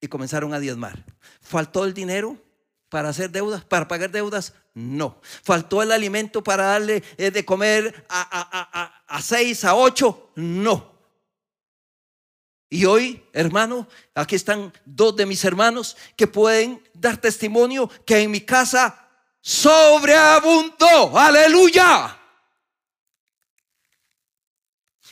Y 0.00 0.06
comenzaron 0.06 0.54
a 0.54 0.60
diezmar. 0.60 1.04
¿Faltó 1.40 1.84
el 1.84 1.92
dinero 1.92 2.40
para 2.88 3.08
hacer 3.08 3.32
deudas, 3.32 3.64
para 3.64 3.88
pagar 3.88 4.12
deudas? 4.12 4.54
No. 4.72 5.20
¿Faltó 5.42 5.82
el 5.82 5.90
alimento 5.90 6.44
para 6.44 6.66
darle 6.66 7.02
eh, 7.16 7.32
de 7.32 7.44
comer 7.44 8.06
a, 8.08 8.20
a, 8.20 8.80
a, 8.80 9.16
a 9.16 9.22
seis, 9.22 9.64
a 9.64 9.74
ocho? 9.74 10.30
No. 10.36 10.97
Y 12.70 12.84
hoy, 12.84 13.24
hermano, 13.32 13.88
aquí 14.14 14.36
están 14.36 14.72
dos 14.84 15.16
de 15.16 15.24
mis 15.24 15.42
hermanos 15.44 15.96
que 16.16 16.26
pueden 16.26 16.82
dar 16.92 17.16
testimonio 17.18 17.88
que 18.04 18.20
en 18.20 18.30
mi 18.30 18.42
casa 18.42 19.08
sobreabundó. 19.40 21.18
Aleluya. 21.18 22.14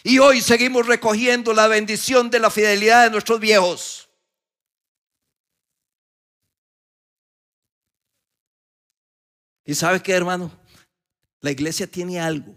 Y 0.02 0.18
hoy 0.18 0.40
seguimos 0.40 0.86
recogiendo 0.86 1.52
la 1.54 1.66
bendición 1.66 2.30
de 2.30 2.38
la 2.40 2.50
fidelidad 2.50 3.04
de 3.04 3.10
nuestros 3.10 3.40
viejos. 3.40 4.08
Y 9.64 9.74
sabe 9.74 10.00
qué, 10.00 10.12
hermano, 10.12 10.52
la 11.40 11.50
iglesia 11.50 11.88
tiene 11.88 12.20
algo 12.20 12.56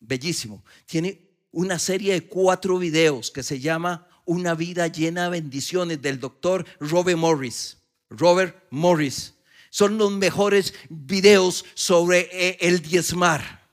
bellísimo. 0.00 0.64
Tiene 0.86 1.20
una 1.50 1.78
serie 1.78 2.14
de 2.14 2.26
cuatro 2.26 2.78
videos 2.78 3.30
que 3.30 3.42
se 3.42 3.60
llama 3.60 4.05
una 4.26 4.54
vida 4.54 4.86
llena 4.88 5.24
de 5.24 5.30
bendiciones 5.30 6.02
del 6.02 6.20
doctor 6.20 6.66
Robert 6.78 7.18
Morris. 7.18 7.78
Robert 8.10 8.64
Morris. 8.70 9.34
Son 9.70 9.96
los 9.98 10.12
mejores 10.12 10.74
videos 10.88 11.64
sobre 11.74 12.28
eh, 12.32 12.58
el 12.60 12.82
diezmar. 12.82 13.66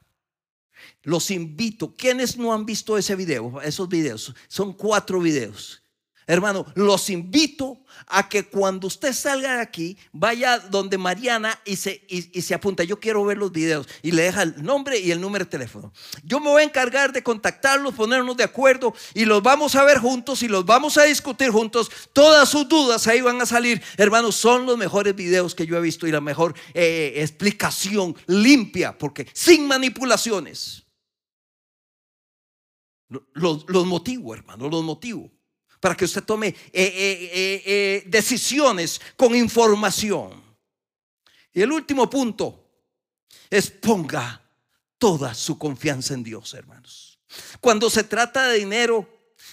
Los 1.04 1.32
invito. 1.32 1.93
¿Quiénes 1.95 2.38
no 2.38 2.54
han 2.54 2.66
visto 2.66 2.97
ese 2.97 3.16
video? 3.16 3.62
Esos 3.62 3.89
videos. 3.89 4.34
Son 4.47 4.74
cuatro 4.74 5.20
videos. 5.20 5.83
Hermano, 6.26 6.66
los 6.76 7.10
invito 7.10 7.84
a 8.08 8.30
que 8.30 8.46
cuando 8.46 8.88
usted 8.88 9.14
salga 9.14 9.56
de 9.56 9.62
aquí, 9.62 9.98
vaya 10.12 10.60
donde 10.60 10.98
Mariana 10.98 11.60
y 11.66 11.76
se, 11.76 12.06
y, 12.08 12.42
se 12.42 12.54
apunta. 12.54 12.84
Yo 12.84 13.00
quiero 13.00 13.26
ver 13.26 13.38
los 13.38 13.52
videos 13.52 13.88
y 14.02 14.12
le 14.12 14.24
deja 14.24 14.44
el 14.44 14.64
nombre 14.64 15.00
y 15.00 15.12
el 15.12 15.20
número 15.20 15.46
de 15.46 15.52
teléfono. 15.52 15.92
Yo 16.24 16.40
me 16.40 16.50
voy 16.50 16.62
a 16.62 16.66
encargar 16.66 17.12
de 17.12 17.24
contactarlos, 17.24 17.94
ponernos 17.94 18.38
de 18.38 18.44
acuerdo 18.44 18.94
y 19.14 19.26
los 19.26 19.44
vamos 19.44 19.76
a 19.76 19.84
ver 19.84 20.00
juntos 20.00 20.44
y 20.44 20.48
los 20.48 20.66
vamos 20.66 20.98
a 20.98 21.04
discutir 21.04 21.50
juntos. 21.50 21.92
Todas 22.14 22.48
sus 22.50 22.68
dudas 22.68 23.06
ahí 23.08 23.22
van 23.22 23.42
a 23.42 23.46
salir. 23.46 23.82
Hermanos, 23.98 24.36
son 24.36 24.66
los 24.66 24.78
mejores 24.78 25.16
videos 25.16 25.56
que 25.56 25.66
yo 25.66 25.78
he 25.78 25.82
visto 25.82 26.08
y 26.08 26.12
la 26.12 26.22
mejor 26.22 26.56
eh, 26.74 27.14
explicación 27.18 28.16
limpia, 28.28 28.98
porque 28.98 29.28
sin 29.34 29.68
manipulaciones. 29.68 30.84
Los, 33.34 33.66
los 33.68 33.86
motivo, 33.86 34.34
hermano, 34.34 34.70
los 34.70 34.84
motivo 34.84 35.30
para 35.84 35.96
que 35.96 36.06
usted 36.06 36.24
tome 36.24 36.48
eh, 36.48 36.56
eh, 36.72 37.62
eh, 37.66 38.04
decisiones 38.06 39.02
con 39.18 39.36
información. 39.36 40.42
Y 41.52 41.62
el 41.62 41.74
último 41.74 42.10
punto 42.10 42.70
es 43.50 43.70
ponga 43.70 44.42
toda 44.98 45.34
su 45.34 45.58
confianza 45.58 46.14
en 46.14 46.24
Dios, 46.24 46.54
hermanos. 46.54 47.20
Cuando 47.60 47.90
se 47.90 48.06
trata 48.06 48.48
de 48.48 48.60
dinero, 48.60 49.10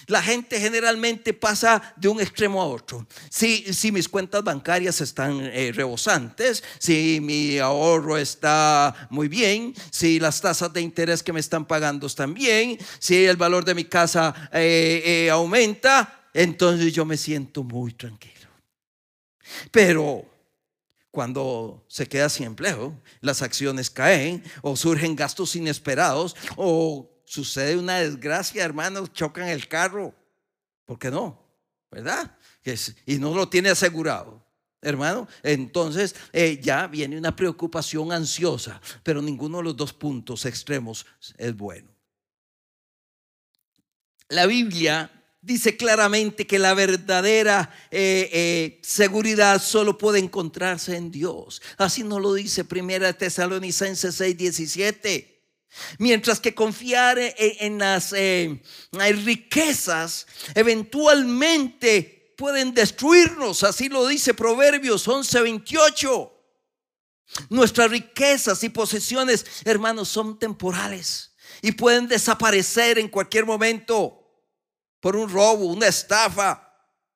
la 0.07 0.23
gente 0.23 0.57
generalmente 0.57 1.33
pasa 1.33 1.93
de 1.97 2.07
un 2.07 2.21
extremo 2.21 2.61
a 2.61 2.65
otro. 2.65 3.05
Si, 3.29 3.73
si 3.73 3.91
mis 3.91 4.07
cuentas 4.07 4.41
bancarias 4.41 5.01
están 5.01 5.37
rebosantes, 5.73 6.63
si 6.79 7.19
mi 7.21 7.59
ahorro 7.59 8.17
está 8.17 9.09
muy 9.09 9.27
bien, 9.27 9.75
si 9.89 10.17
las 10.17 10.39
tasas 10.39 10.71
de 10.71 10.79
interés 10.79 11.23
que 11.23 11.33
me 11.33 11.41
están 11.41 11.65
pagando 11.65 12.07
están 12.07 12.33
bien, 12.33 12.77
si 12.99 13.25
el 13.25 13.35
valor 13.35 13.65
de 13.65 13.75
mi 13.75 13.83
casa 13.83 14.49
aumenta, 15.29 16.19
entonces 16.33 16.93
yo 16.93 17.05
me 17.05 17.17
siento 17.17 17.63
muy 17.63 17.93
tranquilo. 17.93 18.49
Pero 19.71 20.25
cuando 21.11 21.83
se 21.87 22.07
queda 22.07 22.29
sin 22.29 22.45
empleo, 22.45 22.97
las 23.19 23.41
acciones 23.41 23.89
caen 23.89 24.43
o 24.61 24.75
surgen 24.75 25.15
gastos 25.15 25.55
inesperados 25.55 26.35
o 26.55 27.09
sucede 27.25 27.77
una 27.77 27.99
desgracia, 27.99 28.63
hermanos, 28.63 29.11
chocan 29.13 29.49
el 29.49 29.67
carro. 29.67 30.15
¿Por 30.85 30.97
qué 30.99 31.11
no? 31.11 31.41
¿Verdad? 31.89 32.37
Y 33.05 33.17
no 33.17 33.33
lo 33.33 33.49
tiene 33.49 33.69
asegurado. 33.69 34.41
Hermano, 34.81 35.27
entonces 35.43 36.15
eh, 36.33 36.59
ya 36.61 36.87
viene 36.87 37.17
una 37.17 37.35
preocupación 37.35 38.11
ansiosa, 38.11 38.81
pero 39.03 39.21
ninguno 39.21 39.59
de 39.59 39.65
los 39.65 39.77
dos 39.77 39.93
puntos 39.93 40.45
extremos 40.45 41.05
es 41.37 41.55
bueno. 41.55 41.89
La 44.29 44.47
Biblia 44.47 45.20
dice 45.41 45.75
claramente 45.75 46.45
que 46.45 46.59
la 46.59 46.73
verdadera 46.73 47.73
eh, 47.89 48.29
eh, 48.31 48.79
seguridad 48.83 49.61
solo 49.61 49.97
puede 49.97 50.19
encontrarse 50.19 50.95
en 50.95 51.11
Dios. 51.11 51.61
Así 51.77 52.03
nos 52.03 52.21
lo 52.21 52.33
dice 52.33 52.63
Primera 52.63 53.13
Tesalonicenses 53.13 54.15
6, 54.15 54.37
17. 54.37 55.27
Mientras 55.99 56.39
que 56.39 56.53
confiar 56.53 57.17
en, 57.19 57.79
las 57.79 58.13
eh, 58.13 58.61
riquezas 58.91 60.27
eventualmente 60.53 62.33
pueden 62.37 62.73
destruirnos, 62.73 63.63
así 63.63 63.87
lo 63.87 64.05
dice 64.05 64.33
Proverbios 64.33 65.07
11, 65.07 65.41
28. 65.41 66.37
Nuestras 67.49 67.89
riquezas 67.89 68.61
y 68.65 68.69
posesiones, 68.69 69.45
hermanos, 69.63 70.09
son 70.09 70.37
temporales 70.37 71.31
y 71.61 71.71
pueden 71.71 72.09
desaparecer 72.09 72.99
en 72.99 73.07
cualquier 73.07 73.45
momento 73.45 74.20
por 75.01 75.15
un 75.17 75.29
robo, 75.29 75.65
una 75.65 75.87
estafa, 75.87 76.73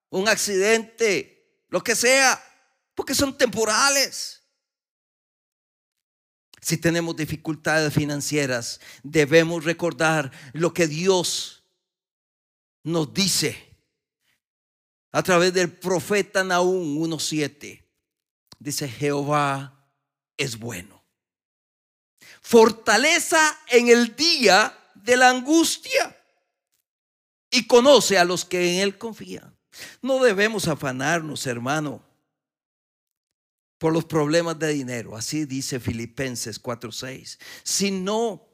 un 0.10 0.28
accidente, 0.28 1.64
lo 1.70 1.82
que 1.82 1.96
sea, 1.96 2.44
porque 2.96 3.14
son 3.16 3.38
temporales. 3.38 4.42
Si 6.60 6.78
tenemos 6.78 7.16
dificultades 7.16 7.94
financieras, 7.94 8.82
debemos 9.04 9.64
recordar 9.64 10.32
lo 10.54 10.74
que 10.74 10.88
Dios 10.88 11.64
nos 12.84 13.14
dice 13.14 13.78
a 15.12 15.22
través 15.22 15.54
del 15.54 15.72
profeta 15.72 16.44
Nahum 16.44 16.98
1.7. 16.98 17.86
Dice, 18.58 18.90
Jehová 18.90 19.88
es 20.38 20.58
bueno. 20.58 21.04
Fortaleza 22.42 23.60
en 23.68 23.90
el 23.90 24.16
día 24.16 24.76
de 24.96 25.18
la 25.18 25.30
angustia 25.30 26.16
y 27.56 27.68
conoce 27.68 28.18
a 28.18 28.26
los 28.26 28.44
que 28.44 28.74
en 28.74 28.82
Él 28.82 28.98
confían. 28.98 29.56
No 30.02 30.22
debemos 30.24 30.68
afanarnos, 30.68 31.48
hermano, 31.48 32.04
por 33.78 33.94
los 33.94 34.06
problemas 34.06 34.58
de 34.60 34.70
dinero, 34.70 35.16
así 35.16 35.46
dice 35.46 35.80
Filipenses 35.80 36.62
4:6, 36.62 37.38
sino 37.64 38.48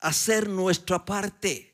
hacer 0.00 0.48
nuestra 0.48 1.04
parte. 1.04 1.72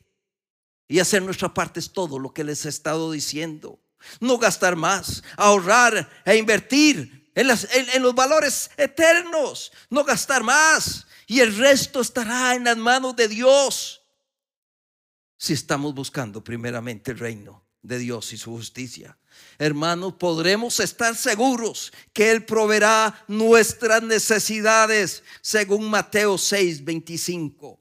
Y 0.89 0.99
hacer 0.99 1.23
nuestra 1.23 1.55
parte 1.55 1.79
es 1.79 1.93
todo 1.93 2.19
lo 2.19 2.35
que 2.35 2.43
les 2.43 2.67
he 2.67 2.69
estado 2.69 3.13
diciendo. 3.13 3.81
No 4.19 4.39
gastar 4.39 4.75
más, 4.75 5.23
ahorrar 5.37 6.11
e 6.25 6.37
invertir 6.37 7.31
en, 7.37 7.49
en 7.49 8.03
los 8.03 8.13
valores 8.13 8.73
eternos. 8.77 9.71
No 9.89 10.03
gastar 10.03 10.43
más. 10.43 11.07
Y 11.29 11.41
el 11.41 11.57
resto 11.57 12.01
estará 12.01 12.57
en 12.57 12.65
las 12.65 12.77
manos 12.77 13.15
de 13.15 13.29
Dios 13.29 14.00
si 15.41 15.55
estamos 15.55 15.95
buscando 15.95 16.45
primeramente 16.45 17.13
el 17.13 17.19
reino 17.19 17.65
de 17.81 17.99
Dios 17.99 18.31
y 18.35 18.37
su 18.37 18.51
justicia. 18.51 19.17
Hermanos, 19.59 20.13
podremos 20.19 20.79
estar 20.81 21.17
seguros 21.17 21.95
que 22.13 22.31
Él 22.31 22.45
proveerá 22.45 23.25
nuestras 23.27 24.03
necesidades 24.03 25.23
según 25.41 25.89
Mateo 25.89 26.37
6, 26.37 26.85
25. 26.85 27.81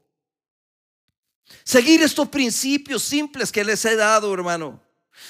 Seguir 1.62 2.00
estos 2.00 2.30
principios 2.30 3.02
simples 3.02 3.52
que 3.52 3.62
les 3.62 3.84
he 3.84 3.94
dado, 3.94 4.32
hermano, 4.32 4.82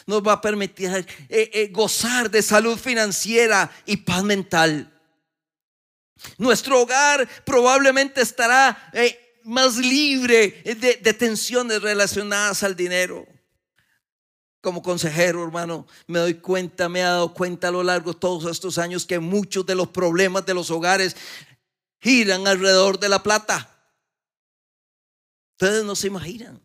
nos 0.06 0.22
va 0.22 0.34
a 0.34 0.40
permitir 0.40 0.88
eh, 1.28 1.50
eh, 1.52 1.68
gozar 1.72 2.30
de 2.30 2.42
salud 2.42 2.78
financiera 2.78 3.68
y 3.86 3.96
paz 3.96 4.22
mental. 4.22 4.88
Nuestro 6.38 6.80
hogar 6.80 7.28
probablemente 7.44 8.20
estará 8.20 8.88
eh, 8.92 9.29
más 9.44 9.76
libre 9.76 10.62
de, 10.64 11.14
tensiones 11.14 11.82
relacionadas 11.82 12.62
al 12.62 12.76
dinero. 12.76 13.26
Como 14.60 14.82
consejero, 14.82 15.42
hermano, 15.42 15.86
me 16.06 16.18
doy 16.18 16.34
cuenta, 16.34 16.88
me 16.88 17.00
he 17.00 17.02
dado 17.02 17.32
cuenta 17.32 17.68
a 17.68 17.70
lo 17.70 17.82
largo 17.82 18.12
de 18.12 18.18
todos 18.18 18.50
estos 18.50 18.76
años 18.78 19.06
que 19.06 19.18
muchos 19.18 19.64
de 19.64 19.74
los 19.74 19.88
problemas 19.88 20.44
de 20.44 20.54
los 20.54 20.70
hogares 20.70 21.16
giran 22.00 22.46
alrededor 22.46 22.98
de 22.98 23.08
la 23.08 23.22
plata. 23.22 23.74
Ustedes 25.52 25.84
no 25.84 25.94
se 25.94 26.08
imaginan. 26.08 26.60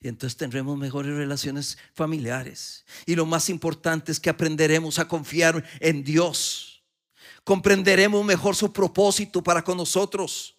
Y 0.00 0.08
entonces 0.08 0.36
tendremos 0.36 0.76
mejores 0.76 1.14
relaciones 1.16 1.78
familiares. 1.94 2.84
Y 3.06 3.14
lo 3.14 3.24
más 3.24 3.48
importante 3.48 4.10
es 4.10 4.18
que 4.18 4.30
aprenderemos 4.30 4.98
a 4.98 5.06
confiar 5.06 5.64
en 5.78 6.02
Dios 6.02 6.71
comprenderemos 7.44 8.24
mejor 8.24 8.56
su 8.56 8.72
propósito 8.72 9.42
para 9.42 9.62
con 9.62 9.76
nosotros. 9.76 10.56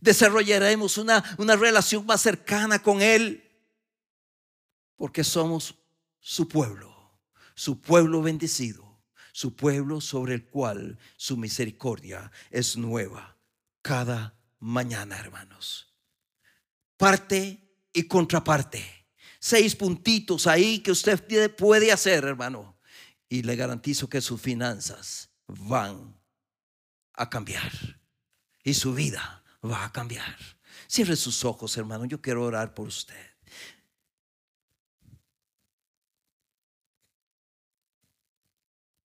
Desarrollaremos 0.00 0.98
una, 0.98 1.36
una 1.38 1.56
relación 1.56 2.06
más 2.06 2.22
cercana 2.22 2.82
con 2.82 3.02
Él, 3.02 3.46
porque 4.96 5.24
somos 5.24 5.74
su 6.18 6.48
pueblo, 6.48 6.94
su 7.54 7.80
pueblo 7.80 8.22
bendecido, 8.22 8.98
su 9.32 9.54
pueblo 9.54 10.00
sobre 10.00 10.34
el 10.34 10.46
cual 10.46 10.98
su 11.16 11.36
misericordia 11.36 12.30
es 12.50 12.76
nueva 12.76 13.36
cada 13.82 14.34
mañana, 14.58 15.18
hermanos. 15.18 15.94
Parte 16.96 17.58
y 17.92 18.02
contraparte. 18.04 19.06
Seis 19.38 19.74
puntitos 19.74 20.46
ahí 20.46 20.80
que 20.80 20.90
usted 20.90 21.54
puede 21.56 21.92
hacer, 21.92 22.24
hermano 22.24 22.79
y 23.30 23.42
le 23.42 23.54
garantizo 23.54 24.08
que 24.08 24.20
sus 24.20 24.40
finanzas 24.40 25.30
van 25.46 26.20
a 27.14 27.30
cambiar 27.30 27.72
y 28.64 28.74
su 28.74 28.92
vida 28.92 29.44
va 29.64 29.84
a 29.84 29.92
cambiar. 29.92 30.36
Cierre 30.88 31.14
sus 31.14 31.44
ojos, 31.44 31.76
hermano. 31.76 32.04
Yo 32.06 32.20
quiero 32.20 32.42
orar 32.42 32.74
por 32.74 32.88
usted. 32.88 33.30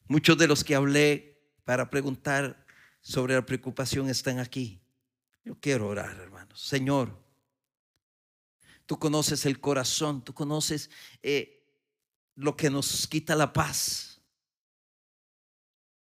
Muchos 0.06 0.36
de 0.36 0.48
los 0.48 0.62
que 0.64 0.74
hablé 0.74 1.42
para 1.64 1.88
preguntar 1.88 2.66
sobre 3.00 3.34
la 3.34 3.46
preocupación 3.46 4.10
están 4.10 4.38
aquí. 4.38 4.82
Yo 5.44 5.58
quiero 5.58 5.88
orar, 5.88 6.20
hermano. 6.20 6.54
Señor, 6.54 7.18
tú 8.84 8.98
conoces 8.98 9.46
el 9.46 9.60
corazón, 9.60 10.22
tú 10.22 10.34
conoces 10.34 10.90
eh, 11.22 11.66
lo 12.34 12.54
que 12.54 12.68
nos 12.68 13.06
quita 13.06 13.34
la 13.34 13.54
paz 13.54 14.09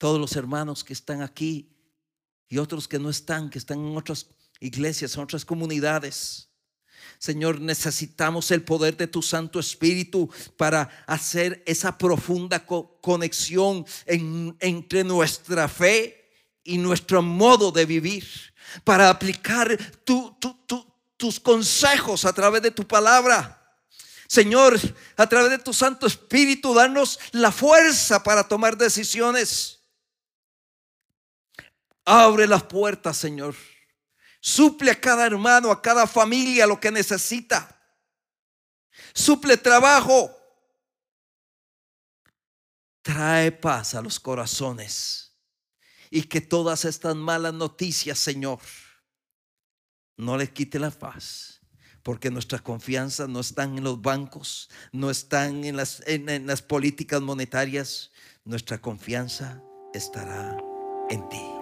todos 0.02 0.18
los 0.18 0.34
hermanos 0.34 0.82
que 0.82 0.94
están 0.94 1.22
aquí 1.22 1.70
y 2.48 2.58
otros 2.58 2.88
que 2.88 2.98
no 2.98 3.08
están, 3.08 3.48
que 3.48 3.58
están 3.58 3.78
en 3.78 3.96
otras 3.96 4.26
iglesias, 4.58 5.14
en 5.14 5.22
otras 5.22 5.44
comunidades. 5.44 6.48
Señor, 7.20 7.60
necesitamos 7.60 8.50
el 8.50 8.64
poder 8.64 8.96
de 8.96 9.06
tu 9.06 9.22
Santo 9.22 9.60
Espíritu 9.60 10.28
para 10.56 10.90
hacer 11.06 11.62
esa 11.66 11.96
profunda 11.96 12.66
conexión 12.66 13.86
entre 14.08 15.04
nuestra 15.04 15.68
fe 15.68 16.32
y 16.64 16.78
nuestro 16.78 17.22
modo 17.22 17.70
de 17.70 17.86
vivir, 17.86 18.26
para 18.82 19.08
aplicar 19.08 19.78
tus 21.16 21.38
consejos 21.38 22.24
a 22.24 22.32
través 22.32 22.60
de 22.60 22.72
tu 22.72 22.84
palabra. 22.88 23.78
Señor, 24.26 24.80
a 25.16 25.28
través 25.28 25.52
de 25.52 25.58
tu 25.58 25.72
Santo 25.72 26.08
Espíritu, 26.08 26.74
danos 26.74 27.20
la 27.30 27.52
fuerza 27.52 28.20
para 28.20 28.48
tomar 28.48 28.76
decisiones. 28.76 29.78
Abre 32.04 32.46
las 32.46 32.64
puertas, 32.64 33.16
Señor. 33.16 33.54
Suple 34.40 34.90
a 34.90 35.00
cada 35.00 35.24
hermano, 35.24 35.70
a 35.70 35.80
cada 35.80 36.06
familia 36.06 36.66
lo 36.66 36.80
que 36.80 36.90
necesita. 36.90 37.80
Suple 39.14 39.56
trabajo. 39.56 40.36
Trae 43.02 43.52
paz 43.52 43.94
a 43.94 44.02
los 44.02 44.18
corazones. 44.18 45.36
Y 46.10 46.24
que 46.24 46.40
todas 46.40 46.84
estas 46.84 47.14
malas 47.16 47.54
noticias, 47.54 48.18
Señor, 48.18 48.58
no 50.16 50.36
les 50.36 50.50
quite 50.50 50.78
la 50.78 50.90
paz. 50.90 51.60
Porque 52.02 52.30
nuestra 52.30 52.58
confianza 52.58 53.28
no 53.28 53.38
está 53.38 53.62
en 53.62 53.82
los 53.84 54.02
bancos, 54.02 54.68
no 54.90 55.08
están 55.08 55.62
en 55.64 55.76
las 56.46 56.62
políticas 56.62 57.20
monetarias. 57.20 58.10
Nuestra 58.44 58.80
confianza 58.80 59.62
estará 59.94 60.58
en 61.10 61.28
ti. 61.28 61.61